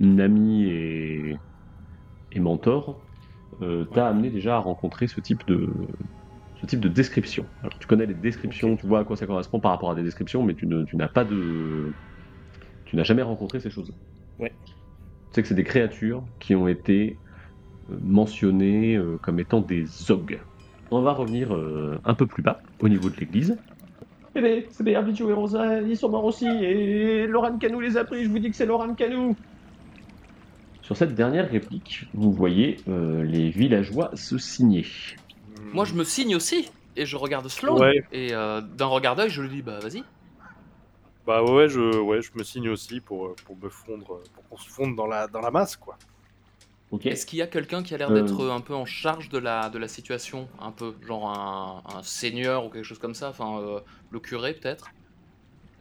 ami 0.00 0.64
et, 0.64 1.38
et 2.32 2.40
mentor, 2.40 3.06
euh, 3.62 3.84
t'a 3.86 4.08
amené 4.08 4.30
déjà 4.30 4.56
à 4.56 4.58
rencontrer 4.58 5.08
ce 5.08 5.20
type 5.20 5.46
de 5.46 5.68
ce 6.54 6.66
type 6.66 6.80
de 6.80 6.88
description. 6.88 7.48
Alors, 7.62 7.78
tu 7.78 7.86
connais 7.86 8.06
les 8.06 8.14
descriptions, 8.14 8.76
tu 8.76 8.86
vois 8.86 9.00
à 9.00 9.04
quoi 9.04 9.16
ça 9.16 9.26
correspond 9.26 9.60
par 9.60 9.70
rapport 9.70 9.90
à 9.92 9.94
des 9.94 10.02
descriptions, 10.02 10.42
mais 10.42 10.54
tu 10.54 10.66
ne- 10.66 10.84
tu 10.84 10.96
n'as 10.96 11.08
pas 11.08 11.24
de 11.24 11.94
tu 12.84 12.96
n'as 12.96 13.04
jamais 13.04 13.22
rencontré 13.22 13.60
ces 13.60 13.70
choses. 13.70 13.92
Ouais. 14.38 14.52
Tu 14.64 14.74
sais 15.34 15.42
que 15.42 15.48
c'est 15.48 15.54
des 15.54 15.64
créatures 15.64 16.26
qui 16.40 16.54
ont 16.54 16.68
été 16.68 17.20
euh, 17.90 17.98
mentionnées 18.02 18.96
euh, 18.96 19.18
comme 19.22 19.40
étant 19.40 19.60
des 19.60 19.84
Zog. 19.84 20.40
On 20.90 21.02
va 21.02 21.12
revenir 21.12 21.54
euh, 21.54 21.98
un 22.04 22.14
peu 22.14 22.26
plus 22.26 22.42
bas, 22.42 22.60
au 22.80 22.88
niveau 22.88 23.10
de 23.10 23.16
l'église. 23.16 23.58
Eh 24.34 24.40
ben, 24.40 24.62
c'est 24.70 24.84
bien 24.84 25.06
et 25.06 25.32
Rosa, 25.32 25.80
ils 25.82 25.96
sont 25.96 26.10
morts 26.10 26.24
aussi, 26.24 26.46
et 26.46 27.26
Loran 27.26 27.58
Canou 27.58 27.80
les 27.80 27.96
a 27.96 28.04
pris, 28.04 28.24
je 28.24 28.28
vous 28.30 28.38
dis 28.38 28.50
que 28.50 28.56
c'est 28.56 28.66
Loran 28.66 28.94
Canou. 28.94 29.34
Sur 30.88 30.96
cette 30.96 31.14
dernière 31.14 31.50
réplique, 31.50 32.06
vous 32.14 32.32
voyez 32.32 32.78
euh, 32.88 33.22
les 33.22 33.50
villageois 33.50 34.10
se 34.14 34.38
signer. 34.38 34.86
Moi, 35.74 35.84
je 35.84 35.92
me 35.92 36.02
signe 36.02 36.34
aussi. 36.34 36.70
Et 36.96 37.04
je 37.04 37.14
regarde 37.14 37.46
Sloan. 37.48 37.78
Ouais. 37.78 38.02
Et 38.10 38.32
euh, 38.32 38.62
d'un 38.62 38.86
regard 38.86 39.14
d'œil, 39.14 39.28
je 39.28 39.42
lui 39.42 39.50
dis 39.50 39.60
Bah, 39.60 39.80
vas-y. 39.80 40.02
Bah 41.26 41.44
ouais, 41.44 41.68
je, 41.68 41.94
ouais, 42.00 42.22
je 42.22 42.30
me 42.34 42.42
signe 42.42 42.70
aussi 42.70 43.00
pour, 43.00 43.26
euh, 43.26 43.36
pour 43.44 43.54
me 43.58 43.68
fondre, 43.68 44.22
pour 44.32 44.48
qu'on 44.48 44.56
se 44.56 44.70
fonde 44.70 44.96
dans 44.96 45.06
la, 45.06 45.26
dans 45.28 45.42
la 45.42 45.50
masse, 45.50 45.76
quoi. 45.76 45.98
Ok. 46.90 47.04
Est-ce 47.04 47.26
qu'il 47.26 47.38
y 47.38 47.42
a 47.42 47.46
quelqu'un 47.46 47.82
qui 47.82 47.92
a 47.94 47.98
l'air 47.98 48.10
d'être 48.10 48.40
euh, 48.40 48.50
un 48.50 48.62
peu 48.62 48.74
en 48.74 48.86
charge 48.86 49.28
de 49.28 49.36
la, 49.36 49.68
de 49.68 49.76
la 49.76 49.88
situation? 49.88 50.48
Un 50.58 50.72
peu, 50.72 50.94
genre 51.06 51.28
un, 51.28 51.82
un 51.98 52.02
seigneur 52.02 52.64
ou 52.64 52.70
quelque 52.70 52.84
chose 52.84 52.98
comme 52.98 53.14
ça? 53.14 53.28
Enfin, 53.28 53.60
euh, 53.60 53.80
le 54.10 54.20
curé 54.20 54.54
peut-être? 54.54 54.90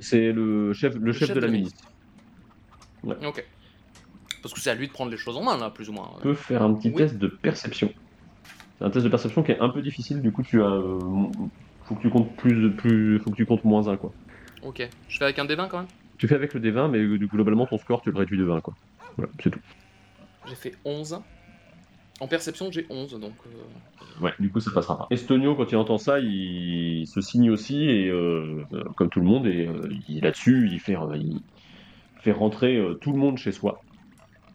C'est 0.01 0.33
le 0.33 0.73
chef, 0.73 0.95
le 0.95 1.13
chef, 1.13 1.33
de 1.33 1.39
la 1.39 1.47
milice. 1.47 1.77
Ok. 3.05 3.45
Parce 4.47 4.53
que 4.53 4.61
c'est 4.61 4.69
à 4.69 4.75
lui 4.75 4.87
de 4.87 4.93
prendre 4.93 5.11
les 5.11 5.17
choses 5.17 5.35
en 5.35 5.43
main, 5.43 5.57
là, 5.57 5.69
plus 5.69 5.89
ou 5.89 5.91
moins. 5.93 6.09
Tu 6.21 6.23
peux 6.23 6.33
faire 6.33 6.61
un 6.63 6.73
petit 6.73 6.87
Oui. 6.87 6.95
test 6.95 7.17
de 7.17 7.27
perception. 7.41 7.91
C'est 8.79 8.85
un 8.85 8.89
test 8.89 9.03
de 9.03 9.09
perception 9.09 9.43
qui 9.43 9.51
est 9.51 9.59
un 9.59 9.67
peu 9.69 9.81
difficile, 9.81 10.21
du 10.21 10.31
coup 10.31 10.41
tu 10.43 10.61
as. 10.61 10.65
euh, 10.65 10.99
faut 11.85 11.95
que 11.95 12.01
tu 12.01 12.09
comptes 12.09 12.33
plus, 12.37 12.73
plus. 12.77 13.19
Faut 13.19 13.31
que 13.31 13.35
tu 13.35 13.45
comptes 13.45 13.65
moins 13.65 13.87
1 13.89 13.97
quoi. 13.97 14.13
Ok. 14.63 14.87
Je 15.09 15.17
fais 15.17 15.25
avec 15.25 15.37
un 15.39 15.45
D20 15.45 15.67
quand 15.67 15.79
même? 15.79 15.87
Tu 16.17 16.27
fais 16.29 16.35
avec 16.35 16.53
le 16.53 16.61
D20, 16.61 16.87
mais 16.87 16.99
euh, 16.99 17.17
globalement 17.17 17.65
ton 17.65 17.77
score 17.77 18.01
tu 18.01 18.11
le 18.11 18.17
réduis 18.17 18.37
de 18.37 18.45
20 18.45 18.61
quoi. 18.61 18.73
Voilà, 19.17 19.31
c'est 19.43 19.49
tout. 19.49 19.59
J'ai 20.47 20.55
fait 20.55 20.75
11. 20.85 21.19
En 22.19 22.27
perception, 22.27 22.71
j'ai 22.71 22.87
11, 22.89 23.11
donc. 23.19 23.33
euh, 23.45 24.21
Ouais, 24.21 24.33
du 24.39 24.51
coup, 24.51 24.59
ça 24.59 24.71
passera 24.71 24.97
pas. 24.97 25.07
Estonio, 25.11 25.55
quand 25.55 25.71
il 25.71 25.75
entend 25.75 25.97
ça, 25.97 26.19
il 26.19 27.05
se 27.07 27.21
signe 27.21 27.51
aussi, 27.51 27.83
et 27.83 28.09
euh, 28.09 28.63
euh, 28.73 28.83
comme 28.95 29.09
tout 29.09 29.19
le 29.19 29.25
monde, 29.27 29.45
et 29.45 29.67
euh, 29.67 29.87
il, 30.07 30.21
là-dessus, 30.21 30.69
il 30.71 30.79
fait, 30.79 30.95
il 31.15 31.39
fait 32.21 32.31
rentrer 32.31 32.81
tout 33.01 33.11
le 33.11 33.19
monde 33.19 33.37
chez 33.37 33.51
soi. 33.51 33.79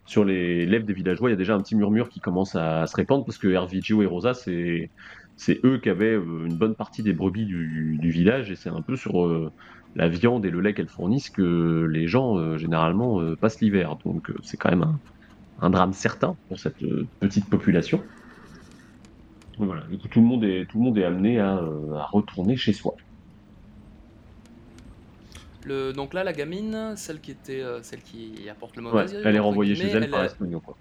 Sur 0.05 0.25
les 0.25 0.67
lèvres 0.67 0.85
des 0.85 0.93
villageois, 0.93 1.31
il 1.31 1.33
y 1.33 1.35
a 1.35 1.39
déjà 1.39 1.55
un 1.55 1.61
petit 1.61 1.77
murmure 1.77 2.09
qui 2.09 2.21
commence 2.21 2.57
à, 2.57 2.87
se 2.87 2.97
répandre, 2.97 3.25
parce 3.25 3.39
que 3.39 3.49
Hervigio 3.49 4.03
et 4.03 4.07
Rosa, 4.07 4.35
c'est, 4.35 4.91
eux 5.65 5.79
qui 5.79 5.89
avaient 5.89 6.15
euh, 6.15 6.47
une 6.47 6.57
bonne 6.57 6.75
partie 6.75 7.03
des 7.03 7.13
brebis 7.13 7.47
du, 7.47 8.11
village, 8.11 8.51
et 8.51 8.57
c'est 8.57 8.69
un 8.69 8.83
peu 8.83 8.97
sur 8.97 9.25
euh, 9.25 9.53
la 9.95 10.09
viande 10.09 10.45
et 10.45 10.51
le 10.51 10.61
lait 10.61 10.75
qu'elles 10.75 10.89
fournissent 10.89 11.31
que 11.31 11.89
les 11.91 12.09
gens, 12.09 12.37
euh, 12.37 12.59
généralement, 12.59 13.21
passent 13.37 13.61
l'hiver. 13.61 13.97
Donc, 14.05 14.33
c'est 14.43 14.57
quand 14.57 14.71
même 14.71 14.99
un, 15.61 15.71
drame 15.71 15.93
certain 15.93 16.37
pour 16.49 16.59
cette 16.59 16.85
petite 17.21 17.49
population. 17.49 18.03
Donc 19.59 19.69
Voilà, 19.69 19.85
tout 20.11 20.21
le 20.21 20.27
monde 20.27 20.99
est, 20.99 21.05
amené 21.05 21.39
à 21.39 21.61
retourner 22.11 22.57
chez 22.57 22.73
soi. 22.73 22.97
Le, 25.65 25.93
donc 25.93 26.15
là, 26.15 26.25
la 26.25 26.33
gamine, 26.33 26.95
celle 26.97 27.21
qui 27.21 27.31
était, 27.31 27.61
euh, 27.63 27.83
celle 27.83 28.03
qui 28.03 28.49
apporte 28.49 28.77
le 28.77 28.83
mauvais 28.83 29.07
elle 29.25 29.37
est 29.37 29.39
renvoyée 29.39 29.75
chez 29.75 29.89
elle 29.89 30.11
par 30.11 30.25
Estonio, 30.25 30.61
quoi. 30.61 30.77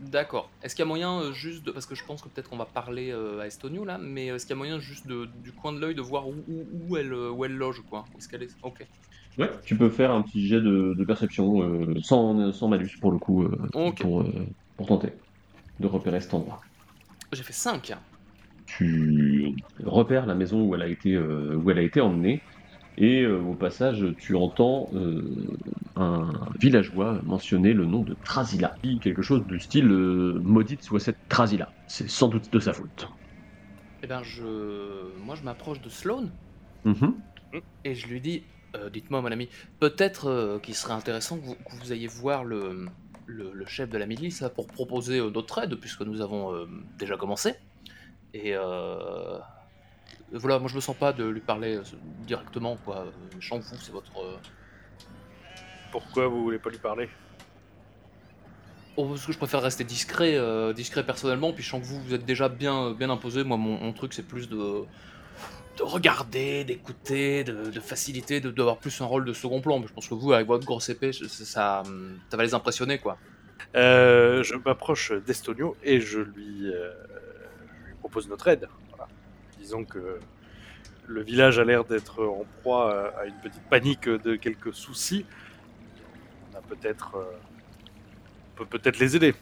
D'accord. 0.00 0.50
Est-ce 0.62 0.74
qu'il 0.74 0.82
y 0.82 0.86
a 0.86 0.88
moyen 0.88 1.20
euh, 1.20 1.32
juste 1.32 1.64
de... 1.64 1.70
Parce 1.72 1.84
que 1.84 1.94
je 1.94 2.02
pense 2.04 2.22
que 2.22 2.28
peut-être 2.28 2.48
qu'on 2.48 2.56
va 2.56 2.64
parler 2.64 3.10
euh, 3.10 3.40
à 3.40 3.46
Estonio 3.46 3.84
là, 3.84 3.98
mais 3.98 4.30
euh, 4.30 4.36
est-ce 4.36 4.46
qu'il 4.46 4.54
y 4.54 4.56
a 4.56 4.58
moyen 4.58 4.78
juste 4.78 5.06
de, 5.06 5.28
du 5.44 5.52
coin 5.52 5.74
de 5.74 5.78
l'œil 5.78 5.94
de 5.94 6.00
voir 6.00 6.26
où, 6.26 6.34
où, 6.48 6.64
où 6.88 6.96
elle, 6.96 7.12
euh, 7.12 7.30
où 7.30 7.44
elle 7.44 7.54
loge 7.54 7.82
quoi? 7.90 8.06
Où 8.14 8.18
est-ce 8.18 8.26
qu'elle 8.26 8.42
est? 8.42 8.56
Ok. 8.62 8.86
Ouais, 9.38 9.50
tu 9.64 9.76
peux 9.76 9.90
faire 9.90 10.10
un 10.10 10.22
petit 10.22 10.46
jet 10.46 10.60
de, 10.60 10.94
de 10.94 11.04
perception 11.04 11.62
euh, 11.62 12.00
sans, 12.02 12.50
sans 12.52 12.68
malus 12.68 12.96
pour 12.98 13.12
le 13.12 13.18
coup, 13.18 13.44
euh, 13.44 13.90
pour, 13.96 14.22
euh, 14.22 14.32
pour 14.76 14.86
tenter 14.86 15.12
de 15.80 15.86
repérer 15.86 16.20
cet 16.20 16.32
endroit. 16.32 16.60
J'ai 17.32 17.42
fait 17.42 17.52
5. 17.52 17.92
Tu 18.66 19.54
repères 19.84 20.26
la 20.26 20.34
maison 20.34 20.62
où 20.62 20.74
elle 20.74 20.82
a 20.82 20.88
été, 20.88 21.14
euh, 21.14 21.56
où 21.56 21.70
elle 21.70 21.78
a 21.78 21.82
été 21.82 22.00
emmenée, 22.00 22.40
et 22.96 23.22
euh, 23.22 23.40
au 23.40 23.54
passage, 23.56 24.04
tu 24.18 24.34
entends 24.36 24.90
euh, 24.94 25.46
un 25.96 26.32
villageois 26.60 27.20
mentionner 27.22 27.72
le 27.72 27.86
nom 27.86 28.02
de 28.02 28.14
Trasila. 28.24 28.74
Il 28.82 29.00
Quelque 29.00 29.22
chose 29.22 29.46
du 29.46 29.60
style 29.60 29.90
euh, 29.90 30.40
maudite 30.42 30.82
soit 30.82 31.00
cette 31.00 31.20
Trasila. 31.28 31.74
C'est 31.86 32.08
sans 32.08 32.28
doute 32.28 32.52
de 32.52 32.58
sa 32.60 32.72
faute. 32.74 33.06
Eh 34.02 34.06
ben 34.06 34.22
je, 34.22 35.16
moi 35.16 35.34
je 35.36 35.42
m'approche 35.42 35.80
de 35.80 35.88
Sloane 35.88 36.36
Mhm. 36.84 37.22
et 37.84 37.94
je 37.94 38.06
lui 38.08 38.20
dis, 38.20 38.48
euh, 38.76 38.90
dites-moi 38.90 39.20
mon 39.22 39.32
ami, 39.32 39.48
peut-être 39.78 40.26
euh, 40.26 40.58
qu'il 40.60 40.74
serait 40.74 40.92
intéressant 40.94 41.38
que 41.40 41.44
vous, 41.44 41.56
que 41.56 41.74
vous 41.76 41.92
ayez 41.92 42.06
voir 42.06 42.44
le, 42.44 42.86
le, 43.26 43.52
le 43.52 43.66
chef 43.66 43.88
de 43.90 43.98
la 43.98 44.06
milice 44.06 44.40
là, 44.40 44.50
pour 44.50 44.70
proposer 44.70 45.18
euh, 45.18 45.30
notre 45.30 45.58
aide 45.62 45.76
puisque 45.76 46.02
nous 46.02 46.20
avons 46.20 46.54
euh, 46.54 46.66
déjà 46.98 47.16
commencé. 47.16 47.54
Et 48.34 48.54
euh, 48.56 49.38
voilà, 50.32 50.58
moi 50.58 50.68
je 50.68 50.76
me 50.76 50.80
sens 50.80 50.96
pas 50.96 51.12
de 51.12 51.24
lui 51.24 51.40
parler 51.40 51.76
euh, 51.76 51.82
directement 52.26 52.76
quoi. 52.76 53.06
Euh, 53.06 53.10
Je 53.38 53.54
vous, 53.54 53.62
c'est 53.80 53.92
votre. 53.92 54.16
euh, 54.18 54.36
Pourquoi 55.90 56.28
vous 56.28 56.42
voulez 56.42 56.58
pas 56.58 56.70
lui 56.70 56.78
parler? 56.78 57.08
Oh, 58.96 59.08
parce 59.08 59.24
que 59.24 59.32
je 59.32 59.38
préfère 59.38 59.62
rester 59.62 59.84
discret, 59.84 60.36
euh, 60.36 60.72
discret 60.72 61.04
personnellement, 61.06 61.52
puis 61.52 61.62
je 61.62 61.70
sens 61.70 61.80
que 61.80 61.86
vous, 61.86 62.00
vous 62.02 62.14
êtes 62.14 62.24
déjà 62.24 62.48
bien, 62.48 62.92
bien 62.92 63.08
imposé. 63.10 63.44
Moi, 63.44 63.56
mon, 63.56 63.78
mon 63.78 63.92
truc, 63.92 64.12
c'est 64.12 64.26
plus 64.26 64.48
de, 64.48 64.56
de 65.76 65.82
regarder, 65.82 66.64
d'écouter, 66.64 67.44
de, 67.44 67.70
de 67.70 67.80
faciliter, 67.80 68.40
de- 68.40 68.50
d'avoir 68.50 68.78
plus 68.78 69.00
un 69.00 69.06
rôle 69.06 69.24
de 69.24 69.32
second 69.32 69.60
plan. 69.60 69.78
Mais 69.80 69.86
je 69.86 69.92
pense 69.92 70.08
que 70.08 70.14
vous, 70.14 70.32
avec 70.32 70.46
votre 70.48 70.66
grosse 70.66 70.88
épée, 70.90 71.12
ça, 71.12 71.28
ça, 71.28 71.82
ça 72.30 72.36
va 72.36 72.42
les 72.44 72.54
impressionner, 72.54 72.98
quoi. 72.98 73.18
Euh, 73.76 74.42
Je 74.42 74.56
m'approche 74.56 75.12
d'Estonio 75.12 75.76
et 75.82 76.00
je 76.00 76.20
lui, 76.20 76.66
euh, 76.68 76.92
je 77.84 77.88
lui 77.88 77.94
propose 77.96 78.28
notre 78.28 78.48
aide. 78.48 78.68
Disons 79.70 79.84
que 79.84 80.18
le 81.06 81.22
village 81.22 81.60
a 81.60 81.64
l'air 81.64 81.84
d'être 81.84 82.24
en 82.24 82.44
proie 82.60 83.12
à- 83.16 83.26
une 83.26 83.34
petite 83.34 83.62
panique 83.70 84.08
de 84.08 84.34
quelques 84.34 84.74
soucis. 84.74 85.24
On 86.52 86.58
a 86.58 86.60
peut-être, 86.62 87.14
euh, 87.14 87.24
peut 88.56 88.64
peut-être 88.64 88.98
les 88.98 89.14
aider 89.14 89.32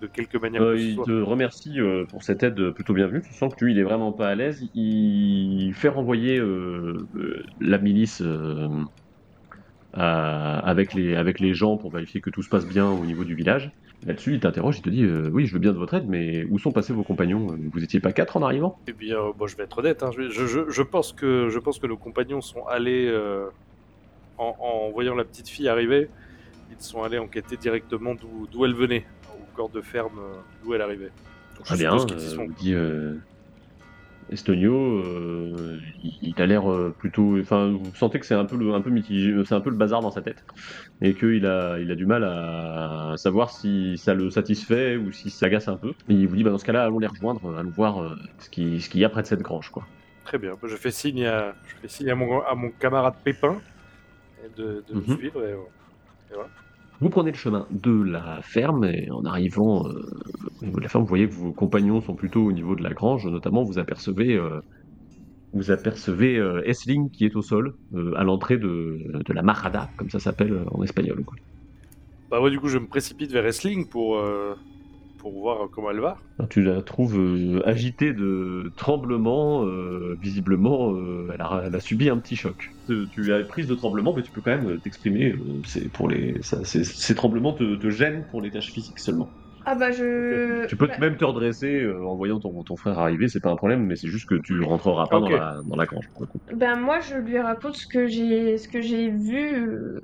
de 0.00 0.06
quelque 0.06 0.38
manière 0.38 0.62
Euh, 0.62 0.76
que 0.76 0.80
il 0.80 0.94
soit. 0.94 1.04
te 1.04 1.10
remercie 1.20 1.80
euh, 1.80 2.04
pour 2.04 2.22
cette 2.22 2.44
aide 2.44 2.70
plutôt 2.70 2.94
bienvenue. 2.94 3.20
Tu 3.22 3.34
sens 3.34 3.52
que 3.52 3.64
lui, 3.64 3.72
il 3.72 3.80
est 3.80 3.82
vraiment 3.82 4.12
pas 4.12 4.28
à 4.28 4.36
l'aise. 4.36 4.62
Il 4.72 5.72
fait 5.74 5.88
renvoyer 5.88 6.38
euh, 6.38 6.94
la 7.58 7.78
milice 7.78 8.22
à- 9.92 10.58
avec, 10.60 10.94
les, 10.94 11.14
avec 11.16 11.40
les 11.40 11.54
gens 11.54 11.76
pour 11.76 11.90
vérifier 11.92 12.20
que 12.20 12.30
tout 12.30 12.42
se 12.42 12.48
passe 12.48 12.66
bien 12.66 12.88
au 12.88 13.04
niveau 13.04 13.24
du 13.24 13.34
village. 13.34 13.70
Là-dessus, 14.06 14.34
il 14.34 14.40
t'interroge, 14.40 14.78
il 14.78 14.82
te 14.82 14.90
dit 14.90 15.04
euh, 15.04 15.28
Oui, 15.32 15.46
je 15.46 15.52
veux 15.52 15.58
bien 15.58 15.72
de 15.72 15.78
votre 15.78 15.94
aide, 15.94 16.06
mais 16.08 16.44
où 16.50 16.58
sont 16.58 16.70
passés 16.70 16.92
vos 16.92 17.02
compagnons? 17.02 17.48
Vous 17.72 17.82
étiez 17.82 18.00
pas 18.00 18.12
quatre 18.12 18.36
en 18.36 18.42
arrivant? 18.42 18.78
Eh 18.86 18.92
bien, 18.92 19.16
euh, 19.18 19.32
bon, 19.36 19.46
je 19.46 19.56
vais 19.56 19.64
être 19.64 19.78
honnête. 19.78 20.02
hein, 20.02 20.10
je, 20.16 20.30
je- 20.30 20.68
je- 20.68 20.82
pense 20.82 21.12
que 21.12 21.48
je 21.50 21.58
pense 21.58 21.78
que 21.78 21.86
nos 21.86 21.96
compagnons 21.96 22.40
sont 22.40 22.64
allés 22.66 23.06
euh, 23.08 23.46
en, 24.38 24.54
en 24.60 24.90
voyant 24.90 25.14
la 25.14 25.24
petite 25.24 25.48
fille 25.48 25.68
arriver. 25.68 26.08
Ils 26.70 26.80
sont 26.82 27.02
allés 27.02 27.18
enquêter 27.18 27.56
directement 27.56 28.14
d'où 28.14 28.46
d'où 28.52 28.64
elle 28.64 28.74
venait, 28.74 29.04
au 29.34 29.56
corps 29.56 29.70
de 29.70 29.80
ferme 29.80 30.18
euh, 30.18 30.36
d'où 30.62 30.74
elle 30.74 30.82
arrivait. 30.82 31.10
Donc, 31.56 31.64
je 31.64 31.64
Très 31.64 31.76
bien, 31.78 31.96
euh, 31.96 32.18
sont. 32.18 32.46
dit 32.60 32.74
euh, 32.74 33.16
Estonio, 34.30 34.74
euh, 34.74 35.78
il, 36.02 36.34
il 36.36 36.42
a 36.42 36.46
l'air 36.46 36.70
euh, 36.70 36.94
plutôt. 36.98 37.38
Enfin, 37.40 37.70
vous 37.72 37.94
sentez 37.94 38.18
que 38.20 38.26
c'est 38.26 38.34
un 38.34 38.44
peu 38.44 38.56
le, 38.56 38.72
un 38.74 38.80
peu 38.80 38.90
mitigé, 38.90 39.34
c'est 39.44 39.54
un 39.54 39.60
peu 39.60 39.70
le 39.70 39.76
bazar 39.76 40.00
dans 40.02 40.10
sa 40.10 40.22
tête, 40.22 40.42
et 41.00 41.14
qu'il 41.14 41.46
a, 41.46 41.78
il 41.78 41.90
a 41.90 41.94
du 41.94 42.06
mal 42.06 42.24
à 42.24 43.14
savoir 43.16 43.50
si 43.50 43.96
ça 43.98 44.14
le 44.14 44.30
satisfait 44.30 44.96
ou 44.96 45.12
si 45.12 45.30
ça 45.30 45.46
agace 45.46 45.68
un 45.68 45.76
peu. 45.76 45.90
Et 46.08 46.14
il 46.14 46.26
vous 46.28 46.36
dit, 46.36 46.44
bah, 46.44 46.50
dans 46.50 46.58
ce 46.58 46.64
cas-là, 46.64 46.84
allons 46.84 46.98
les 46.98 47.06
rejoindre, 47.06 47.56
allons 47.58 47.70
voir 47.70 48.02
euh, 48.02 48.14
ce 48.38 48.50
qui- 48.50 48.80
ce 48.80 48.88
qu'il 48.90 49.00
y 49.00 49.04
a 49.04 49.08
près 49.08 49.22
de 49.22 49.26
cette 49.26 49.42
grange, 49.42 49.70
quoi. 49.70 49.86
Très 50.24 50.38
bien. 50.38 50.52
Je 50.62 50.76
fais 50.76 50.90
signe 50.90 51.24
à, 51.24 51.54
je 51.66 51.74
fais 51.80 51.88
signe 51.88 52.10
à 52.10 52.14
mon, 52.14 52.40
à 52.42 52.54
mon 52.54 52.70
camarade 52.70 53.14
Pépin 53.24 53.60
de, 54.56 54.84
de 54.86 54.94
nous 54.94 55.00
Mhm. 55.00 55.16
suivre. 55.16 55.42
Et, 55.44 55.52
euh, 55.52 56.42
Vous 57.00 57.10
prenez 57.10 57.30
le 57.30 57.36
chemin 57.36 57.66
de 57.70 58.02
la 58.02 58.42
ferme 58.42 58.84
et 58.84 59.08
en 59.10 59.24
arrivant 59.24 59.86
euh, 59.86 60.02
au 60.60 60.64
niveau 60.64 60.78
de 60.78 60.82
la 60.82 60.88
ferme, 60.88 61.04
vous 61.04 61.08
voyez 61.08 61.28
que 61.28 61.34
vos 61.34 61.52
compagnons 61.52 62.00
sont 62.00 62.14
plutôt 62.14 62.44
au 62.44 62.52
niveau 62.52 62.74
de 62.74 62.82
la 62.82 62.92
grange. 62.92 63.24
Notamment, 63.26 63.62
vous 63.62 63.78
apercevez, 63.78 64.34
euh, 64.34 64.60
vous 65.52 65.70
apercevez 65.70 66.36
euh, 66.38 66.66
Essling 66.66 67.10
qui 67.10 67.24
est 67.24 67.36
au 67.36 67.42
sol 67.42 67.76
à 68.16 68.24
l'entrée 68.24 68.58
de, 68.58 68.98
la 69.28 69.42
Marada, 69.42 69.88
comme 69.96 70.10
ça 70.10 70.18
s'appelle 70.18 70.64
en 70.72 70.82
espagnol. 70.82 71.24
bah 72.30 72.40
ouais, 72.40 72.50
du 72.50 72.58
coup, 72.58 72.68
je 72.68 72.78
me 72.78 72.86
précipite 72.86 73.30
vers 73.30 73.42
Wrestling 73.42 73.88
pour 73.88 74.20
pour 75.30 75.40
voir 75.42 75.68
comment 75.72 75.90
elle 75.90 76.00
va. 76.00 76.16
Alors, 76.38 76.48
tu 76.48 76.62
la 76.62 76.82
trouves 76.82 77.18
euh, 77.18 77.62
agitée 77.66 78.12
de 78.12 78.70
tremblements. 78.76 79.64
euh, 79.66 80.16
visiblement, 80.20 80.92
euh, 80.94 81.28
elle, 81.34 81.40
a, 81.40 81.62
elle 81.66 81.74
a 81.74 81.80
subi 81.80 82.08
un 82.10 82.18
petit 82.18 82.36
choc. 82.36 82.56
Tu 82.86 83.32
as 83.32 83.44
prise 83.44 83.66
de 83.66 83.74
tremblements, 83.74 84.14
mais 84.14 84.22
tu 84.22 84.30
peux 84.32 84.40
quand 84.40 84.56
même 84.56 84.80
t'exprimer. 84.80 85.32
euh, 85.32 85.60
c'est 85.66 85.90
pour 85.92 86.08
les, 86.08 86.36
ça- 86.42 86.64
c'est- 86.64 86.84
ces 86.84 87.14
tremblements 87.14 87.52
te, 87.54 87.76
te 87.76 87.90
gênent 87.90 88.26
pour 88.30 88.40
les 88.40 88.50
tâches 88.50 88.70
physiques 88.72 88.98
seulement. 88.98 89.34
Ah 89.66 89.74
bah 89.74 89.90
je. 89.92 90.66
Tu 90.68 90.76
peux 90.76 90.86
bah, 90.86 90.98
même 90.98 91.16
te 91.16 91.24
redresser 91.24 91.86
en 91.86 92.16
voyant 92.16 92.38
ton, 92.40 92.62
ton 92.62 92.76
frère 92.76 92.98
arriver, 92.98 93.28
c'est 93.28 93.40
pas 93.40 93.50
un 93.50 93.56
problème, 93.56 93.84
mais 93.86 93.96
c'est 93.96 94.08
juste 94.08 94.28
que 94.28 94.36
tu 94.44 94.62
rentreras 94.62 95.06
pas 95.08 95.20
dans, 95.20 95.30
la, 95.30 95.60
dans 95.66 95.76
la 95.76 95.86
grange. 95.86 96.06
pour 96.14 96.22
le 96.22 96.28
coup. 96.28 96.40
Ben 96.52 96.76
moi 96.76 97.00
je 97.00 97.14
lui 97.16 97.38
raconte 97.38 97.76
ce 97.76 97.86
que 97.86 98.06
j'ai 98.06 98.56
ce 98.58 98.68
que 98.68 98.80
j'ai 98.80 99.10
vu 99.10 99.98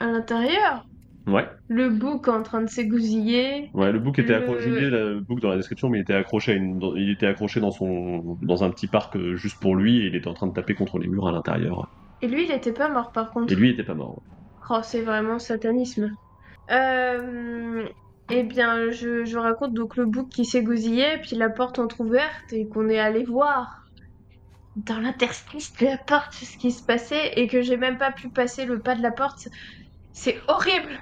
à 0.00 0.06
l'intérieur. 0.06 0.86
Ouais, 1.26 1.46
Le 1.68 1.88
bouc 1.90 2.28
en 2.28 2.42
train 2.42 2.62
de 2.62 2.68
s'égousiller. 2.68 3.70
ouais, 3.74 3.92
le 3.92 3.98
bouc 4.00 4.18
était 4.18 4.32
Le- 4.32 4.38
accroché. 4.38 4.70
Le 4.70 5.20
bouc 5.20 5.40
dans 5.40 5.50
la 5.50 5.56
description, 5.56 5.88
mais 5.88 5.98
il 5.98 6.02
était 6.02 6.14
accroché, 6.14 6.52
à 6.52 6.54
une- 6.56 6.78
dans- 6.78 6.96
il 6.96 7.10
était 7.10 7.26
accroché 7.26 7.60
dans 7.60 7.70
son, 7.70 8.36
dans 8.42 8.64
un 8.64 8.70
petit 8.70 8.88
parc 8.88 9.16
euh, 9.16 9.36
juste 9.36 9.60
pour 9.60 9.76
lui, 9.76 9.98
et 9.98 10.06
il 10.06 10.16
était 10.16 10.28
en 10.28 10.34
train 10.34 10.48
de 10.48 10.52
taper 10.52 10.74
contre 10.74 10.98
les 10.98 11.08
murs 11.08 11.28
à 11.28 11.32
l'intérieur. 11.32 11.86
Et 12.20 12.28
lui 12.28 12.44
il 12.44 12.50
était 12.52 12.72
pas 12.72 12.88
mort 12.88 13.12
par 13.12 13.30
contre. 13.30 13.52
Et 13.52 13.56
lui 13.56 13.68
il 13.70 13.72
était 13.74 13.84
pas 13.84 13.94
mort. 13.94 14.22
Oh 14.70 14.80
c'est 14.82 15.02
vraiment 15.02 15.38
satanisme. 15.38 16.10
Euh... 16.70 17.86
Eh 18.30 18.42
bien 18.44 18.90
je, 18.90 19.24
je 19.24 19.36
raconte 19.38 19.74
donc 19.74 19.96
le 19.96 20.06
bouc 20.06 20.28
qui 20.30 20.44
s'égousillait 20.44 21.18
puis 21.22 21.36
la 21.36 21.50
porte 21.50 21.78
entrouverte 21.78 22.52
et 22.52 22.68
qu'on 22.68 22.88
est 22.88 22.98
allé 22.98 23.24
voir 23.24 23.66
dans 24.76 25.00
l'interstice 25.00 25.72
de 25.80 25.86
la 25.86 25.98
porte 25.98 26.32
ce 26.34 26.56
qui 26.58 26.70
se 26.70 26.82
passait 26.84 27.32
et 27.36 27.46
que 27.46 27.60
j'ai 27.62 27.76
même 27.76 27.98
pas 27.98 28.12
pu 28.12 28.30
passer 28.30 28.64
le 28.64 28.80
pas 28.80 28.94
de 28.94 29.02
la 29.02 29.10
porte. 29.12 29.48
C'est 30.12 30.38
horrible. 30.48 30.98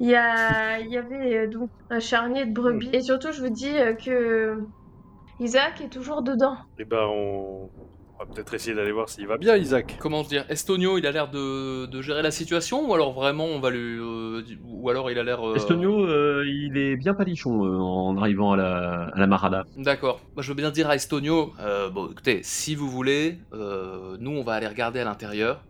Il 0.00 0.08
y, 0.08 0.14
a, 0.14 0.78
il 0.80 0.90
y 0.90 0.96
avait 0.96 1.36
euh, 1.38 1.48
donc 1.48 1.70
un 1.90 2.00
charnier 2.00 2.46
de 2.46 2.52
brebis. 2.52 2.90
Et 2.92 3.00
surtout, 3.00 3.32
je 3.32 3.40
vous 3.40 3.50
dis 3.50 3.76
euh, 3.76 3.94
que 3.94 4.58
Isaac 5.40 5.80
est 5.80 5.88
toujours 5.88 6.22
dedans. 6.22 6.56
Et 6.78 6.84
ben, 6.84 7.04
on, 7.08 7.64
on 7.64 8.18
va 8.18 8.26
peut-être 8.32 8.54
essayer 8.54 8.74
d'aller 8.74 8.90
voir 8.92 9.08
s'il 9.08 9.26
va 9.28 9.36
bien, 9.36 9.56
Isaac. 9.56 9.96
Comment 10.00 10.22
dire 10.22 10.44
Estonio, 10.48 10.98
il 10.98 11.06
a 11.06 11.12
l'air 11.12 11.30
de, 11.30 11.86
de 11.86 12.02
gérer 12.02 12.22
la 12.22 12.30
situation, 12.32 12.88
ou 12.88 12.94
alors 12.94 13.12
vraiment 13.12 13.44
on 13.44 13.60
va 13.60 13.70
lui. 13.70 13.98
euh, 14.00 14.42
ou 14.64 14.88
alors 14.90 15.10
il 15.10 15.18
a 15.18 15.22
l'air. 15.22 15.46
euh, 15.46 15.54
Estonio, 15.54 16.04
euh, 16.06 16.44
il 16.46 16.76
est 16.76 16.96
bien 16.96 17.14
palichon 17.14 17.64
euh, 17.64 17.78
en 17.78 18.16
arrivant 18.16 18.52
à 18.52 18.56
la, 18.56 19.10
à 19.14 19.18
la 19.20 19.26
Marada. 19.28 19.64
D'accord. 19.76 20.20
Moi, 20.34 20.42
je 20.42 20.48
veux 20.48 20.56
bien 20.56 20.70
dire 20.70 20.88
à 20.90 20.96
Estonio, 20.96 21.52
euh, 21.60 21.88
bon, 21.90 22.08
écoutez, 22.10 22.40
si 22.42 22.74
vous 22.74 22.88
voulez, 22.88 23.38
euh, 23.52 24.16
nous, 24.18 24.32
on 24.32 24.42
va 24.42 24.54
aller 24.54 24.66
regarder 24.66 24.98
à 25.00 25.04
l'intérieur. 25.04 25.62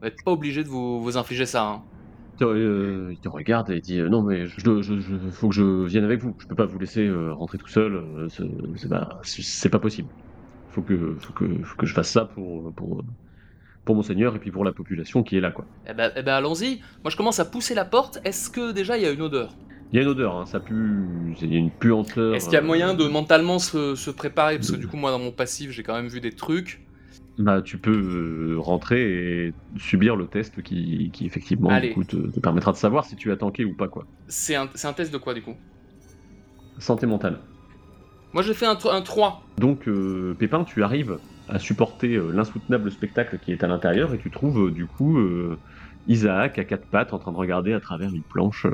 Vous 0.00 0.06
n'êtes 0.08 0.22
pas 0.24 0.32
obligé 0.32 0.64
de 0.64 0.68
vous, 0.68 1.00
vous 1.02 1.16
infliger 1.16 1.46
ça. 1.46 1.62
hein. 1.66 1.82
Te- 2.36 2.44
euh, 2.44 3.10
il 3.12 3.18
te 3.20 3.28
regarde 3.28 3.70
et 3.70 3.76
il 3.76 3.80
dit 3.82 3.98
euh, 4.00 4.08
non 4.08 4.22
mais 4.22 4.46
je, 4.46 4.60
dois- 4.62 4.82
je, 4.82 4.98
je- 5.00 5.30
faut 5.30 5.48
que 5.48 5.54
je 5.54 5.84
vienne 5.86 6.04
avec 6.04 6.20
vous. 6.22 6.34
Je 6.40 6.46
peux 6.46 6.54
pas 6.56 6.66
vous 6.66 6.78
laisser 6.78 7.06
euh, 7.06 7.32
rentrer 7.34 7.58
tout 7.58 7.68
seul. 7.68 8.28
c'est- 8.30 9.68
pas, 9.68 9.78
possible. 9.78 10.08
Faut 10.68 10.82
que, 10.82 11.16
faut 11.20 11.32
que, 11.32 11.62
faut 11.64 11.76
que 11.76 11.86
je 11.86 11.94
fasse 11.94 12.10
ça 12.10 12.26
pour, 12.26 12.74
pour, 12.74 13.02
pour 13.84 13.96
mon 13.96 14.02
seigneur 14.02 14.36
et 14.36 14.40
puis 14.40 14.50
pour 14.52 14.64
la 14.64 14.72
population 14.72 15.22
qui 15.22 15.36
est 15.36 15.40
là 15.40 15.52
quoi. 15.52 15.66
Eh 15.86 15.94
ben, 15.94 16.12
eh 16.16 16.22
ben, 16.22 16.34
allons-y. 16.34 16.80
Moi, 17.04 17.10
je 17.10 17.16
commence 17.16 17.40
à 17.40 17.44
pousser 17.44 17.74
la 17.74 17.84
porte. 17.84 18.18
Est-ce 18.24 18.50
que 18.50 18.72
déjà 18.72 18.96
il 18.96 19.02
y 19.02 19.06
a 19.06 19.10
une 19.12 19.22
odeur? 19.22 19.56
Il 19.92 19.96
y 19.96 19.98
a 20.00 20.02
une 20.02 20.08
odeur, 20.08 20.36
hein, 20.36 20.46
ça 20.46 20.60
pue, 20.60 21.34
il 21.40 21.52
y 21.52 21.56
a 21.56 21.58
une 21.58 21.70
puanteur. 21.70 22.34
Est-ce 22.34 22.44
qu'il 22.46 22.54
y 22.54 22.58
a 22.58 22.62
moyen 22.62 22.94
de 22.94 23.06
mentalement 23.06 23.58
se, 23.58 23.94
se 23.94 24.10
préparer? 24.10 24.56
Parce 24.58 24.70
que 24.70 24.76
du 24.76 24.86
coup, 24.88 24.96
moi, 24.96 25.10
dans 25.10 25.18
mon 25.18 25.32
passif, 25.32 25.70
j'ai 25.70 25.82
quand 25.82 25.94
même 25.94 26.08
vu 26.08 26.20
des 26.20 26.34
trucs. 26.34 26.82
Bah, 27.36 27.62
tu 27.62 27.78
peux 27.78 27.90
euh, 27.90 28.58
rentrer 28.60 29.46
et 29.46 29.54
subir 29.76 30.14
le 30.14 30.26
test 30.26 30.62
qui, 30.62 31.10
qui 31.12 31.26
effectivement 31.26 31.68
Allez. 31.68 31.88
du 31.88 31.94
coup, 31.94 32.04
te, 32.04 32.16
te 32.16 32.38
permettra 32.40 32.70
de 32.70 32.76
savoir 32.76 33.04
si 33.04 33.16
tu 33.16 33.32
as 33.32 33.36
tanké 33.36 33.64
ou 33.64 33.74
pas 33.74 33.88
quoi. 33.88 34.06
C'est 34.28 34.54
un, 34.54 34.68
un 34.84 34.92
test 34.92 35.12
de 35.12 35.18
quoi, 35.18 35.34
du 35.34 35.42
coup? 35.42 35.54
Santé 36.78 37.06
mentale. 37.06 37.40
Moi, 38.32 38.42
j'ai 38.42 38.54
fait 38.54 38.66
un, 38.66 38.78
un 38.90 39.00
3. 39.02 39.42
Donc, 39.58 39.88
euh, 39.88 40.34
Pépin, 40.38 40.64
tu 40.64 40.82
arrives 40.84 41.18
à 41.48 41.58
supporter 41.58 42.14
euh, 42.14 42.30
l'insoutenable 42.32 42.90
spectacle 42.90 43.38
qui 43.38 43.52
est 43.52 43.64
à 43.64 43.66
l'intérieur 43.66 44.14
et 44.14 44.18
tu 44.18 44.30
trouves 44.30 44.66
euh, 44.66 44.70
du 44.70 44.86
coup 44.86 45.18
Isaac 46.08 46.58
à 46.58 46.64
quatre 46.64 46.86
pattes 46.86 47.12
en 47.12 47.18
train 47.18 47.32
de 47.32 47.36
regarder 47.36 47.72
à 47.72 47.80
travers 47.80 48.14
une 48.14 48.22
planche 48.22 48.66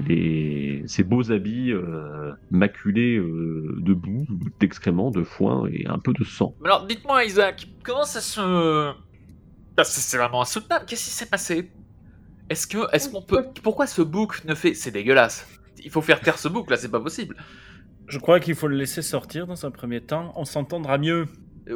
les... 0.00 0.82
ses 0.86 1.04
beaux 1.04 1.30
habits 1.30 1.72
euh, 1.72 2.32
maculés 2.50 3.16
euh, 3.16 3.76
de 3.78 3.94
boue, 3.94 4.26
d'excréments, 4.60 5.10
de 5.10 5.22
foin 5.22 5.66
et 5.72 5.86
un 5.86 5.98
peu 5.98 6.12
de 6.12 6.24
sang. 6.24 6.54
Mais 6.60 6.68
alors, 6.68 6.86
dites-moi, 6.86 7.24
Isaac, 7.24 7.68
comment 7.84 8.04
ça 8.04 8.20
se. 8.20 8.92
Bah, 9.76 9.84
c'est 9.84 10.00
c'est 10.00 10.18
vraiment 10.18 10.42
insoutenable. 10.42 10.84
Qu'est-ce 10.86 11.04
qui 11.04 11.10
s'est 11.10 11.26
passé? 11.26 11.70
Est-ce 12.50 12.66
que, 12.66 12.78
est-ce 12.92 13.08
qu'on 13.08 13.22
peut, 13.22 13.46
pourquoi 13.62 13.86
ce 13.86 14.02
book 14.02 14.44
ne 14.44 14.54
fait, 14.54 14.74
c'est 14.74 14.90
dégueulasse. 14.90 15.48
Il 15.82 15.90
faut 15.90 16.02
faire 16.02 16.20
taire 16.20 16.38
ce 16.38 16.48
book 16.48 16.70
là, 16.70 16.76
c'est 16.76 16.90
pas 16.90 17.00
possible. 17.00 17.36
Je 18.08 18.18
crois 18.18 18.40
qu'il 18.40 18.54
faut 18.54 18.68
le 18.68 18.76
laisser 18.76 19.00
sortir 19.00 19.46
dans 19.46 19.64
un 19.64 19.70
premier 19.70 20.02
temps. 20.02 20.32
On 20.36 20.44
s'entendra 20.44 20.98
mieux. 20.98 21.28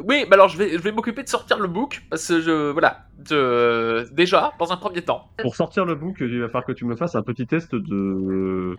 Oui, 0.03 0.25
bah 0.29 0.33
alors 0.35 0.49
je 0.49 0.57
vais, 0.57 0.71
je 0.71 0.77
vais 0.79 0.91
m'occuper 0.91 1.23
de 1.23 1.29
sortir 1.29 1.59
le 1.59 1.67
book 1.67 2.03
parce 2.09 2.27
que 2.27 2.41
je, 2.41 2.71
voilà, 2.71 3.05
je- 3.29 4.11
déjà 4.13 4.51
dans 4.59 4.71
un 4.73 4.77
premier 4.77 5.01
temps. 5.01 5.29
Pour 5.37 5.55
sortir 5.55 5.85
le 5.85 5.95
bouc, 5.95 6.17
il 6.19 6.39
va 6.41 6.47
falloir 6.47 6.65
que 6.65 6.73
tu 6.73 6.83
me 6.85 6.95
fasses 6.95 7.15
un 7.15 7.21
petit 7.23 7.47
test 7.47 7.73
de. 7.73 8.75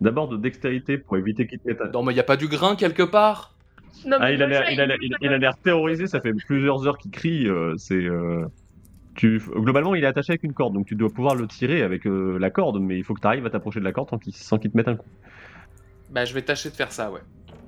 D'abord 0.00 0.28
de 0.28 0.36
dextérité 0.36 0.96
pour 0.98 1.16
éviter 1.16 1.46
qu'il 1.46 1.58
te 1.58 1.68
mette 1.68 1.80
un- 1.80 1.90
Non, 1.90 2.02
mais 2.04 2.14
y 2.14 2.20
a 2.20 2.24
pas 2.24 2.36
du 2.36 2.46
grain 2.48 2.76
quelque 2.76 3.02
part 3.02 3.54
Non, 4.06 4.16
Ah, 4.20 4.26
mais 4.28 4.34
il 4.34 4.42
a 4.42 4.46
l'air, 4.46 4.70
il 4.70 4.80
a 4.80 4.86
l'air, 4.86 4.96
il- 5.02 5.14
il 5.20 5.28
a 5.32 5.38
l'air 5.38 5.56
terrorisé. 5.58 6.06
Ça 6.06 6.20
fait 6.20 6.32
plusieurs 6.32 6.86
heures 6.86 6.98
qu'il 6.98 7.10
crie. 7.10 7.48
euh, 7.48 7.74
c'est, 7.78 7.94
euh, 7.94 8.44
tu, 9.16 9.40
globalement, 9.56 9.94
il 9.96 10.04
est 10.04 10.06
attaché 10.08 10.32
avec 10.32 10.44
une 10.44 10.52
corde, 10.54 10.74
donc 10.74 10.86
tu 10.86 10.94
dois 10.94 11.10
pouvoir 11.10 11.34
le 11.34 11.46
tirer 11.48 11.82
avec 11.82 12.06
euh, 12.06 12.38
la 12.38 12.50
corde, 12.50 12.80
mais 12.80 12.96
il 12.96 13.02
faut 13.04 13.14
que 13.14 13.20
tu 13.20 13.26
arrives 13.26 13.44
à 13.46 13.50
t'approcher 13.50 13.80
de 13.80 13.84
la 13.84 13.92
corde 13.92 14.10
sans 14.10 14.18
qu'il, 14.18 14.32
sans 14.34 14.58
qu'il 14.58 14.70
te 14.70 14.76
mette 14.76 14.86
un 14.88 14.94
coup. 14.96 15.06
Bah, 16.10 16.24
je 16.24 16.32
vais 16.34 16.42
tâcher 16.42 16.70
de 16.70 16.74
faire 16.76 16.92
ça, 16.92 17.10
ouais. 17.10 17.20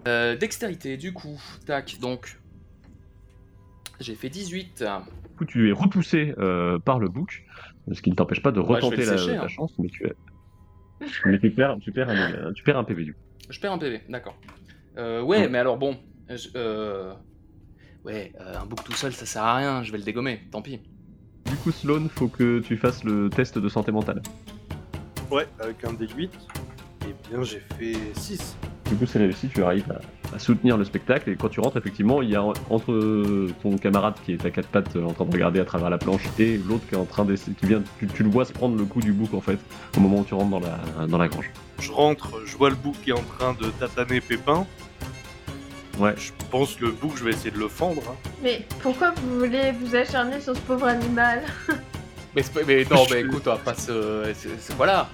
Euh, 0.09 0.37
dextérité, 0.37 0.97
du 0.97 1.13
coup, 1.13 1.41
tac, 1.67 1.99
donc. 2.01 2.37
J'ai 4.01 4.15
fait 4.15 4.29
18. 4.31 4.83
Du 4.83 5.37
coup, 5.37 5.45
tu 5.45 5.69
es 5.69 5.73
repoussé 5.73 6.35
euh, 6.39 6.79
par 6.79 6.99
le 6.99 7.09
bouc, 7.09 7.45
ce 7.93 8.01
qui 8.03 8.11
ne 8.11 8.15
t'empêche 8.15 8.43
pas 8.43 8.51
de 8.53 8.61
retenter 8.61 9.05
la, 9.05 9.17
sécher, 9.19 9.35
la 9.35 9.43
hein. 9.45 9.49
chance, 9.49 9.73
mais 9.79 9.89
tu, 9.89 10.07
es- 10.07 10.15
mais 11.27 11.39
tu 11.39 11.51
perds, 11.51 11.77
tu 11.81 11.93
perds 11.93 12.11
un, 12.11 12.53
tu 12.55 12.63
perds 12.63 12.79
un 12.79 12.85
PV 12.85 13.05
du 13.05 13.15
coup. 13.15 13.21
Je 13.49 13.61
perds 13.61 13.73
un 13.73 13.79
PV, 13.79 14.03
d'accord. 14.09 14.39
Euh, 14.97 15.23
ouais, 15.23 15.49
mais 15.49 15.59
alors 15.59 15.77
bon. 15.79 15.99
je- 16.29 16.49
euh, 16.57 17.15
Ouais, 18.05 18.33
euh, 18.41 18.59
un 18.59 18.65
book 18.65 18.83
tout 18.83 18.93
seul, 18.93 19.13
ça 19.13 19.27
sert 19.27 19.43
à 19.43 19.57
rien, 19.57 19.83
je 19.83 19.93
vais 19.93 19.99
le 19.99 20.05
dégommer, 20.05 20.41
tant 20.51 20.63
pis. 20.63 20.81
Du 21.45 21.57
coup, 21.57 21.71
Sloan, 21.71 22.09
faut 22.09 22.29
que 22.29 22.61
tu 22.61 22.79
fasses 22.79 23.05
le 23.05 23.29
test 23.29 23.59
de 23.59 23.69
santé 23.69 23.93
mentale. 23.93 24.23
Ouais, 25.31 25.47
avec 25.59 25.85
un 25.85 25.93
D8. 25.93 26.31
Eh 27.07 27.29
bien, 27.29 27.43
j'ai 27.43 27.61
fait 27.79 27.93
6. 28.15 28.57
Du 28.91 28.97
coup, 28.97 29.07
c'est 29.07 29.21
réussi, 29.21 29.49
tu 29.49 29.63
arrives 29.63 29.85
à, 29.93 30.35
à 30.35 30.39
soutenir 30.41 30.77
le 30.77 30.85
spectacle, 30.85 31.31
et 31.31 31.37
quand 31.37 31.49
tu 31.49 31.61
rentres, 31.61 31.77
effectivement, 31.77 32.23
il 32.23 32.31
y 32.31 32.35
a 32.37 32.43
en- 32.43 32.53
entre 32.71 33.47
ton 33.63 33.79
camarade 33.79 34.15
qui 34.25 34.33
est 34.33 34.45
à 34.45 34.51
quatre 34.51 34.67
pattes 34.67 34.97
euh, 34.97 35.05
en 35.05 35.13
train 35.13 35.25
de 35.27 35.33
regarder 35.33 35.61
à 35.61 35.65
travers 35.65 35.91
la 35.91 35.99
planche 35.99 36.23
et 36.41 36.59
l'autre 36.59 36.83
qui 36.89 36.97
est 36.97 36.99
en 36.99 37.05
train 37.05 37.25
d'essayer, 37.25 37.55
qui 37.55 37.67
vient, 37.67 37.83
tu, 38.01 38.09
tu 38.09 38.25
le 38.25 38.31
vois 38.31 38.45
se 38.45 38.53
prendre 38.53 38.77
le 38.77 38.85
coup 38.85 39.01
du 39.01 39.13
bouc 39.13 39.33
en 39.33 39.41
fait, 39.41 39.59
au 39.97 40.01
moment 40.01 40.19
où 40.19 40.25
tu 40.25 40.35
rentres 40.35 40.51
dans 40.51 40.61
la, 40.61 41.07
dans 41.07 41.19
la 41.19 41.29
grange. 41.29 41.51
Je 41.79 41.93
rentre, 41.93 42.33
je 42.45 42.57
vois 42.57 42.69
le 42.71 42.75
bouc 42.77 42.97
qui 43.05 43.11
est 43.11 43.15
en 43.19 43.23
train 43.39 43.55
de 43.61 43.67
tataner 43.79 44.21
Pépin. 44.21 44.67
Ouais. 45.99 46.15
Je 46.17 46.33
pense 46.51 46.75
que 46.75 46.87
le 46.87 46.91
bouc, 46.91 47.13
je 47.17 47.23
vais 47.25 47.31
essayer 47.31 47.51
de 47.53 47.59
le 47.59 47.69
fendre. 47.69 48.03
hein. 48.11 48.15
Mais 48.43 48.67
pourquoi 48.83 49.13
vous 49.13 49.39
voulez 49.39 49.71
vous 49.73 49.95
acharner 49.95 50.41
sur 50.41 50.57
ce 50.57 50.61
pauvre 50.63 50.87
animal? 50.89 51.43
Mais, 52.35 52.43
c'est 52.43 52.53
pas- 52.55 52.61
mais 52.67 52.85
non, 52.91 53.05
mais 53.11 53.21
écoute, 53.21 53.43
on 53.47 53.51
va 53.51 53.57
pas 53.57 53.75
se. 53.75 54.33
Voilà. 54.77 55.09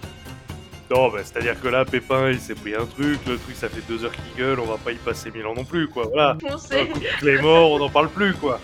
Non, 0.91 1.09
bah, 1.11 1.19
c'est-à-dire 1.25 1.61
que 1.61 1.67
là, 1.69 1.85
Pépin, 1.85 2.31
il 2.31 2.39
s'est 2.39 2.55
pris 2.55 2.75
un 2.75 2.87
truc, 2.87 3.19
le 3.27 3.37
truc, 3.39 3.57
ça 3.57 3.69
fait 3.69 3.83
deux 3.89 4.05
heures 4.05 4.13
qu'il 4.13 4.37
gueule, 4.45 4.61
on 4.61 4.67
va 4.67 4.77
pas 4.79 4.93
y 4.93 4.97
passer 4.97 5.31
mille 5.33 5.45
ans 5.47 5.55
non 5.55 5.65
plus, 5.65 5.89
quoi. 5.89 6.05
Voilà. 6.13 6.37
Foncez 6.41 6.89
Les 7.23 7.41
morts, 7.41 7.73
on 7.73 7.79
n'en 7.81 7.89
parle 7.91 8.09
plus, 8.09 8.35
quoi. 8.35 8.61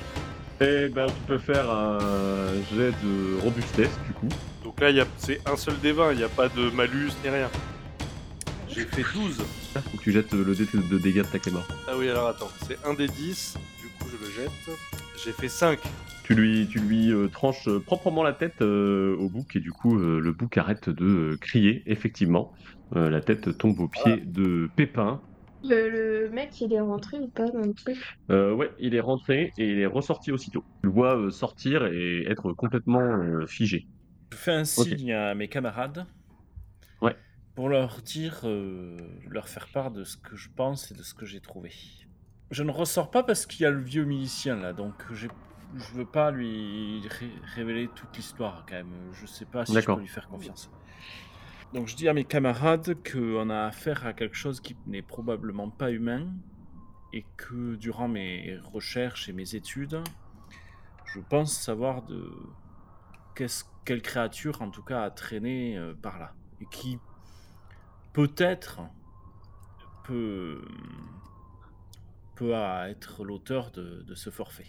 Et 0.60 0.88
ben, 0.88 1.06
tu 1.06 1.12
peux 1.26 1.38
faire 1.38 1.68
un 1.68 1.98
jet 2.76 2.92
de 3.02 3.40
robustesse, 3.42 3.90
du 4.06 4.12
coup. 4.14 4.28
Donc 4.62 4.80
là, 4.80 4.90
y 4.90 5.00
a- 5.00 5.06
c'est 5.16 5.40
un 5.48 5.56
seul 5.56 5.78
des 5.80 5.90
20, 5.90 6.12
il 6.12 6.18
n'y 6.18 6.24
a 6.24 6.28
pas 6.28 6.48
de 6.48 6.70
malus 6.70 7.10
ni 7.24 7.30
rien. 7.30 7.50
J'ai 8.68 8.84
fait 8.86 9.04
12. 9.12 9.38
Faut 9.90 9.98
que 9.98 10.02
tu 10.02 10.12
jettes 10.12 10.32
le 10.32 10.54
dé 10.54 10.64
de 10.72 10.98
dégâts 10.98 11.16
de 11.18 11.22
ta 11.24 11.38
clémore. 11.40 11.66
Ah 11.88 11.92
oui, 11.96 12.08
alors 12.08 12.28
attends, 12.28 12.50
c'est 12.68 12.78
un 12.86 12.94
des 12.94 13.08
10, 13.08 13.56
du 13.80 13.88
coup, 13.88 14.08
je 14.10 14.24
le 14.24 14.32
jette. 14.32 14.76
J'ai 15.24 15.32
fait 15.32 15.48
5. 15.48 15.78
Tu 16.22 16.34
lui, 16.34 16.68
tu 16.68 16.78
lui 16.78 17.12
euh, 17.12 17.28
tranches 17.28 17.66
euh, 17.68 17.80
proprement 17.80 18.22
la 18.22 18.32
tête 18.32 18.62
euh, 18.62 19.16
au 19.18 19.28
bouc, 19.28 19.56
et 19.56 19.60
du 19.60 19.72
coup, 19.72 19.98
euh, 19.98 20.20
le 20.20 20.32
bouc 20.32 20.56
arrête 20.56 20.88
de 20.88 21.04
euh, 21.04 21.36
crier, 21.40 21.82
effectivement. 21.86 22.52
Euh, 22.94 23.10
la 23.10 23.20
tête 23.20 23.56
tombe 23.58 23.80
aux 23.80 23.88
pieds 23.88 24.20
de 24.24 24.70
Pépin, 24.76 25.20
le, 25.64 25.88
le 25.88 26.30
mec, 26.30 26.60
il 26.60 26.72
est 26.72 26.80
rentré 26.80 27.18
ou 27.18 27.28
pas 27.28 27.48
dans 27.48 27.60
le 27.60 27.72
truc? 27.74 27.96
Euh, 28.30 28.52
ouais, 28.52 28.70
il 28.78 28.94
est 28.94 29.00
rentré 29.00 29.52
et 29.56 29.70
il 29.70 29.78
est 29.78 29.86
ressorti 29.86 30.32
aussitôt. 30.32 30.64
Tu 30.82 30.88
le 30.88 30.92
vois 30.92 31.16
euh, 31.16 31.30
sortir 31.30 31.86
et 31.86 32.24
être 32.28 32.52
complètement 32.52 33.00
euh, 33.00 33.46
figé. 33.46 33.86
Je 34.32 34.36
fais 34.36 34.52
un 34.52 34.64
signe 34.64 35.12
à 35.12 35.34
mes 35.34 35.48
camarades. 35.48 36.06
Ouais. 37.00 37.16
Pour 37.54 37.68
leur 37.68 38.00
dire, 38.02 38.40
euh, 38.44 38.96
leur 39.28 39.48
faire 39.48 39.68
part 39.68 39.90
de 39.90 40.04
ce 40.04 40.16
que 40.16 40.36
je 40.36 40.48
pense 40.56 40.90
et 40.90 40.94
de 40.94 41.02
ce 41.02 41.14
que 41.14 41.26
j'ai 41.26 41.40
trouvé. 41.40 41.70
Je 42.50 42.62
ne 42.62 42.70
ressors 42.70 43.10
pas 43.10 43.22
parce 43.22 43.46
qu'il 43.46 43.62
y 43.62 43.66
a 43.66 43.70
le 43.70 43.82
vieux 43.82 44.04
milicien 44.04 44.56
là, 44.56 44.72
donc 44.72 44.94
j'ai- 45.14 45.28
je 45.74 45.92
veux 45.94 46.04
pas 46.04 46.30
lui 46.30 47.06
ré- 47.08 47.32
révéler 47.54 47.88
toute 47.88 48.16
l'histoire 48.16 48.64
quand 48.68 48.74
même. 48.76 48.92
Je 49.12 49.26
sais 49.26 49.44
pas 49.46 49.64
si 49.64 49.72
je 49.80 49.86
peux 49.96 50.00
lui 50.02 50.08
faire 50.08 50.28
confiance. 50.28 50.70
Donc 51.72 51.88
je 51.88 51.96
dis 51.96 52.08
à 52.08 52.12
mes 52.14 52.24
camarades 52.24 52.96
qu'on 53.10 53.48
a 53.48 53.64
affaire 53.64 54.04
à 54.06 54.12
quelque 54.12 54.36
chose 54.36 54.60
qui 54.60 54.76
n'est 54.86 55.00
probablement 55.02 55.70
pas 55.70 55.90
humain 55.90 56.26
et 57.14 57.24
que 57.36 57.76
durant 57.76 58.08
mes 58.08 58.58
recherches 58.72 59.28
et 59.28 59.32
mes 59.32 59.54
études, 59.54 60.02
je 61.06 61.20
pense 61.20 61.52
savoir 61.52 62.02
de 62.02 62.30
quelle 63.84 64.02
créature 64.02 64.60
en 64.62 64.70
tout 64.70 64.82
cas 64.82 65.02
a 65.04 65.10
traîné 65.10 65.76
euh, 65.78 65.94
par 65.94 66.18
là 66.18 66.34
et 66.60 66.66
qui 66.70 66.98
peut-être 68.12 68.80
peut 70.04 70.62
peut 72.34 72.52
être 72.88 73.24
l'auteur 73.24 73.70
de, 73.70 74.02
de 74.02 74.14
ce 74.14 74.30
forfait. 74.30 74.66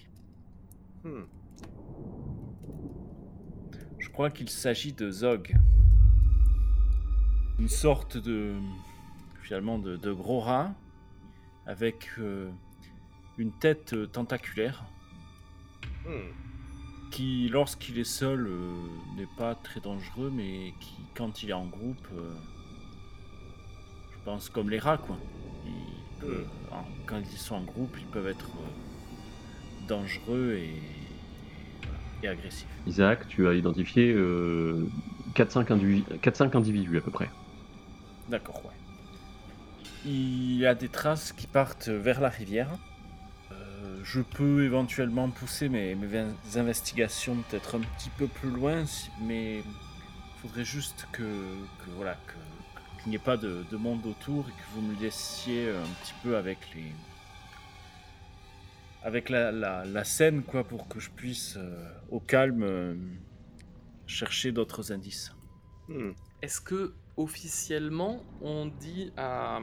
Hmm. 1.03 1.23
Je 3.99 4.09
crois 4.09 4.29
qu'il 4.29 4.49
s'agit 4.49 4.93
de 4.93 5.09
Zog. 5.11 5.53
Une 7.59 7.69
sorte 7.69 8.17
de. 8.17 8.55
finalement 9.41 9.77
de, 9.79 9.97
de 9.97 10.11
gros 10.11 10.39
rat 10.39 10.73
avec 11.65 12.09
euh, 12.19 12.49
une 13.37 13.51
tête 13.51 13.93
euh, 13.93 14.07
tentaculaire 14.07 14.83
Hmm. 16.05 16.31
qui, 17.11 17.47
lorsqu'il 17.47 17.97
est 17.97 18.03
seul, 18.03 18.45
euh, 18.45 18.73
n'est 19.15 19.29
pas 19.37 19.55
très 19.55 19.79
dangereux, 19.79 20.29
mais 20.35 20.73
qui, 20.81 20.95
quand 21.15 21.43
il 21.43 21.49
est 21.51 21.53
en 21.53 21.65
groupe, 21.65 22.05
euh, 22.13 22.29
je 24.11 24.17
pense 24.25 24.49
comme 24.49 24.69
les 24.69 24.79
rats, 24.79 24.97
quoi. 24.97 25.17
En- 26.73 26.83
quand 27.05 27.19
ils 27.19 27.37
sont 27.37 27.55
en 27.55 27.63
groupe, 27.63 27.95
ils 27.97 28.05
peuvent 28.07 28.27
être 28.27 28.49
dangereux 29.87 30.59
et, 30.59 32.27
agressifs. 32.27 32.67
Isaac, 32.87 33.27
tu 33.27 33.47
as 33.47 33.53
identifié 33.53 34.13
euh, 34.13 34.87
4-5 35.35 35.73
individus, 35.73 36.05
4-5 36.21 36.55
individus 36.55 36.97
à 36.97 37.01
peu 37.01 37.11
près. 37.11 37.29
D'accord, 38.29 38.61
ouais. 38.65 38.71
Il 40.05 40.55
y 40.55 40.65
a 40.65 40.75
des 40.75 40.89
traces 40.89 41.33
qui 41.33 41.47
partent 41.47 41.89
vers 41.89 42.21
la 42.21 42.29
rivière. 42.29 42.69
Euh, 43.51 43.99
je 44.03 44.21
peux 44.21 44.63
éventuellement 44.63 45.29
pousser 45.29 45.69
mes, 45.69 45.97
investigations 46.55 47.37
peut-être 47.49 47.75
un 47.75 47.81
petit 47.81 48.09
peu 48.09 48.27
plus 48.27 48.49
loin, 48.49 48.85
mais 49.21 49.57
il 49.57 50.41
faudrait 50.41 50.65
juste 50.65 51.07
que, 51.11 51.23
que 51.23 51.89
voilà 51.95 52.13
que- 52.27 53.01
qu'il 53.01 53.09
n'y 53.09 53.15
ait 53.15 53.19
pas 53.19 53.37
de, 53.37 53.65
de 53.69 53.77
monde 53.77 54.05
autour 54.05 54.45
et 54.47 54.51
que 54.51 54.75
vous 54.75 54.81
me 54.81 55.01
laissiez 55.01 55.69
un 55.69 56.03
petit 56.03 56.13
peu 56.23 56.37
avec 56.37 56.57
les 56.73 56.91
avec 59.03 59.29
la, 59.29 59.51
la- 59.51 59.85
la 59.85 60.03
scène 60.03 60.43
quoi 60.43 60.63
pour 60.63 60.87
que 60.87 60.99
je 60.99 61.09
puisse 61.11 61.57
euh, 61.57 61.85
au 62.09 62.19
calme 62.19 62.63
euh, 62.63 62.95
chercher 64.07 64.51
d'autres 64.53 64.91
indices. 64.93 65.33
Hmm. 65.87 66.11
Est-ce 66.41 66.61
que 66.61 66.93
officiellement 67.17 68.25
on 68.41 68.65
dit 68.65 69.11
à, 69.17 69.59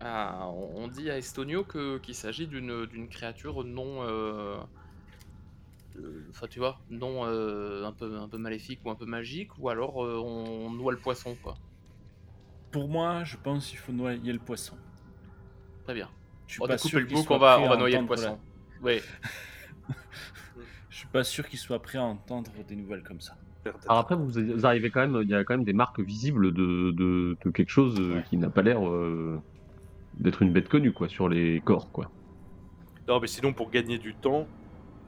à- 0.00 0.48
on 0.48 0.88
dit 0.88 1.10
à 1.10 1.16
Estonio 1.18 1.64
que 1.64 1.98
qu'il 1.98 2.14
s'agit 2.14 2.46
d'une 2.46 2.86
d'une 2.86 3.08
créature 3.08 3.64
non 3.64 4.02
euh, 4.02 4.58
euh, 5.96 6.26
enfin 6.30 6.46
tu 6.48 6.58
vois 6.58 6.80
non 6.90 7.24
euh, 7.26 7.84
un 7.84 7.92
peu 7.92 8.16
un 8.18 8.28
peu 8.28 8.38
maléfique 8.38 8.80
ou 8.84 8.90
un 8.90 8.94
peu 8.96 9.06
magique 9.06 9.56
ou 9.58 9.68
alors 9.68 10.04
euh, 10.04 10.18
on 10.18 10.70
noie 10.70 10.92
le 10.92 11.00
poisson 11.00 11.36
quoi? 11.36 11.60
Pour 12.72 12.88
moi, 12.88 13.22
je 13.24 13.36
pense 13.36 13.68
qu'il 13.68 13.78
faut 13.78 13.92
noyer 13.92 14.32
le 14.32 14.38
poisson. 14.40 14.76
Très 15.84 15.94
bien. 15.94 16.10
Je 16.46 16.54
suis 16.54 16.60
On 16.60 16.66
pas 16.66 16.78
découpe 16.78 16.92
sûr 16.92 17.00
le 17.00 17.06
bouc, 17.06 17.30
on 17.30 17.38
va 17.38 17.60
on 17.60 17.68
va 17.68 17.76
noyer 17.76 17.96
le 17.96 18.04
poisson. 18.04 18.40
Oui. 18.82 19.00
Je 20.90 20.96
suis 20.96 21.08
pas 21.08 21.24
sûr 21.24 21.48
qu'il 21.48 21.58
soit 21.58 21.80
prêt 21.80 21.98
à 21.98 22.02
entendre 22.04 22.50
des 22.68 22.76
nouvelles 22.76 23.02
comme 23.02 23.20
ça. 23.20 23.36
Alors 23.86 23.98
après, 23.98 24.16
vous, 24.16 24.64
arrivez 24.66 24.90
quand 24.90 25.00
même, 25.06 25.20
il 25.22 25.28
y 25.28 25.34
a 25.34 25.44
quand 25.44 25.54
même 25.54 25.64
des 25.64 25.72
marques 25.72 26.00
visibles 26.00 26.52
de, 26.52 26.90
de, 26.92 27.36
de 27.44 27.50
quelque 27.50 27.68
chose 27.70 27.98
euh, 28.00 28.16
Ouais. 28.16 28.22
qui 28.28 28.36
n'a 28.38 28.50
pas 28.50 28.62
l'air 28.62 28.86
euh, 28.88 29.38
d'être 30.14 30.42
une 30.42 30.52
bête 30.52 30.68
connue, 30.68 30.92
quoi, 30.92 31.08
sur 31.08 31.28
les 31.28 31.60
corps, 31.60 31.90
quoi. 31.92 32.10
Non, 33.06 33.20
mais 33.20 33.26
sinon, 33.26 33.52
pour 33.52 33.70
gagner 33.70 33.98
du 33.98 34.14
temps, 34.14 34.46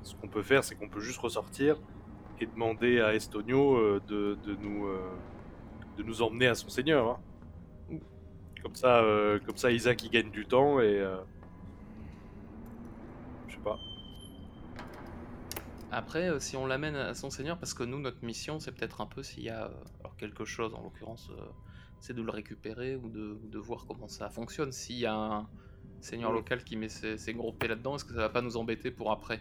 ce 0.02 0.14
qu'on 0.16 0.28
peut 0.28 0.42
faire, 0.42 0.64
c'est 0.64 0.74
qu'on 0.74 0.88
peut 0.88 1.00
juste 1.00 1.18
ressortir 1.18 1.76
et 2.40 2.46
demander 2.46 3.00
à 3.00 3.14
Estonio 3.14 3.76
euh, 3.76 4.00
de, 4.08 4.36
de 4.44 4.54
nous, 4.56 4.86
euh, 4.86 4.98
de 5.96 6.02
nous 6.02 6.22
emmener 6.22 6.46
à 6.46 6.54
son 6.54 6.68
seigneur. 6.68 7.08
hein. 7.90 7.98
Comme 8.62 8.74
ça, 8.74 8.98
euh, 9.02 9.40
comme 9.44 9.56
ça, 9.56 9.70
Isaac 9.72 10.02
il 10.04 10.10
gagne 10.10 10.30
du 10.30 10.46
temps 10.46 10.78
et. 10.80 11.00
euh, 11.00 11.16
Je 13.48 13.54
sais 13.54 13.60
pas. 13.62 13.78
Après, 15.94 16.30
euh, 16.30 16.40
si 16.40 16.56
on 16.56 16.66
l'amène 16.66 16.96
à 16.96 17.14
son 17.14 17.28
seigneur, 17.28 17.58
parce 17.58 17.74
que 17.74 17.82
nous, 17.82 18.00
notre 18.00 18.24
mission, 18.24 18.58
c'est 18.58 18.72
peut-être 18.72 19.02
un 19.02 19.06
peu 19.06 19.22
s'il 19.22 19.44
y 19.44 19.50
a 19.50 19.66
euh, 19.66 19.70
alors 20.00 20.16
quelque 20.16 20.46
chose, 20.46 20.72
en 20.74 20.82
l'occurrence, 20.82 21.30
euh, 21.30 21.42
c'est 22.00 22.14
de 22.14 22.22
le 22.22 22.30
récupérer 22.30 22.96
ou 22.96 23.10
de, 23.10 23.38
ou 23.44 23.46
de 23.46 23.58
voir 23.58 23.84
comment 23.86 24.08
ça 24.08 24.30
fonctionne. 24.30 24.72
S'il 24.72 24.96
y 24.96 25.04
a 25.04 25.14
un 25.14 25.46
seigneur 26.00 26.32
local 26.32 26.64
qui 26.64 26.76
met 26.76 26.88
ses, 26.88 27.18
ses 27.18 27.34
gros 27.34 27.52
P 27.52 27.68
là-dedans, 27.68 27.96
est-ce 27.96 28.06
que 28.06 28.14
ça 28.14 28.20
va 28.20 28.30
pas 28.30 28.40
nous 28.40 28.56
embêter 28.56 28.90
pour 28.90 29.12
après? 29.12 29.40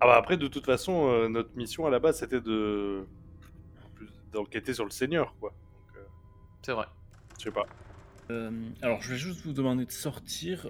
Ah 0.00 0.06
bah 0.06 0.16
après, 0.16 0.36
de 0.36 0.46
toute 0.46 0.66
façon, 0.66 1.08
euh, 1.08 1.28
notre 1.28 1.56
mission 1.56 1.86
à 1.86 1.90
la 1.90 2.00
base, 2.00 2.18
c'était 2.18 2.42
de 2.42 3.06
plus- 3.94 4.10
d'enquêter 4.32 4.74
sur 4.74 4.84
le 4.84 4.90
seigneur, 4.90 5.34
quoi. 5.40 5.54
Euh, 5.96 6.00
C'est 6.62 6.72
vrai. 6.72 6.86
je 7.38 7.44
sais 7.44 7.50
pas. 7.50 7.66
Euh, 8.30 8.50
alors, 8.82 9.00
je 9.00 9.12
vais 9.12 9.18
juste 9.18 9.40
vous 9.46 9.54
demander 9.54 9.86
de 9.86 9.90
sortir. 9.90 10.68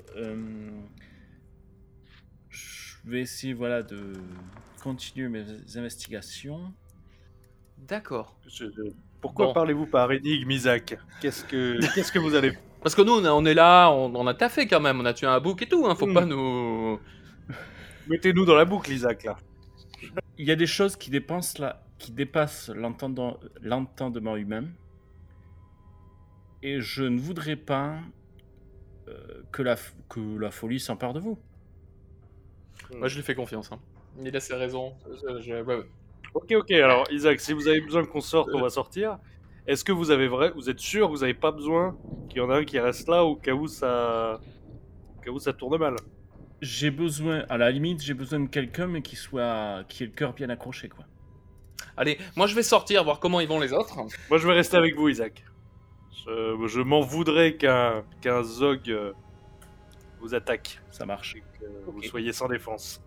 Je 3.07 3.11
vais 3.11 3.21
essayer, 3.21 3.53
voilà, 3.55 3.83
de 3.83 4.15
continuer 4.83 5.29
mes 5.29 5.45
investigations. 5.77 6.73
D'accord. 7.79 8.37
Pourquoi 9.21 9.47
Bon. 9.47 9.53
parlez-vous 9.53 9.87
par 9.87 10.11
énigme, 10.13 10.51
Isaac? 10.51 10.99
Qu'est-ce 11.21 11.45
que 11.45 11.79
qu'est-ce 11.95 12.11
que 12.13 12.19
vous 12.19 12.35
allez 12.35 12.57
Parce 12.83 12.95
que 12.95 13.03
nous, 13.03 13.13
on, 13.13 13.25
a- 13.25 13.31
on 13.33 13.45
est 13.45 13.55
là, 13.55 13.91
on, 13.91 14.15
on 14.15 14.27
a 14.27 14.35
taffé 14.35 14.67
quand 14.67 14.81
même, 14.81 15.01
on 15.01 15.05
a 15.05 15.15
tué 15.15 15.27
un 15.27 15.41
bouc 15.41 15.63
et 15.63 15.67
tout, 15.69 15.87
hein, 15.87 15.95
faut 15.95 16.07
Mm. 16.07 16.15
pas 16.15 16.25
nous... 16.27 16.99
Mettez-nous 18.09 18.45
dans 18.45 18.55
la 18.55 18.65
boucle, 18.65 18.93
Isaac, 18.93 19.25
là. 19.25 19.37
Il 20.39 20.47
y 20.47 20.51
a 20.53 20.57
des 20.57 20.67
choses 20.67 20.95
qui 20.97 21.11
dépassent, 21.11 21.59
la, 21.59 21.83
qui 21.99 22.13
dépassent 22.13 22.71
l'entendement 22.71 24.37
humain. 24.37 24.65
Et 26.63 26.81
je 26.81 27.03
ne 27.05 27.19
voudrais 27.19 27.57
pas 27.57 27.97
euh, 29.09 29.43
que, 29.53 29.63
la, 29.63 29.75
f- 29.75 29.93
que 30.09 30.21
la 30.39 30.51
folie 30.51 30.79
s'empare 30.81 31.15
de 31.15 31.21
vous. 31.21 31.39
Moi, 32.95 33.09
je 33.09 33.17
lui 33.17 33.23
fais 33.23 33.35
confiance. 33.35 33.71
Hein. 33.73 33.79
Il 34.23 34.35
a 34.37 34.41
ses 34.41 34.55
raisons. 34.55 34.95
Je- 35.11 35.41
je- 35.43 35.53
ouais, 35.55 35.63
ouais. 35.77 35.87
Ok, 36.35 36.53
ok. 36.57 36.71
Alors, 36.73 37.05
Isaac, 37.11 37.41
si 37.41 37.53
vous 37.53 37.67
avez 37.69 37.81
besoin 37.81 38.05
qu'on 38.05 38.21
sorte, 38.21 38.51
on 38.53 38.61
va 38.61 38.71
sortir. 38.71 39.19
Est-ce 39.67 39.85
que 39.85 39.93
vous 39.93 40.11
avez 40.11 40.29
vrai, 40.29 40.51
vous 40.55 40.71
êtes 40.71 40.79
sûr, 40.79 41.09
que 41.09 41.13
vous 41.13 41.21
n'avez 41.21 41.35
pas 41.35 41.51
besoin 41.51 41.97
qu'il 42.29 42.39
y 42.39 42.41
en 42.41 42.51
a 42.51 42.57
un 42.59 42.65
qui 42.65 42.79
reste 42.79 43.09
là 43.09 43.25
au 43.25 43.35
cas 43.35 43.53
où 43.53 43.67
ça, 43.67 44.41
au 45.19 45.21
cas 45.23 45.31
où 45.31 45.39
ça 45.41 45.53
tourne 45.53 45.77
mal? 45.79 45.97
J'ai 46.63 46.91
besoin, 46.91 47.45
à 47.49 47.59
la 47.59 47.71
limite, 47.71 48.01
j'ai 48.03 48.15
besoin 48.15 48.41
de 48.41 48.47
quelqu'un 48.49 48.87
mais 48.87 49.03
qui 49.03 49.17
soit, 49.17 49.85
qui 49.89 50.05
ait 50.05 50.07
le 50.07 50.13
cœur 50.13 50.33
bien 50.35 50.49
accroché, 50.51 50.89
quoi. 50.89 51.05
Allez, 51.97 52.19
moi 52.37 52.47
je 52.47 52.55
vais 52.55 52.63
sortir, 52.63 53.03
voir 53.05 53.19
comment 53.21 53.41
ils 53.41 53.49
vont 53.49 53.59
les 53.61 53.73
autres. 53.73 53.97
Moi, 54.31 54.39
je 54.39 54.47
vais 54.47 54.55
rester 54.55 54.77
avec 54.77 54.95
vous, 54.95 55.09
Isaac. 55.09 55.45
Je, 56.27 56.67
je 56.67 56.81
m'en 56.81 57.01
voudrais 57.01 57.55
qu'un 57.57 58.05
qu'un 58.21 58.43
Zog 58.43 58.91
euh, 60.17 60.21
vous 60.21 60.35
attaque 60.35 60.81
Ça 60.91 61.07
marche. 61.07 61.37
et 61.37 61.43
que 61.59 61.65
vous 61.91 62.03
soyez 62.03 62.33
sans 62.33 62.49
défense. 62.49 63.03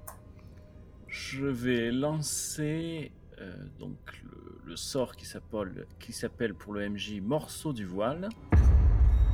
Je 1.08 1.46
vais 1.46 1.92
lancer 1.92 3.12
euh, 3.40 3.54
donc 3.80 3.98
le, 4.24 4.62
le 4.66 4.76
sort 4.76 5.16
qui 5.16 5.26
s'appelle 5.26 5.86
qui 6.00 6.14
s'appelle 6.14 6.54
pour 6.54 6.74
le 6.74 6.88
MJ 6.90 7.20
morceau 7.22 7.74
du 7.74 7.86
voile. 7.86 8.30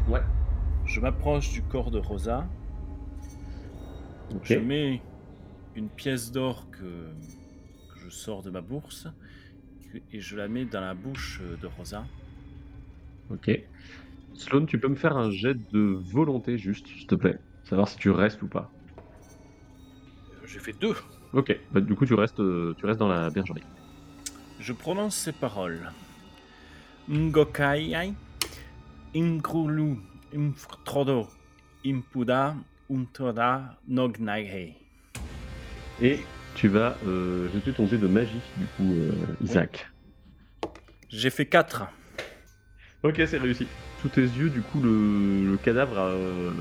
Ouais. 0.07 0.21
Je 0.85 0.99
m'approche 1.01 1.51
du 1.51 1.61
corps 1.63 1.91
de 1.91 1.97
Rosa. 1.97 2.47
Ok. 4.33 4.41
Je 4.43 4.59
mets 4.59 5.01
une 5.75 5.89
pièce 5.89 6.31
d'or 6.31 6.69
que, 6.71 6.79
que 6.79 7.99
je 7.99 8.09
sors 8.09 8.41
de 8.43 8.49
ma 8.51 8.61
bourse 8.61 9.07
et 10.11 10.19
je 10.19 10.35
la 10.37 10.47
mets 10.47 10.65
dans 10.65 10.81
la 10.81 10.93
bouche 10.93 11.41
de 11.61 11.67
Rosa. 11.67 12.05
Ok. 13.31 13.49
Sloan, 14.35 14.65
tu 14.65 14.79
peux 14.79 14.87
me 14.89 14.95
faire 14.95 15.15
un 15.17 15.31
jet 15.31 15.55
de 15.71 15.79
volonté, 16.11 16.57
juste, 16.57 16.87
s'il 16.87 17.07
te 17.07 17.15
plaît. 17.15 17.39
Savoir 17.65 17.87
si 17.87 17.97
tu 17.97 18.09
restes 18.11 18.41
ou 18.41 18.47
pas. 18.47 18.69
Euh, 18.97 20.45
J'ai 20.45 20.59
fait 20.59 20.73
deux. 20.73 20.95
Ok. 21.33 21.57
Bah, 21.71 21.81
du 21.81 21.95
coup, 21.95 22.05
tu 22.05 22.13
restes, 22.13 22.39
euh, 22.39 22.73
tu 22.77 22.85
restes 22.85 22.99
dans 22.99 23.07
la 23.07 23.29
bergerie. 23.29 23.63
Je 24.59 24.71
prononce 24.73 25.15
ces 25.15 25.31
paroles. 25.31 25.91
Ngokaiai, 27.09 28.13
Imgrulu, 29.15 29.97
Imftrodo, 30.35 31.27
Impuda, 31.85 32.55
Untoda. 32.91 33.77
Et 36.01 36.19
tu 36.55 36.67
vas 36.67 36.97
euh, 37.05 37.47
jeter 37.53 37.73
ton 37.73 37.87
jet 37.87 37.97
de 37.97 38.07
magie, 38.07 38.41
du 38.57 38.65
coup, 38.77 38.93
euh, 38.93 39.11
Isaac. 39.41 39.87
J'ai 41.09 41.29
fait 41.29 41.45
4. 41.45 41.83
Ok, 43.03 43.21
c'est 43.27 43.37
réussi. 43.37 43.67
Sous 44.01 44.09
tes 44.09 44.21
yeux, 44.21 44.49
du 44.49 44.61
coup, 44.61 44.81
le, 44.81 45.51
le 45.51 45.57
cadavre, 45.57 45.97
euh, 45.99 46.51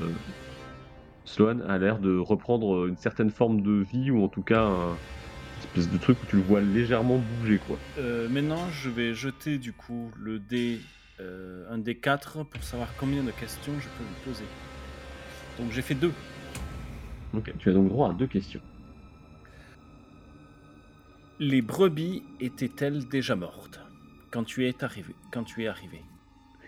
Sloan, 1.25 1.61
a 1.67 1.77
l'air 1.77 1.99
de 1.99 2.17
reprendre 2.17 2.87
une 2.87 2.97
certaine 2.97 3.31
forme 3.31 3.61
de 3.61 3.83
vie, 3.91 4.11
ou 4.11 4.23
en 4.23 4.27
tout 4.27 4.43
cas, 4.43 4.63
un 4.63 4.95
espèce 5.59 5.89
de 5.89 5.97
truc 5.97 6.17
où 6.23 6.25
tu 6.27 6.35
le 6.37 6.41
vois 6.43 6.61
légèrement 6.61 7.19
bouger, 7.39 7.59
quoi. 7.67 7.77
Euh, 7.97 8.29
maintenant, 8.29 8.69
je 8.71 8.89
vais 8.89 9.13
jeter 9.13 9.57
du 9.57 9.73
coup 9.73 10.11
le 10.17 10.39
dé, 10.39 10.79
euh, 11.19 11.71
un 11.71 11.77
dé 11.77 11.95
4 11.95 12.43
pour 12.43 12.63
savoir 12.63 12.89
combien 12.99 13.23
de 13.23 13.31
questions 13.31 13.73
je 13.79 13.87
peux 13.87 14.03
lui 14.03 14.23
poser. 14.23 14.45
Donc 15.59 15.71
j'ai 15.71 15.81
fait 15.81 15.95
2. 15.95 16.11
Ok, 17.33 17.53
tu 17.59 17.69
as 17.69 17.73
donc 17.73 17.89
droit 17.89 18.09
à 18.09 18.13
deux 18.13 18.27
questions. 18.27 18.61
Les 21.39 21.61
brebis 21.61 22.23
étaient-elles 22.39 23.07
déjà 23.07 23.35
mortes 23.35 23.81
quand 24.31 24.43
tu 24.43 24.67
es 24.67 24.83
arrivé, 24.83 25.15
quand 25.31 25.43
tu 25.43 25.63
es 25.63 25.67
arrivé? 25.67 26.01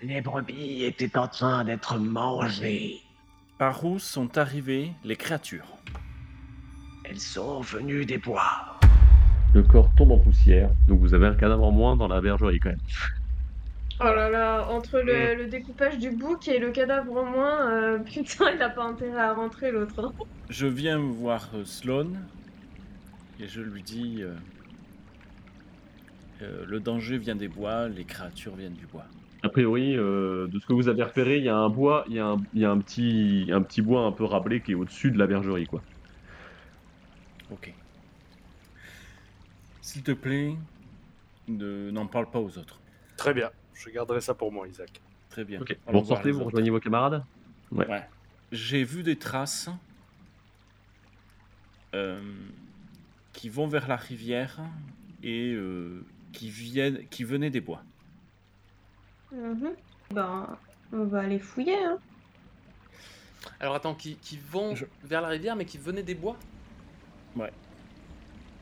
Les 0.03 0.21
brebis 0.21 0.83
étaient 0.83 1.17
en 1.17 1.27
train 1.27 1.63
d'être 1.63 1.97
mangées. 1.97 3.01
Par 3.57 3.83
où 3.85 3.99
sont 3.99 4.37
arrivées 4.37 4.91
les 5.03 5.15
créatures? 5.15 5.77
Elles 7.03 7.19
sont 7.19 7.61
venues 7.61 8.05
des 8.05 8.17
bois. 8.17 8.77
Le 9.53 9.63
corps 9.63 9.89
tombe 9.95 10.11
en 10.11 10.19
poussière, 10.19 10.69
donc 10.87 10.99
vous 10.99 11.13
avez 11.13 11.25
un 11.27 11.33
cadavre 11.35 11.63
en 11.63 11.71
moins 11.71 11.95
dans 11.95 12.07
la 12.07 12.21
bergerie, 12.21 12.59
quand 12.59 12.69
même. 12.69 12.79
Oh 13.99 14.03
là 14.03 14.29
là, 14.29 14.67
entre 14.69 14.99
le, 14.99 15.33
le 15.35 15.47
découpage 15.47 15.97
du 15.97 16.11
bouc 16.11 16.47
et 16.47 16.59
le 16.59 16.69
cadavre 16.71 17.17
en 17.17 17.25
moins, 17.25 17.71
euh, 17.71 17.97
putain, 18.05 18.51
il 18.51 18.61
a 18.61 18.69
pas 18.69 18.83
intérêt 18.83 19.19
à 19.21 19.33
rentrer 19.33 19.71
l'autre. 19.71 20.05
hein. 20.05 20.13
Je 20.49 20.67
viens 20.67 20.99
voir 20.99 21.49
euh, 21.55 21.65
Sloan 21.65 22.09
et 23.39 23.47
je 23.47 23.61
lui 23.61 23.81
dis 23.81 24.17
euh, 24.21 24.35
euh, 26.43 26.65
le 26.67 26.79
danger 26.79 27.17
vient 27.17 27.35
des 27.35 27.47
bois, 27.47 27.87
les 27.87 28.03
créatures 28.03 28.55
viennent 28.55 28.73
du 28.73 28.85
bois. 28.85 29.05
A 29.47 29.49
priori, 29.49 29.95
euh, 29.95 30.47
de 30.47 30.59
ce 30.59 30.65
que 30.65 30.73
vous 30.73 30.89
avez 30.89 31.01
repéré, 31.03 31.37
il 31.37 31.45
y 31.45 31.47
a 31.47 31.55
un 31.55 31.69
bois, 31.69 32.03
il 32.09 32.15
y 32.15 32.19
a 32.19 32.25
un, 32.27 32.37
il 32.53 32.59
y 32.59 32.65
a 32.65 32.69
un 32.69 32.77
petit, 32.79 33.47
un 33.49 33.61
petit 33.61 33.81
bois 33.81 34.01
un 34.01 34.11
peu 34.11 34.25
rablé 34.25 34.59
qui 34.59 34.73
est 34.73 34.75
au-dessus 34.75 35.09
de 35.09 35.17
la 35.17 35.25
bergerie, 35.25 35.65
quoi. 35.65 35.81
Ok. 37.49 37.73
S'il 39.81 40.03
te 40.03 40.11
plaît, 40.11 40.53
ne- 41.47 41.91
n'en 41.91 42.07
parle 42.07 42.29
pas 42.29 42.39
aux 42.39 42.57
autres. 42.57 42.81
Très 43.15 43.33
bien. 43.33 43.49
Je 43.73 43.89
garderai 43.89 44.19
ça 44.19 44.33
pour 44.33 44.51
moi, 44.51 44.67
Isaac. 44.67 44.99
Très 45.29 45.45
bien. 45.45 45.61
Ok. 45.61 45.77
Allons 45.87 45.99
Vous 46.01 46.05
voir 46.07 46.17
sortez, 46.17 46.31
les 46.33 46.37
vous 46.37 46.43
rejoignez 46.43 46.69
vos 46.69 46.81
camarades 46.81 47.23
Ouais. 47.71 47.87
J'ai 48.51 48.83
vu 48.83 49.01
des 49.01 49.15
traces 49.15 49.69
euh, 51.95 52.19
qui 53.31 53.47
vont 53.47 53.67
vers 53.67 53.87
la 53.87 53.95
rivière 53.95 54.59
et 55.23 55.53
euh, 55.53 56.03
qui 56.33 56.49
viennent, 56.49 57.07
qui 57.09 57.23
venaient 57.23 57.49
des 57.49 57.61
bois. 57.61 57.81
Mhm. 59.31 59.75
Ben, 60.13 60.57
on 60.93 61.03
va 61.05 61.19
aller 61.21 61.39
fouiller, 61.39 61.75
hein. 61.83 61.99
Alors 63.59 63.75
attends, 63.75 63.95
qui, 63.95 64.15
qui 64.15 64.37
vont 64.51 64.75
Je- 64.75 64.85
vers 65.03 65.21
la 65.21 65.29
rivière 65.29 65.55
mais 65.55 65.65
qui 65.65 65.77
venaient 65.77 66.03
des 66.03 66.15
bois? 66.15 66.37
Ouais. 67.35 67.51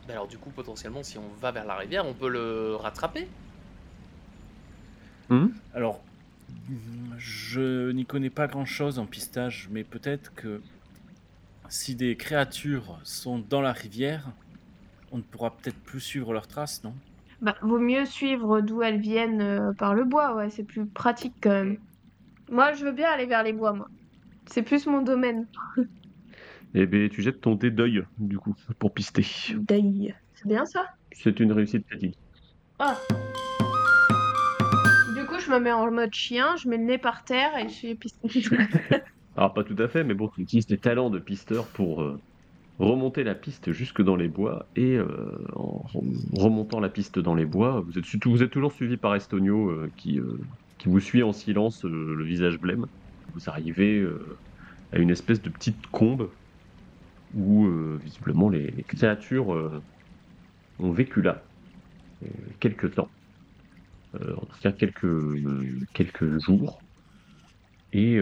Bah 0.08 0.14
alors 0.14 0.28
du 0.28 0.38
coup, 0.38 0.50
potentiellement, 0.50 1.04
si 1.04 1.18
on 1.18 1.28
va 1.42 1.52
vers 1.52 1.66
la 1.66 1.76
rivière, 1.76 2.06
on 2.06 2.14
peut 2.14 2.30
le 2.30 2.76
rattraper? 2.76 3.28
Alors, 5.74 6.00
je 7.18 7.92
n'y 7.92 8.06
connais 8.06 8.30
pas 8.30 8.48
grand-chose 8.48 9.00
en 9.00 9.06
pistage, 9.06 9.68
mais 9.72 9.84
peut-être 9.84 10.34
que 10.36 10.62
si 11.70 11.96
des 11.96 12.16
créatures 12.16 13.00
sont 13.04 13.40
dans 13.40 13.62
la 13.62 13.74
rivière, 13.74 14.30
on 15.12 15.18
ne 15.18 15.24
pourra 15.24 15.52
peut-être 15.52 15.78
plus 15.84 16.00
suivre 16.00 16.34
leurs 16.34 16.48
traces, 16.48 16.84
non? 16.84 16.94
Bah, 17.46 17.56
vaut 17.62 17.78
mieux 17.78 18.06
suivre 18.06 18.62
d'où 18.62 18.82
elles 18.82 19.00
viennent 19.00 19.40
euh, 19.40 19.72
par 19.72 19.94
le 19.94 20.04
bois, 20.04 20.36
ouais, 20.36 20.50
c'est 20.50 20.64
plus 20.64 20.88
pratique 20.88 21.36
quand 21.40 21.52
même. 21.52 21.78
Moi, 22.50 22.74
je 22.74 22.84
veux 22.84 22.92
bien 22.92 23.08
aller 23.08 23.28
vers 23.28 23.44
les 23.44 23.54
bois, 23.54 23.72
moi. 23.72 23.88
C'est 24.48 24.64
plus 24.64 24.88
mon 24.88 25.04
domaine. 25.04 25.48
Eh 26.78 26.88
ben, 26.88 27.08
tu 27.08 27.22
jettes 27.22 27.40
ton 27.40 27.56
dé 27.56 27.72
d'œil, 27.72 28.04
du 28.18 28.38
coup, 28.38 28.54
pour 28.80 28.94
pister. 28.94 29.26
Deuil. 29.56 30.14
C'est 30.34 30.46
bien 30.46 30.66
ça? 30.66 30.88
C'est 31.14 31.40
une 31.40 31.54
réussite 31.54 31.88
critique. 31.88 32.18
Ah. 32.80 32.98
Du 35.16 35.24
coup, 35.26 35.40
je 35.40 35.50
me 35.52 35.60
mets 35.60 35.72
en 35.72 35.90
mode 35.90 36.14
chien, 36.14 36.58
je 36.58 36.68
mets 36.68 36.76
le 36.76 36.84
nez 36.84 36.98
par 36.98 37.24
terre 37.24 37.58
et 37.58 37.70
je 37.70 37.74
suis 37.74 37.96
pisté. 37.96 38.28
Alors, 39.38 39.54
pas 39.54 39.64
tout 39.64 39.78
à 39.80 39.88
fait, 39.88 40.04
mais 40.04 40.16
bon, 40.16 40.28
tu 40.28 40.42
utilises 40.42 40.66
tes 40.66 40.78
talents 40.78 41.10
de 41.10 41.20
pisteur 41.20 41.66
pour 41.68 42.02
euh, 42.02 42.20
remonter 42.78 43.24
la 43.24 43.36
piste 43.36 43.72
jusque 43.72 44.02
dans 44.02 44.16
les 44.16 44.28
bois. 44.28 44.70
Et 44.76 44.96
euh, 44.98 45.46
en 45.54 45.82
rem- 45.94 46.26
remontant 46.34 46.80
la 46.80 46.90
piste 46.90 47.20
dans 47.20 47.36
les 47.36 47.46
bois, 47.46 47.82
vous 47.82 47.98
êtes, 47.98 48.50
toujours 48.52 48.72
suivi 48.72 48.98
par 48.98 49.16
Estonio 49.16 49.70
euh, 49.70 49.92
qui, 49.98 50.20
euh, 50.20 50.38
qui 50.78 50.90
vous 50.90 51.00
suit 51.00 51.24
en 51.24 51.32
silence, 51.32 51.84
le 51.84 52.24
visage 52.24 52.60
blême. 52.60 52.86
Vous 53.34 53.50
arrivez 53.50 54.06
à 54.92 54.98
une 55.00 55.10
espèce 55.10 55.42
de 55.42 55.50
petite 55.50 55.88
combe 55.88 56.32
où, 57.34 57.68
visiblement, 57.98 58.50
les, 58.50 58.84
créatures 58.84 59.50
ont 60.80 60.92
vécu 60.92 61.22
là 61.22 61.44
quelques 62.60 62.94
temps. 62.96 63.10
En 64.14 64.46
tout 64.46 64.60
cas, 64.62 64.72
quelques, 64.72 65.06
jours. 66.40 66.80
Et 67.92 68.20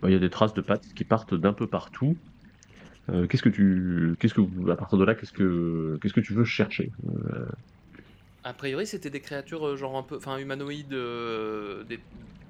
bah, 0.00 0.08
il 0.08 0.12
y 0.12 0.16
a 0.16 0.18
des 0.18 0.30
traces 0.30 0.54
de 0.54 0.62
pattes 0.62 0.86
qui 0.94 1.04
partent 1.04 1.34
d'un 1.34 1.52
peu 1.52 1.68
partout. 1.68 2.16
Euh, 3.10 3.26
qu'est-ce 3.26 3.42
que 3.42 3.48
tu, 3.50 4.16
qu'est-ce 4.18 4.34
que 4.34 4.40
vous- 4.40 4.70
à 4.70 4.76
partir 4.76 4.98
de 4.98 5.04
là, 5.04 5.14
qu'est-ce 5.14 5.32
que, 5.32 5.98
qu'est-ce 6.00 6.14
que 6.14 6.20
tu 6.20 6.32
veux 6.32 6.44
chercher 6.44 6.90
Euh, 7.06 7.46
A 8.42 8.52
priori, 8.52 8.86
c'était 8.86 9.10
des 9.10 9.20
créatures 9.20 9.66
euh, 9.66 9.76
genre 9.76 9.96
un 9.96 10.02
peu, 10.02 10.16
enfin 10.16 10.38
humanoïdes, 10.38 10.92
euh, 10.92 11.84
des- 11.84 12.00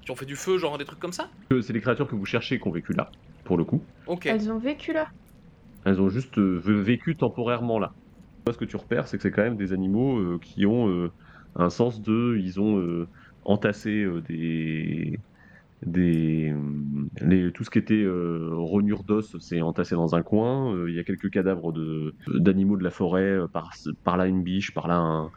qui 0.01 0.11
ont 0.11 0.15
fait 0.15 0.25
du 0.25 0.35
feu, 0.35 0.57
genre 0.57 0.77
des 0.77 0.85
trucs 0.85 0.99
comme 0.99 1.13
ça? 1.13 1.29
C'est 1.49 1.73
les 1.73 1.81
créatures 1.81 2.07
que 2.07 2.15
vous 2.15 2.25
cherchez 2.25 2.59
qui 2.59 2.67
ont 2.67 2.71
vécu 2.71 2.93
là, 2.93 3.09
pour 3.43 3.57
le 3.57 3.65
coup. 3.65 3.85
Ok. 4.07 4.25
Elles 4.25 4.51
ont 4.51 4.59
vécu 4.59 4.93
là. 4.93 5.07
Elles 5.85 6.01
ont 6.01 6.09
juste 6.09 6.37
euh, 6.37 6.59
vécu 6.65 7.15
temporairement 7.15 7.79
là. 7.79 7.91
Moi, 8.45 8.53
ce 8.53 8.57
que 8.57 8.65
tu 8.65 8.75
repères, 8.75 9.07
c'est 9.07 9.17
que 9.17 9.23
c'est 9.23 9.31
quand 9.31 9.43
même 9.43 9.57
des 9.57 9.73
animaux 9.73 10.17
euh, 10.19 10.39
qui 10.43 10.65
ont 10.65 10.89
euh, 10.89 11.09
un 11.55 11.69
sens 11.69 12.01
de, 12.01 12.37
ils 12.39 12.59
ont 12.59 12.79
euh, 12.79 13.07
entassé 13.43 14.03
euh, 14.03 14.21
des, 14.21 15.17
euh, 15.87 17.51
tout 17.51 17.63
ce 17.63 17.69
qui 17.69 17.79
était 17.79 17.93
euh, 17.95 18.49
d'os, 19.05 19.35
c'est 19.39 19.61
entassé 19.61 19.95
dans 19.95 20.15
un 20.15 20.23
coin. 20.23 20.73
Euh, 20.73 20.89
Il 20.89 20.95
y 20.95 20.99
a 20.99 21.03
quelques 21.03 21.29
cadavres 21.29 21.73
d'animaux 22.27 22.77
de 22.77 22.83
la 22.83 22.91
forêt, 22.91 23.23
euh, 23.23 23.47
par, 24.03 24.17
là 24.17 24.27
une 24.27 24.43
biche, 24.43 24.73
par 24.73 24.87
là 24.87 25.29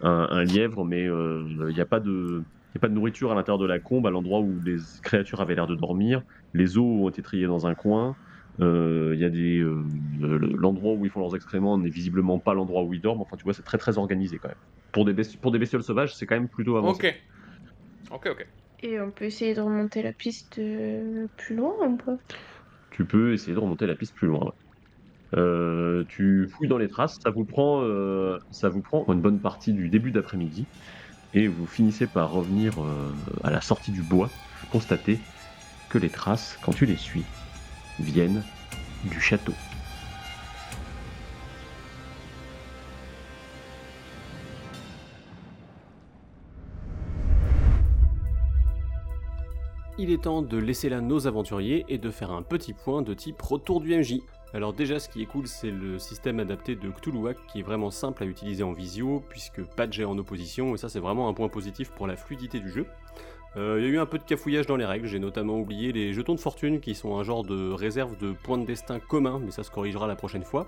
un, 0.00 0.44
lièvre, 0.44 0.84
mais 0.84 1.04
il 1.04 1.72
n'y 1.74 1.80
a 1.80 1.86
pas 1.86 2.00
de 2.00 2.44
nourriture 2.88 3.32
à 3.32 3.34
l'intérieur 3.34 3.58
de 3.58 3.66
la 3.66 3.78
combe, 3.78 4.06
à 4.06 4.10
l'endroit 4.10 4.40
où 4.40 4.60
les 4.64 4.76
créatures 5.02 5.40
avaient 5.40 5.54
l'air 5.54 5.66
de 5.66 5.74
dormir. 5.74 6.22
Les 6.52 6.78
os 6.78 6.84
ont 6.84 7.08
été 7.08 7.22
triés 7.22 7.46
dans 7.46 7.66
un 7.66 7.74
coin. 7.74 8.16
Il 8.58 9.16
y 9.18 9.24
a 9.24 9.28
l'endroit 10.58 10.94
où 10.94 11.04
ils 11.04 11.10
font 11.10 11.20
leurs 11.20 11.34
excréments 11.34 11.78
n'est 11.78 11.90
visiblement 11.90 12.38
pas 12.38 12.54
l'endroit 12.54 12.84
où 12.84 12.94
ils 12.94 13.00
dorment. 13.00 13.22
Enfin, 13.22 13.36
tu 13.36 13.44
vois, 13.44 13.54
c'est 13.54 13.62
très 13.62 13.78
très 13.78 13.98
organisé 13.98 14.38
quand 14.38 14.48
même. 14.48 14.56
Pour 14.92 15.04
des 15.04 15.12
besti- 15.14 15.38
pour 15.38 15.50
des 15.50 15.58
bestioles 15.58 15.82
sauvages, 15.82 16.14
c'est 16.14 16.26
quand 16.26 16.36
même 16.36 16.48
plutôt 16.48 16.76
avancé. 16.76 17.02
Ok. 17.02 17.14
Ok, 18.10 18.26
ok. 18.26 18.46
Et 18.82 19.00
on 19.00 19.10
peut 19.10 19.24
essayer 19.24 19.54
de 19.54 19.60
remonter 19.60 20.02
la 20.02 20.12
piste 20.12 20.58
euh, 20.58 21.26
plus 21.36 21.56
loin 21.56 21.74
ou 21.88 21.96
pas? 21.96 22.16
Tu 22.90 23.04
peux 23.06 23.32
essayer 23.32 23.54
de 23.54 23.58
remonter 23.58 23.86
la 23.86 23.94
piste 23.94 24.14
plus 24.14 24.28
loin. 24.28 24.44
ouais. 24.44 24.52
Euh, 25.38 26.04
tu 26.08 26.48
fouilles 26.48 26.68
dans 26.68 26.78
les 26.78 26.88
traces, 26.88 27.18
ça 27.22 27.30
vous 27.30 27.44
prend, 27.44 27.82
euh, 27.82 28.38
ça 28.50 28.68
vous 28.68 28.82
prend 28.82 29.04
une 29.12 29.20
bonne 29.20 29.40
partie 29.40 29.72
du 29.72 29.88
début 29.88 30.12
d'après-midi, 30.12 30.66
et 31.32 31.48
vous 31.48 31.66
finissez 31.66 32.06
par 32.06 32.30
revenir 32.32 32.74
à 33.42 33.50
la 33.50 33.60
sortie 33.60 33.92
du 33.92 34.02
bois. 34.02 34.28
Vous 34.60 34.68
constatez 34.68 35.18
que 35.90 35.98
les 35.98 36.10
traces, 36.10 36.58
quand 36.62 36.72
tu 36.72 36.86
les 36.86 36.96
suis, 36.96 37.24
viennent 37.98 38.42
du 39.04 39.20
château. 39.20 39.65
Il 49.98 50.10
est 50.10 50.24
temps 50.24 50.42
de 50.42 50.58
laisser 50.58 50.90
là 50.90 51.00
nos 51.00 51.26
aventuriers 51.26 51.86
et 51.88 51.96
de 51.96 52.10
faire 52.10 52.30
un 52.30 52.42
petit 52.42 52.74
point 52.74 53.00
de 53.00 53.14
type 53.14 53.40
retour 53.40 53.80
du 53.80 53.96
MJ. 53.96 54.20
Alors 54.52 54.74
déjà 54.74 54.98
ce 54.98 55.08
qui 55.08 55.22
est 55.22 55.26
cool 55.26 55.46
c'est 55.46 55.70
le 55.70 55.98
système 55.98 56.38
adapté 56.38 56.76
de 56.76 56.90
Cthulhuac 56.90 57.38
qui 57.46 57.60
est 57.60 57.62
vraiment 57.62 57.90
simple 57.90 58.22
à 58.22 58.26
utiliser 58.26 58.62
en 58.62 58.72
visio 58.72 59.24
puisque 59.30 59.62
pas 59.62 59.86
de 59.86 59.94
jet 59.94 60.04
en 60.04 60.18
opposition 60.18 60.74
et 60.74 60.78
ça 60.78 60.90
c'est 60.90 61.00
vraiment 61.00 61.28
un 61.28 61.32
point 61.32 61.48
positif 61.48 61.90
pour 61.92 62.06
la 62.06 62.14
fluidité 62.16 62.60
du 62.60 62.70
jeu. 62.70 62.86
Euh, 63.56 63.76
Il 63.78 63.86
y 63.86 63.88
a 63.88 63.90
eu 63.90 63.98
un 63.98 64.04
peu 64.04 64.18
de 64.18 64.24
cafouillage 64.24 64.66
dans 64.66 64.76
les 64.76 64.84
règles, 64.84 65.06
j'ai 65.06 65.18
notamment 65.18 65.58
oublié 65.58 65.92
les 65.92 66.12
jetons 66.12 66.34
de 66.34 66.40
fortune 66.40 66.80
qui 66.80 66.94
sont 66.94 67.16
un 67.16 67.22
genre 67.22 67.42
de 67.42 67.72
réserve 67.72 68.18
de 68.18 68.32
points 68.32 68.58
de 68.58 68.66
destin 68.66 69.00
commun 69.00 69.40
mais 69.42 69.50
ça 69.50 69.62
se 69.62 69.70
corrigera 69.70 70.06
la 70.06 70.16
prochaine 70.16 70.44
fois. 70.44 70.66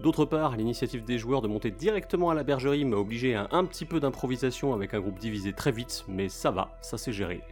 D'autre 0.00 0.24
part, 0.24 0.56
l'initiative 0.56 1.04
des 1.04 1.18
joueurs 1.18 1.42
de 1.42 1.48
monter 1.48 1.70
directement 1.70 2.30
à 2.30 2.34
la 2.34 2.42
bergerie 2.42 2.86
m'a 2.86 2.96
obligé 2.96 3.34
à 3.34 3.48
un 3.52 3.66
petit 3.66 3.84
peu 3.84 4.00
d'improvisation 4.00 4.72
avec 4.72 4.94
un 4.94 5.00
groupe 5.00 5.18
divisé 5.18 5.52
très 5.52 5.72
vite, 5.72 6.06
mais 6.08 6.30
ça 6.30 6.50
va, 6.50 6.76
ça 6.80 6.96
s'est 6.96 7.12
géré. 7.12 7.42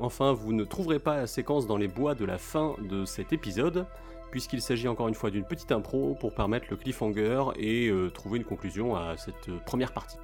Enfin, 0.00 0.32
vous 0.32 0.52
ne 0.52 0.64
trouverez 0.64 1.00
pas 1.00 1.16
la 1.16 1.26
séquence 1.26 1.66
dans 1.66 1.76
les 1.76 1.88
bois 1.88 2.14
de 2.14 2.24
la 2.24 2.38
fin 2.38 2.76
de 2.80 3.04
cet 3.04 3.32
épisode, 3.32 3.86
puisqu'il 4.30 4.62
s'agit 4.62 4.86
encore 4.86 5.08
une 5.08 5.14
fois 5.14 5.30
d'une 5.30 5.44
petite 5.44 5.72
impro 5.72 6.16
pour 6.20 6.32
permettre 6.34 6.66
le 6.70 6.76
cliffhanger 6.76 7.44
et 7.56 7.88
euh, 7.88 8.10
trouver 8.10 8.38
une 8.38 8.44
conclusion 8.44 8.94
à 8.94 9.16
cette 9.16 9.48
euh, 9.48 9.58
première 9.66 9.92
partie. 9.92 10.18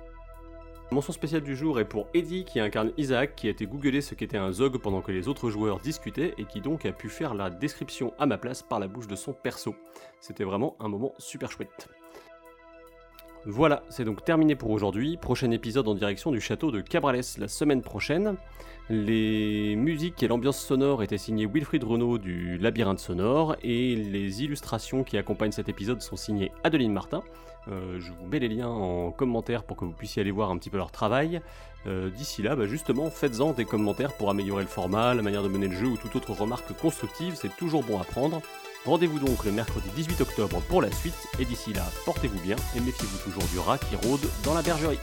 La 0.91 0.95
mention 0.95 1.12
spéciale 1.12 1.43
du 1.43 1.57
jour 1.57 1.81
est 1.81 1.87
pour 1.87 2.07
Eddie 2.14 2.45
qui 2.45 2.61
incarne 2.61 2.93
Isaac 2.99 3.35
qui 3.35 3.49
a 3.49 3.51
été 3.51 3.66
googlé 3.66 4.01
ce 4.01 4.14
qu'était 4.14 4.37
un 4.37 4.53
zog 4.53 4.79
pendant 4.79 5.01
que 5.01 5.11
les 5.11 5.27
autres 5.27 5.51
joueurs 5.51 5.81
discutaient 5.81 6.35
et 6.39 6.45
qui 6.45 6.61
donc 6.61 6.87
a 6.87 6.93
pu 6.93 7.09
faire 7.09 7.35
la 7.35 7.51
description 7.51 8.12
à 8.18 8.27
ma 8.27 8.39
place 8.39 8.62
par 8.62 8.79
la 8.79 8.87
bouche 8.87 9.09
de 9.09 9.16
son 9.16 9.33
perso. 9.33 9.75
C'était 10.20 10.45
vraiment 10.45 10.77
un 10.79 10.89
moment 10.89 11.12
super 11.18 11.51
chouette. 11.51 11.89
Voilà, 13.47 13.82
c'est 13.90 14.05
donc 14.05 14.24
terminé 14.24 14.55
pour 14.55 14.70
aujourd'hui. 14.70 15.18
Prochain 15.18 15.51
épisode 15.51 15.86
en 15.86 15.95
direction 15.95 16.32
du 16.32 16.40
château 16.40 16.70
de 16.70 16.80
Cabrales 16.80 17.20
la 17.36 17.49
semaine 17.49 17.82
prochaine. 17.82 18.36
Les 18.88 19.76
musiques 19.76 20.22
et 20.22 20.28
l'ambiance 20.28 20.59
sonore 20.59 21.03
étaient 21.03 21.18
signées 21.18 21.47
Wilfried 21.47 21.84
Renaud 21.84 22.16
du 22.16 22.57
Labyrinthe 22.57 23.01
Sonore 23.01 23.57
et 23.62 23.97
les 23.97 24.42
illustrations 24.42 25.05
qui 25.05 25.18
accompagnent 25.18 25.53
cet 25.53 25.68
épisode 25.68 26.01
sont 26.01 26.16
signées 26.16 26.53
Adeline 26.64 26.92
Martin. 26.92 27.22
Euh, 27.68 28.01
je 28.01 28.12
vous 28.12 28.26
mets 28.26 28.38
les 28.38 28.49
liens 28.49 28.68
en 28.68 29.11
commentaire 29.11 29.64
pour 29.64 29.76
que 29.76 29.84
vous 29.84 29.92
puissiez 29.92 30.22
aller 30.22 30.30
voir 30.30 30.51
un 30.51 30.57
petit 30.57 30.70
peu 30.70 30.78
leur 30.78 30.90
travail. 30.90 31.42
Euh, 31.86 32.09
D'ici 32.09 32.40
là, 32.40 32.57
bah 32.57 32.66
justement, 32.66 33.11
faites-en 33.11 33.53
des 33.53 33.66
commentaires 33.66 34.14
pour 34.14 34.30
améliorer 34.30 34.62
le 34.62 34.68
format, 34.68 35.12
la 35.12 35.22
manière 35.22 35.42
de 35.42 35.49
mener 35.49 35.68
le 35.68 35.76
jeu 35.76 35.86
ou 35.86 35.97
toute 35.99 36.16
autre 36.16 36.32
remarque 36.32 36.72
constructive, 36.78 37.34
c'est 37.36 37.55
toujours 37.57 37.82
bon 37.82 38.01
à 38.01 38.05
prendre. 38.05 38.40
Rendez-vous 38.85 39.18
donc 39.18 39.45
le 39.45 39.53
mercredi 39.53 39.89
18 39.97 40.20
octobre 40.20 40.61
pour 40.68 40.82
la 40.82 40.93
suite, 40.93 41.14
et 41.39 41.47
d'ici 41.47 41.72
là, 41.72 41.85
portez-vous 42.05 42.39
bien 42.41 42.57
et 42.76 42.80
méfiez-vous 42.80 43.18
toujours 43.18 43.45
du 43.45 43.59
rat 43.59 43.78
qui 43.78 43.97
rôde 43.97 44.28
dans 44.45 44.53
la 44.53 44.61
bergerie. 44.61 44.99